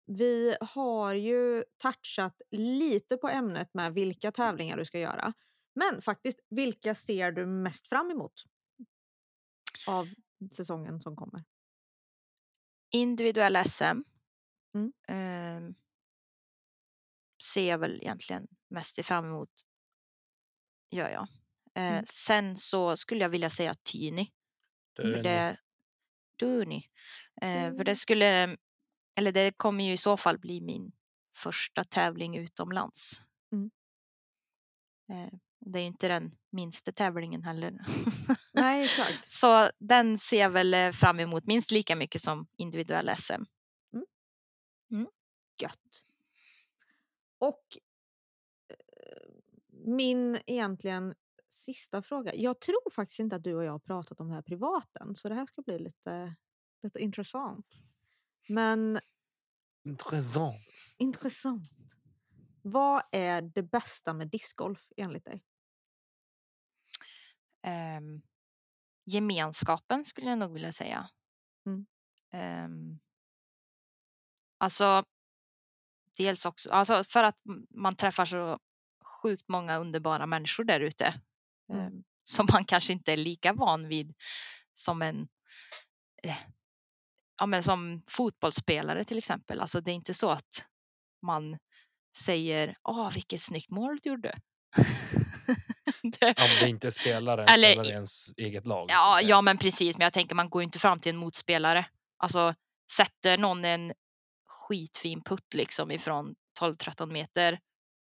vi 0.06 0.56
har 0.60 1.14
ju 1.14 1.64
touchat 1.82 2.40
lite 2.50 3.16
på 3.16 3.28
ämnet 3.28 3.74
med 3.74 3.94
vilka 3.94 4.32
tävlingar 4.32 4.76
du 4.76 4.84
ska 4.84 4.98
göra. 4.98 5.32
Men 5.74 6.02
faktiskt, 6.02 6.38
vilka 6.50 6.94
ser 6.94 7.32
du 7.32 7.46
mest 7.46 7.88
fram 7.88 8.10
emot? 8.10 8.32
Av 9.88 10.08
säsongen 10.50 11.00
som 11.00 11.16
kommer. 11.16 11.44
Individuella 12.92 13.64
SM. 13.64 14.02
Mm. 14.74 14.92
ehm, 15.08 15.74
ser 17.52 17.68
jag 17.68 17.78
väl 17.78 17.96
egentligen 17.96 18.46
mest 18.68 19.06
fram 19.06 19.24
emot. 19.24 19.50
Gör 20.90 21.08
jag. 21.10 21.28
Eh, 21.74 21.92
Mm. 21.92 22.04
Sen 22.06 22.56
så 22.56 22.96
skulle 22.96 23.20
jag 23.24 23.28
vilja 23.28 23.50
säga 23.50 23.74
Tyni. 23.74 24.32
För 24.96 25.02
det, 25.02 25.60
Duni. 26.38 26.88
Eh, 27.42 27.76
för 27.76 27.84
det 27.84 27.96
skulle, 27.96 28.56
eller 29.14 29.32
det 29.32 29.52
kommer 29.56 29.84
ju 29.84 29.92
i 29.92 29.96
så 29.96 30.16
fall 30.16 30.38
bli 30.38 30.60
min 30.60 30.92
första 31.36 31.84
tävling 31.84 32.36
utomlands. 32.36 33.20
Mm. 33.52 33.70
Eh, 35.12 35.38
det 35.66 35.78
är 35.78 35.80
ju 35.80 35.86
inte 35.86 36.08
den 36.08 36.30
minsta 36.50 36.92
tävlingen 36.92 37.42
heller. 37.42 37.80
Nej, 38.52 38.84
exakt. 38.84 39.32
Så 39.32 39.70
den 39.78 40.18
ser 40.18 40.40
jag 40.40 40.50
väl 40.50 40.74
eh, 40.74 40.90
fram 40.92 41.20
emot 41.20 41.46
minst 41.46 41.70
lika 41.70 41.96
mycket 41.96 42.20
som 42.20 42.46
individuell 42.56 43.10
SM. 43.16 43.42
Gött. 45.62 46.04
Och 47.38 47.78
eh, 48.68 48.76
min 49.70 50.38
egentligen 50.46 51.14
sista 51.48 52.02
fråga. 52.02 52.34
Jag 52.34 52.60
tror 52.60 52.90
faktiskt 52.90 53.20
inte 53.20 53.36
att 53.36 53.44
du 53.44 53.54
och 53.54 53.64
jag 53.64 53.72
har 53.72 53.78
pratat 53.78 54.20
om 54.20 54.28
det 54.28 54.34
här 54.34 54.42
privaten, 54.42 55.16
så 55.16 55.28
det 55.28 55.34
här 55.34 55.46
ska 55.46 55.62
bli 55.62 55.78
lite, 55.78 56.34
lite 56.82 56.98
intressant. 56.98 57.66
Men 58.48 59.00
Intressant. 59.84 60.56
intressant. 60.96 61.70
Vad 62.62 63.02
är 63.12 63.42
det 63.42 63.62
bästa 63.62 64.12
med 64.12 64.28
discgolf 64.28 64.86
enligt 64.96 65.24
dig? 65.24 65.42
Ehm, 67.64 68.22
gemenskapen 69.04 70.04
skulle 70.04 70.28
jag 70.30 70.38
nog 70.38 70.52
vilja 70.52 70.72
säga. 70.72 71.08
Mm. 71.66 71.86
Ehm, 72.32 72.98
alltså, 74.58 75.04
dels 76.16 76.46
också, 76.46 76.70
alltså 76.70 77.04
för 77.04 77.24
att 77.24 77.38
man 77.70 77.96
träffar 77.96 78.24
så 78.24 78.58
sjukt 79.22 79.48
många 79.48 79.78
underbara 79.78 80.26
människor 80.26 80.64
där 80.64 80.80
ute 80.80 81.20
Mm. 81.72 81.86
ehm, 81.86 82.04
som 82.22 82.46
man 82.52 82.64
kanske 82.64 82.92
inte 82.92 83.12
är 83.12 83.16
lika 83.16 83.52
van 83.52 83.88
vid 83.88 84.14
som 84.74 85.02
en 85.02 85.28
eh, 86.22 86.38
ja, 87.38 87.46
men 87.46 87.62
som 87.62 88.02
fotbollsspelare 88.06 89.04
till 89.04 89.18
exempel. 89.18 89.60
Alltså 89.60 89.80
det 89.80 89.90
är 89.90 89.94
inte 89.94 90.14
så 90.14 90.30
att 90.30 90.66
man 91.22 91.58
säger 92.18 92.76
åh 92.82 93.12
vilket 93.12 93.42
snyggt 93.42 93.70
mål 93.70 93.98
du 94.02 94.10
gjorde. 94.10 94.38
det, 96.02 96.26
Om 96.28 96.48
det 96.60 96.68
inte 96.68 96.86
är 96.86 96.90
spelaren, 96.90 97.48
Eller- 97.48 97.72
spelar 97.72 97.86
i 97.86 97.92
ens 97.92 98.32
eget 98.36 98.66
lag. 98.66 98.86
Ja, 98.90 99.20
ja, 99.22 99.42
men 99.42 99.58
precis. 99.58 99.98
Men 99.98 100.04
jag 100.04 100.12
tänker 100.12 100.34
man 100.34 100.50
går 100.50 100.62
ju 100.62 100.64
inte 100.64 100.78
fram 100.78 101.00
till 101.00 101.10
en 101.10 101.16
motspelare. 101.16 101.86
Alltså 102.18 102.54
sätter 102.92 103.38
någon 103.38 103.64
en 103.64 103.92
skitfin 104.48 105.22
putt 105.22 105.54
liksom 105.54 105.90
ifrån 105.90 106.34
12-13 106.60 107.12
meter. 107.12 107.52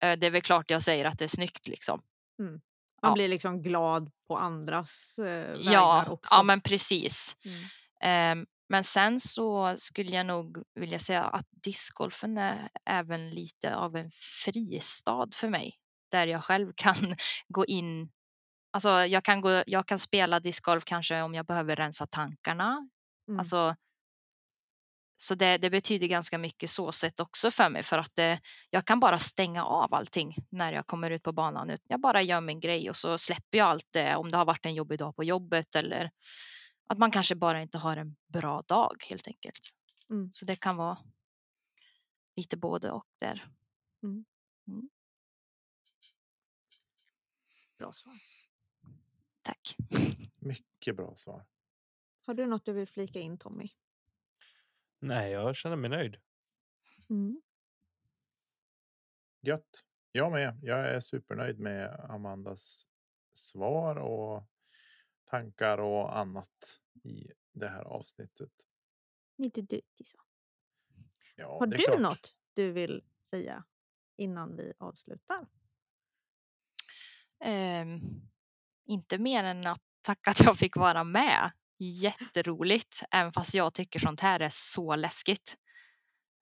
eh, 0.02 0.12
Det 0.18 0.26
är 0.26 0.30
väl 0.30 0.42
klart 0.42 0.70
jag 0.70 0.82
säger 0.82 1.04
att 1.04 1.18
det 1.18 1.24
är 1.24 1.28
snyggt 1.28 1.68
liksom. 1.68 2.02
Man 2.38 2.60
Ja. 3.02 3.12
blir 3.14 3.28
liksom 3.28 3.62
glad 3.62 4.10
på 4.28 4.36
andras 4.36 5.18
eh, 5.18 5.24
vägnar 5.24 5.72
Ja, 5.72 6.04
också. 6.08 6.28
ja, 6.34 6.42
men 6.42 6.60
precis. 6.60 7.36
Mm. 7.44 7.58
Ehm, 8.40 8.46
Men 8.68 8.84
sen 8.84 9.20
så 9.20 9.74
skulle 9.76 10.10
jag 10.16 10.26
nog 10.26 10.62
vilja 10.74 10.98
säga 10.98 11.24
att 11.24 11.46
discgolfen 11.50 12.38
är 12.38 12.68
även 12.84 13.30
lite 13.30 13.76
av 13.76 13.96
en 13.96 14.10
fristad 14.44 15.28
för 15.34 15.48
mig. 15.48 15.74
Där 16.16 16.26
jag 16.26 16.44
själv 16.44 16.72
kan 16.76 16.96
gå 17.48 17.66
in. 17.66 18.10
Alltså 18.70 18.90
jag 18.90 19.24
kan, 19.24 19.40
gå, 19.40 19.62
jag 19.66 19.86
kan 19.86 19.98
spela 19.98 20.40
discgolf 20.40 20.84
kanske 20.84 21.22
om 21.22 21.34
jag 21.34 21.46
behöver 21.46 21.76
rensa 21.76 22.06
tankarna. 22.06 22.88
Mm. 23.28 23.38
Alltså, 23.38 23.76
så 25.16 25.34
det, 25.34 25.58
det 25.58 25.70
betyder 25.70 26.06
ganska 26.06 26.38
mycket 26.38 26.70
så 26.70 26.92
sett 26.92 27.20
också 27.20 27.50
för 27.50 27.70
mig 27.70 27.82
för 27.82 27.98
att 27.98 28.14
det, 28.14 28.40
jag 28.70 28.84
kan 28.84 29.00
bara 29.00 29.18
stänga 29.18 29.64
av 29.64 29.94
allting 29.94 30.36
när 30.50 30.72
jag 30.72 30.86
kommer 30.86 31.10
ut 31.10 31.22
på 31.22 31.32
banan. 31.32 31.76
Jag 31.88 32.00
bara 32.00 32.22
gör 32.22 32.40
min 32.40 32.60
grej 32.60 32.90
och 32.90 32.96
så 32.96 33.18
släpper 33.18 33.58
jag 33.58 33.68
allt 33.68 33.88
det 33.90 34.16
om 34.16 34.30
det 34.30 34.36
har 34.36 34.44
varit 34.44 34.66
en 34.66 34.74
jobbig 34.74 34.98
dag 34.98 35.16
på 35.16 35.24
jobbet 35.24 35.74
eller 35.74 36.10
att 36.86 36.98
man 36.98 37.10
kanske 37.10 37.34
bara 37.34 37.62
inte 37.62 37.78
har 37.78 37.96
en 37.96 38.16
bra 38.28 38.62
dag 38.66 39.04
helt 39.08 39.26
enkelt. 39.26 39.70
Mm. 40.10 40.32
Så 40.32 40.44
det 40.44 40.56
kan 40.56 40.76
vara 40.76 40.98
lite 42.36 42.56
både 42.56 42.90
och 42.90 43.08
där. 43.20 43.48
Bra 47.78 47.92
svar. 47.92 48.14
Tack. 49.42 49.76
Mycket 50.36 50.96
bra 50.96 51.16
svar. 51.16 51.46
Har 52.20 52.34
du 52.34 52.46
något 52.46 52.64
du 52.64 52.72
vill 52.72 52.88
flika 52.88 53.20
in 53.20 53.38
Tommy? 53.38 53.68
Nej, 54.98 55.32
jag 55.32 55.56
känner 55.56 55.76
mig 55.76 55.90
nöjd. 55.90 56.16
Mm. 57.10 57.42
Gött. 59.40 59.84
Jag 60.12 60.32
med. 60.32 60.58
Jag 60.62 60.78
är 60.94 61.00
supernöjd 61.00 61.58
med 61.58 62.00
Amandas 62.10 62.88
svar 63.32 63.96
och 63.96 64.44
tankar 65.24 65.78
och 65.78 66.18
annat 66.18 66.80
i 67.02 67.30
det 67.52 67.68
här 67.68 67.82
avsnittet. 67.84 68.52
Lite 69.36 69.62
dyrt. 69.62 69.84
så. 70.04 70.18
Ja, 71.36 71.58
Har 71.58 71.66
du 71.66 71.76
klart. 71.78 72.00
något 72.00 72.38
du 72.54 72.72
vill 72.72 73.04
säga 73.22 73.64
innan 74.16 74.56
vi 74.56 74.72
avslutar? 74.78 75.46
Ehm, 77.44 78.00
inte 78.86 79.18
mer 79.18 79.44
än 79.44 79.66
att 79.66 79.80
tacka 80.02 80.30
att 80.30 80.40
jag 80.40 80.58
fick 80.58 80.76
vara 80.76 81.04
med. 81.04 81.50
Jätteroligt, 81.78 83.02
även 83.10 83.32
fast 83.32 83.54
jag 83.54 83.74
tycker 83.74 83.98
sånt 84.00 84.20
här 84.20 84.40
är 84.40 84.48
så 84.52 84.96
läskigt. 84.96 85.56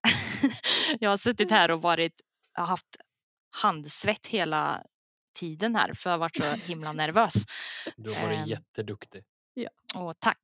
jag 0.99 1.09
har 1.09 1.17
suttit 1.17 1.51
här 1.51 1.71
och 1.71 1.81
varit, 1.81 2.21
haft 2.53 2.97
handsvett 3.61 4.27
hela 4.27 4.83
tiden 5.39 5.75
här 5.75 5.93
för 5.93 6.09
jag 6.09 6.13
har 6.13 6.19
varit 6.19 6.37
så 6.37 6.51
himla 6.53 6.91
nervös. 6.93 7.33
Du 7.97 8.13
har 8.13 8.21
varit 8.27 8.39
Ehm. 8.39 8.47
jätteduktig. 8.47 9.23
Och 9.95 10.19
tack. 10.19 10.43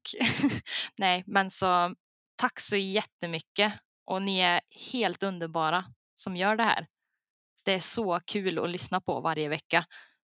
Nej, 0.97 1.23
men 1.27 1.51
så 1.51 1.95
tack 2.35 2.59
så 2.59 2.77
jättemycket. 2.77 3.73
Och 4.05 4.21
ni 4.21 4.39
är 4.39 4.61
helt 4.91 5.23
underbara 5.23 5.85
som 6.15 6.35
gör 6.37 6.55
det 6.55 6.63
här. 6.63 6.87
Det 7.63 7.73
är 7.73 7.79
så 7.79 8.19
kul 8.25 8.59
att 8.59 8.69
lyssna 8.69 9.01
på 9.01 9.21
varje 9.21 9.49
vecka. 9.49 9.85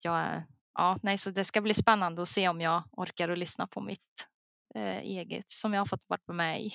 Jag, 0.06 0.44
ja, 0.74 1.00
nej, 1.04 1.18
så 1.18 1.32
det 1.32 1.44
ska 1.46 1.62
bli 1.62 1.74
spännande 1.74 2.22
att 2.22 2.30
se 2.30 2.48
om 2.50 2.62
jag 2.62 2.84
orkar 2.92 3.30
att 3.30 3.38
lyssna 3.38 3.68
på 3.68 3.82
mitt 3.82 4.28
eh, 4.76 4.98
eget 4.98 5.52
som 5.52 5.74
jag 5.74 5.82
har 5.82 5.86
fått 5.86 6.06
vara 6.08 6.34
med 6.34 6.62
i. 6.62 6.72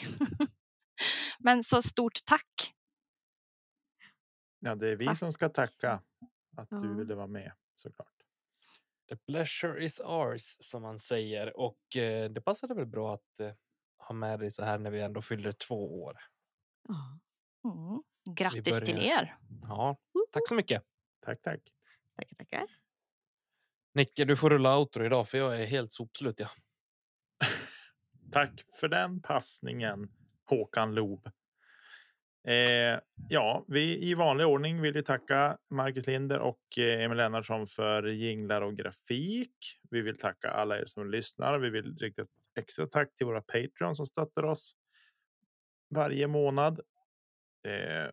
men 1.39 1.65
så 1.65 1.83
stort 1.83 2.19
tack. 2.27 2.75
Ja, 4.59 4.75
det 4.75 4.89
är 4.89 4.97
vi 4.97 5.07
Tack. 5.07 5.19
som 5.19 5.33
ska 5.33 5.49
tacka 5.49 6.03
att 6.57 6.69
Ja. 6.71 6.79
du 6.79 6.95
ville 6.95 7.15
vara 7.15 7.27
med 7.27 7.53
såklart. 7.75 8.13
The 9.09 9.17
pleasure 9.17 9.85
is 9.85 10.01
ours 10.01 10.57
som 10.61 10.83
man 10.83 10.99
säger 10.99 11.57
och 11.57 11.97
eh, 11.97 12.31
det 12.31 12.41
passade 12.41 12.75
väl 12.75 12.87
bra 12.87 13.15
att 13.15 13.41
eh, 13.41 13.53
ha 13.99 14.15
med 14.15 14.41
dig 14.41 14.51
så 14.51 14.65
här 14.65 14.79
när 14.79 14.91
vi 14.91 15.01
ändå 15.01 15.23
fyller 15.23 15.53
två 15.53 16.03
år. 16.03 16.19
Mm. 17.65 18.03
Grattis 18.37 18.81
till 18.81 18.99
er. 18.99 19.37
Ja, 19.63 19.97
tack 20.33 20.49
så 20.49 20.55
mycket. 20.55 20.83
Tack, 21.21 21.43
tack. 21.43 21.61
Tackar, 22.17 22.37
tackar. 22.37 22.67
Nicke, 23.95 24.25
du 24.25 24.37
får 24.37 24.51
rulla 24.51 24.79
outro 24.79 25.05
idag 25.05 25.29
för 25.29 25.39
jag 25.39 25.63
är 25.63 25.67
helt 25.67 25.93
sopslut. 25.93 26.41
Ja. 26.41 26.49
Tack 28.33 28.65
för 28.81 28.89
den 28.89 29.23
passningen 29.23 30.09
Håkan 30.47 30.95
Loob. 30.95 31.31
Eh, 32.49 33.01
ja, 33.29 33.65
vi 33.69 34.11
i 34.11 34.15
vanlig 34.15 34.47
ordning 34.47 34.81
vill 34.81 34.95
ju 34.95 35.03
tacka 35.03 35.59
Marcus 35.71 36.07
Linder 36.07 36.39
och 36.39 36.79
eh, 36.79 37.05
Emil 37.05 37.19
Lennartsson 37.19 37.67
för 37.67 38.03
jinglar 38.03 38.63
och 38.63 38.77
grafik. 38.77 39.81
Vi 39.91 40.01
vill 40.01 40.17
tacka 40.17 40.51
alla 40.51 40.79
er 40.79 40.87
som 40.87 41.11
lyssnar. 41.11 41.59
Vi 41.59 41.71
vill 41.71 41.97
rikta 41.99 42.23
ett 42.23 42.29
extra 42.59 42.87
tack 42.87 43.15
till 43.15 43.27
våra 43.27 43.43
Patreon 43.43 43.97
som 43.97 44.07
stöttar 44.07 44.43
oss 44.43 44.73
varje 45.91 46.27
månad. 46.27 46.81
Eh, 47.67 48.11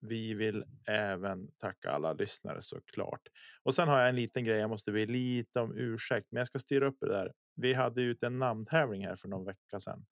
vi 0.00 0.34
vill 0.34 0.64
även 0.88 1.50
tacka 1.58 1.90
alla 1.90 2.12
lyssnare 2.12 2.62
såklart. 2.62 3.28
Och 3.62 3.74
sen 3.74 3.88
har 3.88 4.00
jag 4.00 4.08
en 4.08 4.16
liten 4.16 4.44
grej. 4.44 4.58
Jag 4.58 4.70
måste 4.70 4.92
be 4.92 5.06
lite 5.06 5.60
om 5.60 5.76
ursäkt, 5.76 6.28
men 6.30 6.40
jag 6.40 6.46
ska 6.46 6.58
styra 6.58 6.86
upp 6.86 6.96
det 7.00 7.08
där. 7.08 7.32
Vi 7.54 7.74
hade 7.74 8.02
ut 8.02 8.22
en 8.22 8.38
namntävling 8.38 9.06
här 9.06 9.16
för 9.16 9.28
någon 9.28 9.44
vecka 9.44 9.80
sedan 9.80 10.06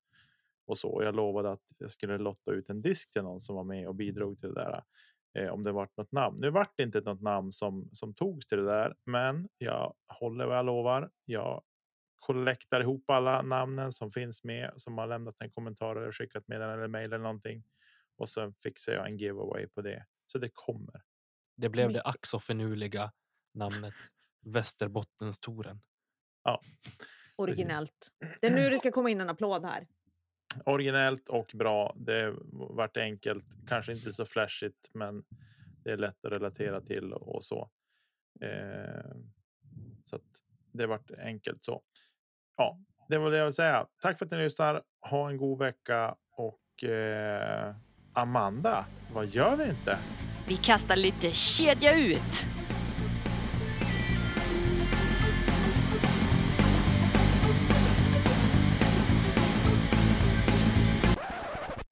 och 0.66 0.78
så. 0.78 0.88
Och 0.88 1.04
jag 1.04 1.14
lovade 1.14 1.52
att 1.52 1.62
jag 1.78 1.90
skulle 1.90 2.18
lotta 2.18 2.52
ut 2.52 2.70
en 2.70 2.82
disk 2.82 3.12
till 3.12 3.22
någon 3.22 3.40
som 3.40 3.56
var 3.56 3.64
med 3.64 3.88
och 3.88 3.94
bidrog 3.94 4.38
till 4.38 4.48
det 4.48 4.54
där. 4.54 4.82
Eh, 5.38 5.50
om 5.50 5.62
det 5.62 5.72
vart 5.72 5.96
något 5.96 6.12
namn. 6.12 6.40
Nu 6.40 6.50
vart 6.50 6.72
det 6.76 6.82
inte 6.82 7.00
något 7.00 7.22
namn 7.22 7.52
som 7.52 7.88
som 7.92 8.14
togs 8.14 8.46
till 8.46 8.58
det 8.58 8.64
där, 8.64 8.94
men 9.04 9.48
jag 9.58 9.94
håller 10.08 10.46
vad 10.46 10.56
jag 10.56 10.66
lovar. 10.66 11.10
Jag 11.24 11.62
kollektar 12.18 12.80
ihop 12.80 13.10
alla 13.10 13.42
namnen 13.42 13.92
som 13.92 14.10
finns 14.10 14.44
med 14.44 14.72
som 14.76 14.98
har 14.98 15.06
lämnat 15.06 15.36
en 15.40 15.50
kommentar 15.50 15.96
eller 15.96 16.12
skickat 16.12 16.48
meddelande 16.48 16.76
eller 16.76 16.88
mejl 16.88 17.12
eller 17.12 17.22
någonting 17.22 17.64
och 18.18 18.28
sen 18.28 18.54
fixar 18.54 18.92
jag 18.92 19.06
en 19.06 19.16
giveaway 19.16 19.66
på 19.66 19.82
det 19.82 20.06
så 20.26 20.38
det 20.38 20.50
kommer. 20.52 21.02
Det 21.56 21.68
blev 21.68 21.92
det 21.92 22.02
ack 22.02 22.26
så 22.26 22.40
finurliga 22.40 23.12
namnet 23.54 23.94
Västerbottenstoren. 24.40 25.80
Originellt. 27.36 28.08
Det 28.40 28.46
är 28.46 28.50
nu 28.50 28.70
det 28.70 28.78
ska 28.78 28.90
komma 28.90 29.10
in 29.10 29.20
en 29.20 29.28
applåd 29.28 29.64
här. 29.64 29.86
Originellt 30.64 31.28
och 31.28 31.50
bra. 31.54 31.94
Det 31.96 32.34
vart 32.52 32.96
enkelt, 32.96 33.44
kanske 33.68 33.92
inte 33.92 34.12
så 34.12 34.24
flashigt, 34.24 34.90
men 34.92 35.24
det 35.84 35.90
är 35.90 35.96
lätt 35.96 36.24
att 36.24 36.32
relatera 36.32 36.80
till 36.80 37.12
och 37.12 37.44
så. 37.44 37.70
Eh, 38.40 39.16
så 40.04 40.16
att 40.16 40.44
det 40.72 40.86
vart 40.86 41.10
enkelt 41.10 41.64
så. 41.64 41.82
Ja, 42.56 42.80
det 43.08 43.18
var 43.18 43.30
det 43.30 43.36
jag 43.36 43.44
vill 43.44 43.54
säga. 43.54 43.86
Tack 44.02 44.18
för 44.18 44.26
att 44.26 44.30
ni 44.30 44.38
lyssnar. 44.38 44.82
Ha 45.00 45.30
en 45.30 45.36
god 45.36 45.58
vecka 45.58 46.16
och 46.30 46.84
eh, 46.84 47.76
Amanda, 48.18 48.86
vad 49.12 49.26
gör 49.26 49.56
vi 49.56 49.64
inte? 49.64 49.98
Vi 50.48 50.56
kastar 50.56 50.96
lite 50.96 51.32
kedja 51.32 51.98
ut! 51.98 52.46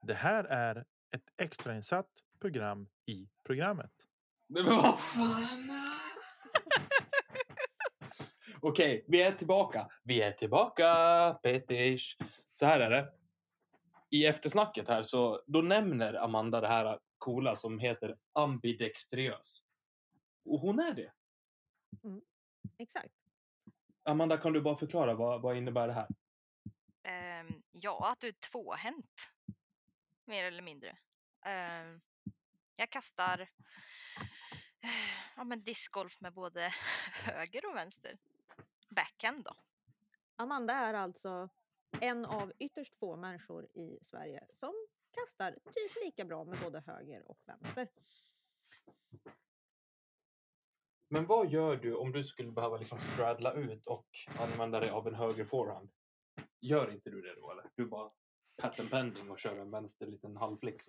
Det 0.00 0.14
här 0.14 0.44
är 0.44 0.76
ett 1.14 1.42
extrainsatt 1.42 2.06
program 2.40 2.88
i 3.06 3.28
programmet. 3.44 3.92
Men 4.48 4.64
vad 4.64 5.00
fan! 5.00 5.70
Okej, 8.60 9.04
vi 9.08 9.22
är 9.22 9.32
tillbaka. 9.32 9.86
Vi 10.02 10.22
är 10.22 10.32
tillbaka, 10.32 10.84
Petish. 11.42 12.16
Så 12.52 12.66
här 12.66 12.80
är 12.80 12.90
det. 12.90 13.08
I 14.10 14.26
eftersnacket 14.26 14.88
här 14.88 15.02
så 15.02 15.42
då 15.46 15.62
nämner 15.62 16.14
Amanda 16.14 16.60
det 16.60 16.68
här 16.68 16.98
coola 17.18 17.56
som 17.56 17.78
heter 17.78 18.16
ambidextriös. 18.32 19.62
Och 20.44 20.60
hon 20.60 20.78
är 20.78 20.94
det. 20.94 21.12
Exakt. 22.78 23.14
Amanda, 24.02 24.36
kan 24.36 24.52
du 24.52 24.60
bara 24.60 24.76
förklara 24.76 25.14
vad, 25.14 25.42
vad 25.42 25.56
innebär 25.56 25.86
det 25.88 25.94
här? 25.94 26.08
Ehm, 27.02 27.62
ja, 27.72 28.10
att 28.12 28.20
du 28.20 28.28
är 28.28 28.32
tvåhänt. 28.32 29.32
Mer 30.24 30.44
eller 30.44 30.62
mindre. 30.62 30.98
Ehm, 31.46 32.00
jag 32.76 32.90
kastar 32.90 33.40
eh, 34.80 34.90
ja, 35.36 35.44
men 35.44 35.62
discgolf 35.62 36.22
med 36.22 36.32
både 36.32 36.70
höger 37.24 37.66
och 37.66 37.76
vänster. 37.76 38.18
Backhand 38.88 39.44
då. 39.44 39.54
Amanda 40.36 40.74
är 40.74 40.94
alltså 40.94 41.48
en 42.00 42.24
av 42.24 42.52
ytterst 42.58 42.96
få 42.96 43.16
människor 43.16 43.64
i 43.64 43.98
Sverige 44.02 44.46
som 44.52 44.74
kastar 45.10 45.50
typ 45.50 46.04
lika 46.04 46.24
bra 46.24 46.44
med 46.44 46.60
både 46.60 46.80
höger 46.86 47.30
och 47.30 47.38
vänster. 47.46 47.88
Men 51.08 51.26
vad 51.26 51.50
gör 51.50 51.76
du 51.76 51.94
om 51.94 52.12
du 52.12 52.24
skulle 52.24 52.52
behöva 52.52 52.76
liksom 52.76 52.98
straddla 52.98 53.52
ut 53.52 53.86
och 53.86 54.06
använda 54.38 54.80
dig 54.80 54.90
av 54.90 55.08
en 55.08 55.14
höger 55.14 55.44
forehand? 55.44 55.90
Gör 56.60 56.92
inte 56.92 57.10
du 57.10 57.22
det 57.22 57.34
då 57.34 57.50
eller? 57.50 57.70
Du 57.74 57.86
bara 57.86 58.10
pattern 58.62 58.88
pending 58.88 59.30
och 59.30 59.38
kör 59.38 59.60
en 59.60 59.70
vänster 59.70 60.06
liten 60.06 60.36
halvflix? 60.36 60.86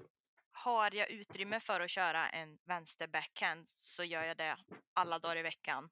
Har 0.51 0.95
jag 0.95 1.09
utrymme 1.09 1.59
för 1.59 1.81
att 1.81 1.89
köra 1.89 2.29
en 2.29 2.57
vänster 2.65 3.07
backhand 3.07 3.65
så 3.69 4.03
gör 4.03 4.23
jag 4.23 4.37
det 4.37 4.57
alla 4.93 5.19
dagar 5.19 5.37
i 5.37 5.41
veckan. 5.41 5.89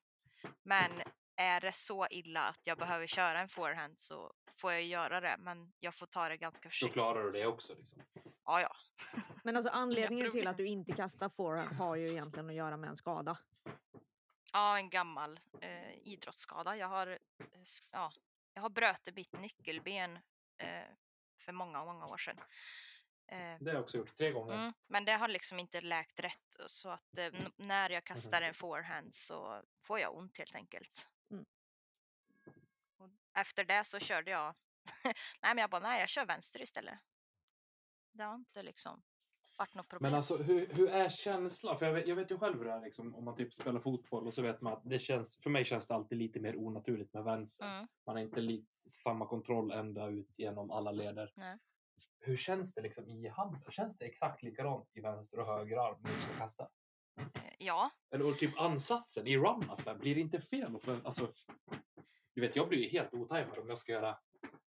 Men 0.63 0.91
är 1.35 1.61
det 1.61 1.71
så 1.71 2.07
illa 2.09 2.41
att 2.41 2.59
jag 2.63 2.77
behöver 2.77 3.07
köra 3.07 3.39
en 3.39 3.49
forehand 3.49 3.99
så 3.99 4.33
får 4.57 4.71
jag 4.71 4.83
göra 4.83 5.21
det. 5.21 5.35
Men 5.39 5.73
jag 5.79 5.95
får 5.95 6.05
ta 6.05 6.29
det 6.29 6.37
ganska 6.37 6.65
Då 6.67 6.69
försiktigt. 6.69 6.93
klarar 6.93 7.23
du 7.23 7.31
det 7.31 7.45
också 7.45 7.75
liksom. 7.75 8.01
Ja, 8.45 8.61
ja. 8.61 8.75
Men 9.43 9.55
alltså 9.57 9.71
anledningen 9.73 10.31
till 10.31 10.47
att 10.47 10.57
du 10.57 10.67
inte 10.67 10.91
kastar 10.93 11.29
forehand 11.29 11.75
har 11.75 11.95
ju 11.95 12.07
egentligen 12.07 12.49
att 12.49 12.55
göra 12.55 12.77
med 12.77 12.89
en 12.89 12.97
skada. 12.97 13.37
Ja, 14.53 14.77
en 14.77 14.89
gammal 14.89 15.39
eh, 15.61 15.93
idrottsskada. 16.03 16.77
Jag 16.77 16.87
har, 16.87 17.07
eh, 17.07 17.17
ja, 17.91 18.11
jag 18.53 18.61
har 18.61 18.69
brutit 18.69 19.15
mitt 19.15 19.33
nyckelben 19.39 20.15
eh, 20.57 20.83
för 21.39 21.51
många, 21.51 21.85
många 21.85 22.07
år 22.07 22.17
sedan. 22.17 22.37
Eh, 23.27 23.37
Det 23.59 23.65
har 23.65 23.73
jag 23.73 23.81
också 23.83 23.97
gjort 23.97 24.17
tre 24.17 24.31
gånger. 24.31 24.53
mm, 24.55 24.73
men 24.87 25.05
det 25.05 25.11
har 25.11 25.27
liksom 25.27 25.59
inte 25.59 25.81
läkt 25.81 26.19
rätt 26.19 26.55
så 26.67 26.89
att 26.89 27.17
eh, 27.17 27.33
när 27.55 27.89
jag 27.89 28.03
kastar 28.03 28.41
en 28.41 28.53
forehand 28.53 29.15
så 29.15 29.61
får 29.83 29.99
jag 29.99 30.15
ont 30.15 30.37
helt 30.37 30.55
enkelt. 30.55 31.07
Mm. 31.31 31.45
Efter 33.35 33.63
det 33.65 33.83
så 33.83 33.99
körde 33.99 34.31
jag, 34.31 34.55
nej 35.41 35.55
men 35.55 35.57
jag 35.57 35.69
bara 35.69 35.81
nej 35.81 35.99
jag 35.99 36.09
kör 36.09 36.25
vänster 36.25 36.61
istället. 36.61 36.99
Det 38.13 38.23
har 38.23 38.35
inte 38.35 38.63
liksom 38.63 39.03
varit 39.57 39.73
något 39.73 39.89
problem. 39.89 40.11
Men 40.11 40.17
alltså 40.17 40.37
hur, 40.37 40.67
hur 40.67 40.89
är 40.89 41.09
känslan? 41.09 41.79
För 41.79 41.85
jag 41.85 41.93
vet, 41.93 42.07
jag 42.07 42.15
vet 42.15 42.31
ju 42.31 42.37
själv 42.37 42.57
hur 42.57 42.65
det 42.65 42.71
är 42.71 42.81
liksom, 42.81 43.15
om 43.15 43.25
man 43.25 43.35
typ 43.35 43.53
spelar 43.53 43.79
fotboll 43.79 44.27
och 44.27 44.33
så 44.33 44.41
vet 44.41 44.61
man 44.61 44.73
att 44.73 44.81
det 44.85 44.99
känns, 44.99 45.39
för 45.43 45.49
mig 45.49 45.65
känns 45.65 45.87
det 45.87 45.95
alltid 45.95 46.17
lite 46.17 46.39
mer 46.39 46.55
onaturligt 46.55 47.13
med 47.13 47.23
vänster. 47.23 47.65
Mm. 47.65 47.87
Man 48.05 48.15
har 48.15 48.23
inte 48.23 48.41
li, 48.41 48.65
samma 48.89 49.27
kontroll 49.27 49.71
ända 49.71 50.07
ut 50.07 50.39
genom 50.39 50.71
alla 50.71 50.91
leder. 50.91 51.33
Nej. 51.35 51.57
Hur 52.19 52.37
känns 52.37 52.73
det 52.73 52.81
liksom 52.81 53.09
i 53.09 53.27
handen? 53.27 53.71
Känns 53.71 53.97
det 53.97 54.05
exakt 54.05 54.43
likadant 54.43 54.89
i 54.93 55.01
vänster 55.01 55.39
och 55.39 55.45
höger 55.47 55.77
arm 55.77 55.97
när 56.03 56.15
du 56.15 56.21
ska 56.21 56.37
kasta? 56.37 56.69
Eh, 57.17 57.41
Ja, 57.59 57.91
Eller 58.11 58.27
och 58.27 58.37
typ 58.37 58.59
ansatsen 58.59 59.27
i 59.27 59.37
run-upen, 59.37 59.99
blir 59.99 60.15
det 60.15 60.21
inte 60.21 60.41
fel? 60.41 60.79
Alltså, 61.03 61.33
du 62.35 62.41
vet, 62.41 62.55
jag 62.55 62.69
blir 62.69 62.79
ju 62.79 62.89
helt 62.89 63.13
otajmad 63.13 63.59
om 63.59 63.69
jag 63.69 63.77
ska 63.77 63.91
göra... 63.91 64.17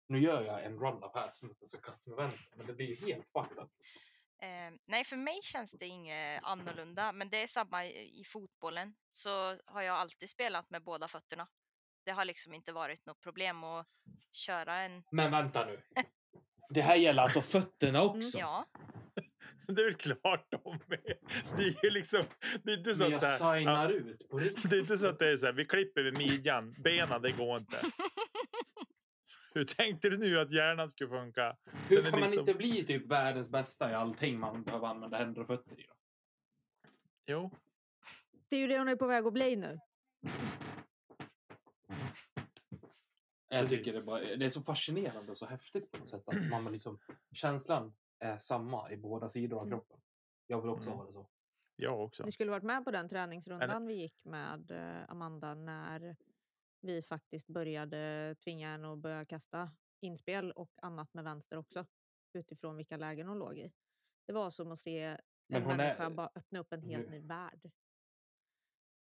Nu 0.07 0.21
gör 0.21 0.43
jag 0.43 0.65
en 0.65 0.79
run-up 0.79 1.11
här 1.15 1.31
som 1.33 1.51
att 1.51 1.57
jag 1.59 1.69
ska 1.69 1.81
kasta 1.81 2.09
med 2.09 2.17
vänster, 2.17 2.57
men 2.57 2.67
det 2.67 2.73
blir 2.73 2.87
ju 2.87 2.95
helt 2.95 3.25
fucked. 3.27 3.69
Eh, 4.41 4.73
nej, 4.85 5.03
för 5.03 5.15
mig 5.15 5.39
känns 5.43 5.71
det 5.71 5.85
inget 5.85 6.43
annorlunda, 6.43 7.11
men 7.11 7.29
det 7.29 7.43
är 7.43 7.47
samma 7.47 7.85
i, 7.85 8.21
i 8.21 8.23
fotbollen. 8.25 8.95
Så 9.11 9.29
har 9.65 9.81
jag 9.81 9.95
alltid 9.95 10.29
spelat 10.29 10.69
med 10.69 10.83
båda 10.83 11.07
fötterna. 11.07 11.47
Det 12.05 12.11
har 12.11 12.25
liksom 12.25 12.53
inte 12.53 12.73
varit 12.73 13.05
något 13.05 13.21
problem 13.21 13.63
att 13.63 13.87
köra 14.31 14.75
en... 14.75 15.03
Men 15.11 15.31
vänta 15.31 15.65
nu. 15.65 15.81
Det 16.69 16.81
här 16.81 16.95
gäller 16.95 17.23
alltså 17.23 17.41
fötterna 17.41 18.03
också? 18.03 18.37
Ja, 18.37 18.65
Det 19.67 19.81
är 19.81 19.85
väl 19.85 19.93
klart 19.93 20.47
de 20.49 20.79
är. 20.89 21.17
Det 21.57 21.63
är 21.63 21.85
ju 21.85 21.89
liksom, 21.89 22.23
det 22.63 22.71
är 22.71 22.77
inte 22.77 22.95
så 22.95 23.03
att 23.03 23.11
jag 23.11 23.19
här, 23.19 23.57
signar 23.57 23.89
ut 23.89 24.29
på 24.29 24.37
riktigt. 24.37 24.69
det 24.69 24.75
är 24.75 24.79
inte 24.79 24.97
så 24.97 25.07
att 25.07 25.19
det 25.19 25.31
är 25.31 25.37
så 25.37 25.45
här, 25.45 25.53
vi 25.53 25.65
klipper 25.65 26.03
vid 26.03 26.17
midjan, 26.17 26.75
benen 26.83 27.21
det 27.21 27.31
går 27.31 27.57
inte. 27.57 27.77
Hur 29.53 29.63
tänkte 29.63 30.09
du 30.09 30.17
nu 30.17 30.39
att 30.39 30.51
hjärnan 30.51 30.89
skulle 30.89 31.09
funka? 31.09 31.57
Hur 31.89 31.95
Den 31.97 32.05
är 32.05 32.11
kan 32.11 32.19
man 32.19 32.29
liksom- 32.29 32.49
inte 32.49 32.57
bli 32.57 32.85
typ 32.85 33.07
världens 33.11 33.49
bästa 33.49 33.91
i 33.91 33.93
allting 33.93 34.39
man 34.39 34.63
behöver 34.63 34.87
använda 34.87 35.17
händer 35.17 35.41
och 35.41 35.47
fötter 35.47 35.79
i? 35.79 35.83
Då? 35.87 35.93
Jo, 37.27 37.51
Det 38.49 38.55
är 38.55 38.59
ju 38.59 38.67
det 38.67 38.77
hon 38.77 38.87
är 38.87 38.95
på 38.95 39.07
väg 39.07 39.25
att 39.25 39.33
bli 39.33 39.55
nu. 39.55 39.79
Jag 43.49 43.69
tycker 43.69 43.93
det, 43.93 44.01
bara, 44.01 44.19
det 44.19 44.45
är 44.45 44.49
så 44.49 44.61
fascinerande 44.61 45.31
och 45.31 45.37
så 45.37 45.45
häftigt 45.45 45.91
på 45.91 45.97
något 45.97 46.07
sätt. 46.07 46.23
Att 46.27 46.49
man 46.49 46.71
liksom, 46.71 46.99
känslan 47.33 47.93
är 48.19 48.37
samma 48.37 48.91
i 48.91 48.97
båda 48.97 49.29
sidor 49.29 49.57
av 49.57 49.63
Mm. 49.67 49.79
kroppen. 49.79 50.01
Jag 50.47 50.61
vill 50.61 50.69
också 50.69 50.89
Mm. 50.89 50.99
ha 50.99 51.05
det 51.05 51.13
så. 51.13 51.27
jag 51.75 52.01
också. 52.03 52.23
Ni 52.25 52.31
skulle 52.31 52.51
varit 52.51 52.63
med 52.63 52.83
på 52.85 52.91
den 52.91 53.09
träningsrundan 53.09 53.87
vi 53.87 53.93
gick 53.93 54.25
med 54.25 54.71
eh, 54.71 55.09
Amanda 55.09 55.53
när 55.55 56.15
vi 56.81 57.01
faktiskt 57.01 57.47
började 57.47 58.35
tvinga 58.43 58.69
henne 58.71 58.93
att 58.93 58.99
börja 58.99 59.25
kasta 59.25 59.71
inspel 60.01 60.51
och 60.51 60.71
annat 60.81 61.13
med 61.13 61.23
vänster 61.23 61.57
också 61.57 61.85
utifrån 62.33 62.77
vilka 62.77 62.97
lägen 62.97 63.27
hon 63.27 63.39
låg 63.39 63.57
i. 63.57 63.71
Det 64.27 64.33
var 64.33 64.49
som 64.49 64.71
att 64.71 64.79
se 64.79 65.17
Men 65.47 65.61
en 65.61 65.63
hon 65.63 65.73
är- 65.73 65.77
människa 65.77 66.09
bara 66.09 66.29
öppna 66.35 66.59
upp 66.59 66.73
en 66.73 66.81
helt 66.83 67.09
ny 67.09 67.21
värld. 67.21 67.71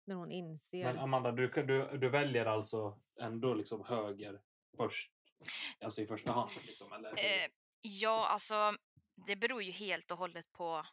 När 0.05 0.15
hon 0.15 0.31
inser. 0.31 0.83
Men 0.83 0.97
Amanda, 0.99 1.31
du, 1.31 1.47
du, 1.47 1.97
du 1.97 2.09
väljer 2.09 2.45
alltså 2.45 2.99
ändå 3.19 3.53
liksom 3.53 3.83
höger 3.85 4.41
först? 4.77 5.11
Alltså 5.81 6.01
i 6.01 6.07
första 6.07 6.31
hand? 6.31 6.51
Liksom, 6.67 6.93
eller? 6.93 7.09
eh, 7.09 7.49
ja, 7.81 8.27
alltså 8.27 8.73
det 9.27 9.35
beror 9.35 9.63
ju 9.63 9.71
helt 9.71 10.11
och 10.11 10.17
hållet 10.17 10.51
på 10.53 10.85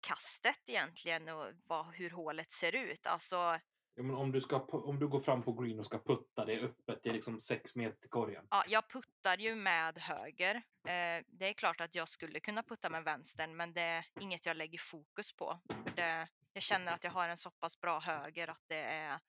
kastet 0.00 0.60
egentligen 0.66 1.28
och 1.28 1.52
vad, 1.66 1.86
hur 1.86 2.10
hålet 2.10 2.50
ser 2.50 2.74
ut. 2.74 3.06
Alltså, 3.06 3.58
Ja, 3.94 4.02
men 4.04 4.16
om, 4.16 4.32
du 4.32 4.40
ska, 4.40 4.56
om 4.60 4.98
du 4.98 5.08
går 5.08 5.20
fram 5.20 5.42
på 5.42 5.52
green 5.52 5.78
och 5.78 5.84
ska 5.84 5.98
putta 5.98 6.44
det 6.44 6.60
öppet 6.60 7.02
till 7.02 7.12
liksom 7.12 7.40
sex 7.40 7.74
meter 7.74 8.08
korgen. 8.08 8.46
ja, 8.50 8.64
jag 8.68 8.90
puttar 8.90 9.38
ju 9.38 9.54
med 9.54 9.98
höger. 9.98 10.54
Eh, 10.54 11.24
det 11.26 11.48
är 11.48 11.52
klart 11.52 11.80
att 11.80 11.94
jag 11.94 12.08
skulle 12.08 12.40
kunna 12.40 12.62
putta 12.62 12.90
med 12.90 13.04
vänstern, 13.04 13.56
men 13.56 13.72
det 13.72 13.80
är 13.80 14.04
inget 14.20 14.46
jag 14.46 14.56
lägger 14.56 14.78
fokus 14.78 15.32
på. 15.32 15.60
För 15.68 15.96
det, 15.96 16.28
jag 16.52 16.62
känner 16.62 16.92
att 16.92 17.04
jag 17.04 17.10
har 17.10 17.28
en 17.28 17.36
så 17.36 17.50
pass 17.50 17.80
bra 17.80 18.00
höger 18.00 18.48
att 18.48 18.62
det 18.66 18.82
är 18.82 19.20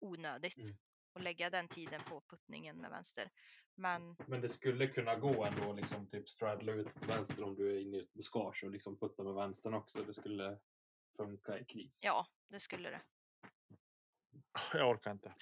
onödigt 0.00 0.56
Mm. 0.58 0.70
att 1.14 1.22
lägga 1.22 1.50
den 1.50 1.68
tiden 1.68 2.00
på 2.08 2.22
puttningen 2.30 2.76
med 2.76 2.90
vänster. 2.90 3.30
Men 3.80 4.16
Men 4.26 4.40
det 4.40 4.48
skulle 4.48 4.86
kunna 4.86 5.16
gå 5.16 5.44
ändå 5.44 5.72
liksom 5.72 6.06
typ 6.06 6.28
straddla 6.28 6.72
ut 6.72 6.94
till 6.94 7.08
vänster 7.08 7.42
om 7.42 7.54
du 7.54 7.76
är 7.76 7.80
inne 7.80 7.96
i 7.96 8.00
ett 8.00 8.12
buskage 8.12 8.64
och 8.64 8.70
liksom 8.70 8.98
putta 8.98 9.22
med 9.22 9.34
vänstern 9.34 9.74
också. 9.74 10.02
Det 10.02 10.12
skulle 10.12 10.58
funka 11.16 11.58
i 11.58 11.64
kris. 11.64 11.98
ja, 12.02 12.26
det 12.48 12.60
skulle 12.60 12.90
det. 12.90 13.00
Jag 14.72 14.90
orkar 14.90 15.10
inte. 15.10 15.34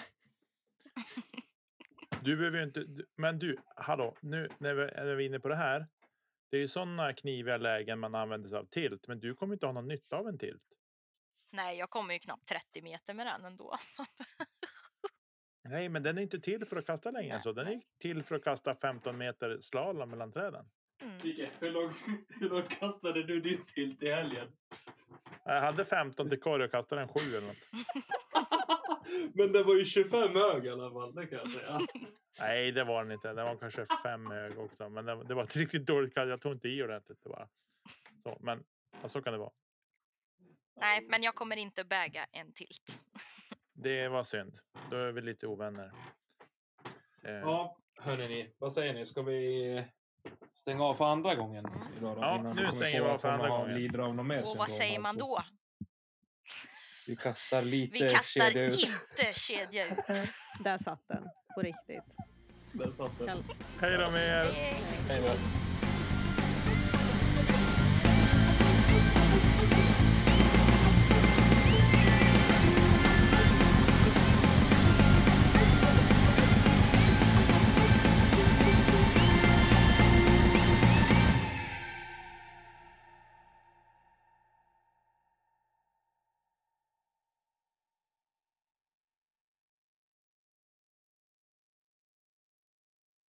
Du 2.23 2.37
behöver 2.37 2.59
ju 2.59 2.65
inte, 2.65 2.87
men 3.17 3.39
du, 3.39 3.57
hallå, 3.77 4.17
nu 4.21 4.49
när 4.59 4.75
vi, 4.75 4.85
när 4.85 5.15
vi 5.15 5.25
är 5.25 5.29
inne 5.29 5.41
på 5.41 5.49
det 5.49 5.57
här. 5.57 5.87
Det 6.51 6.57
är 6.57 6.61
ju 6.61 6.69
sådana 6.69 7.13
kniviga 7.13 7.57
lägen 7.57 7.99
man 7.99 8.15
använder 8.15 8.49
sig 8.49 8.59
av 8.59 8.65
tilt, 8.65 9.09
men 9.09 9.21
du 9.21 9.35
kommer 9.35 9.55
inte 9.55 9.67
ha 9.67 9.73
någon 9.73 9.89
nytta 9.89 10.17
av 10.17 10.29
en 10.29 10.39
tilt. 10.39 10.63
Nej, 11.53 11.79
jag 11.79 11.91
kommer 11.91 12.15
ju 12.15 12.21
knappt 12.21 12.49
30 12.49 12.83
meter 12.83 13.15
med 13.15 13.27
den 13.27 13.45
ändå. 13.45 13.77
Nej, 15.71 15.89
men 15.89 16.03
den 16.03 16.19
är 16.19 16.23
inte 16.23 16.41
till 16.41 16.65
för 16.65 16.77
att 16.77 16.87
kasta 16.87 17.11
längre 17.11 17.35
än 17.35 17.41
så. 17.41 17.53
Den 17.53 17.67
är 17.67 17.81
till 17.99 18.23
för 18.23 18.35
att 18.35 18.45
kasta 18.45 18.75
15 18.75 19.19
meter 19.19 19.59
slalom 19.61 20.11
mellan 20.11 20.33
träden. 20.33 20.65
Mm. 21.03 21.49
Hur 21.61 21.71
långt, 21.71 22.05
hur 22.29 22.49
långt 22.49 22.69
kastade 22.69 23.23
du 23.23 23.41
din 23.41 23.65
till 23.65 23.99
till 23.99 24.15
helgen? 24.15 24.49
Jag 25.45 25.61
hade 25.61 25.85
15 25.85 26.29
till 26.29 26.41
korg 26.41 26.65
och 26.65 26.71
kastade 26.71 27.03
en 27.03 27.09
7 27.09 27.21
eller 27.21 27.47
något. 27.47 27.57
Men 29.35 29.53
det 29.53 29.63
var 29.63 29.75
ju 29.75 29.85
25 29.85 30.35
hög 30.35 30.65
i 30.65 30.69
alla 30.69 30.91
fall, 30.91 31.15
det 31.15 31.27
kan 31.27 31.39
jag 31.39 31.49
säga. 31.49 31.81
Nej, 32.39 32.73
det 32.73 32.85
var 32.85 33.05
den 33.05 33.13
inte. 33.13 33.33
Den 33.33 33.47
var 33.47 33.57
kanske 33.57 33.87
fem 34.03 34.27
hög 34.27 34.59
också, 34.59 34.89
men 34.89 35.05
det, 35.05 35.25
det 35.25 35.35
var 35.35 35.45
ett 35.45 35.57
riktigt 35.57 35.87
dåligt 35.87 36.15
kast. 36.15 36.29
Jag 36.29 36.41
tog 36.41 36.53
inte 36.53 36.69
i 36.69 36.83
ordentligt. 36.83 37.19
Det 37.23 37.29
bara. 37.29 37.49
Så, 38.23 38.37
men 38.41 38.65
ja, 39.03 39.09
så 39.09 39.23
kan 39.23 39.33
det 39.33 39.39
vara. 39.39 39.51
Nej, 40.81 41.07
men 41.09 41.23
jag 41.23 41.35
kommer 41.35 41.57
inte 41.57 41.83
väga 41.83 42.27
en 42.33 42.53
tilt. 42.53 43.03
Det 43.81 44.09
var 44.09 44.23
synd. 44.23 44.59
Då 44.91 44.97
är 44.97 45.13
vi 45.13 45.21
lite 45.21 45.47
ovänner. 45.47 45.93
Eh, 47.25 47.31
Ja, 47.33 47.77
hörni 48.01 48.29
ni, 48.29 48.55
vad 48.59 48.73
säger 48.73 48.95
ni? 48.95 49.07
Ska 49.07 49.23
vi 49.23 49.85
stänga 50.55 50.85
av 50.85 50.95
för 50.95 51.05
andra 51.05 51.35
gången. 51.35 51.65
Idag 51.99 52.17
då, 52.17 52.23
Ja, 52.23 52.43
nu 52.43 52.63
vi 52.67 52.73
stänger 52.73 53.03
vi 53.05 53.09
av 53.09 53.19
för 53.19 53.29
andra 53.29 53.49
gången. 53.49 53.75
lider 53.75 53.99
av 53.99 54.25
mer 54.25 54.43
Och 54.45 54.57
vad 54.57 54.71
säger 54.71 54.99
man 54.99 55.17
då? 55.17 55.39
Vi 57.07 57.17
kastar 57.17 57.63
lite 57.63 57.93
Vi 57.93 58.01
kastar 58.01 58.41
kedja 58.51 58.63
ut. 58.65 58.73
inte 58.81 59.33
kedja 59.33 59.87
ut. 59.87 59.99
Där 60.65 60.79
satt 60.79 61.09
den, 61.09 61.29
på 61.55 61.63
riktigt. 61.63 62.05
Där 62.73 62.91
satt 62.91 63.19
den. 63.19 63.45
Hej 63.81 63.99
då 63.99 64.11
med 64.11 64.47
er! 64.47 64.53
Hej 65.09 65.23
då. 65.23 65.68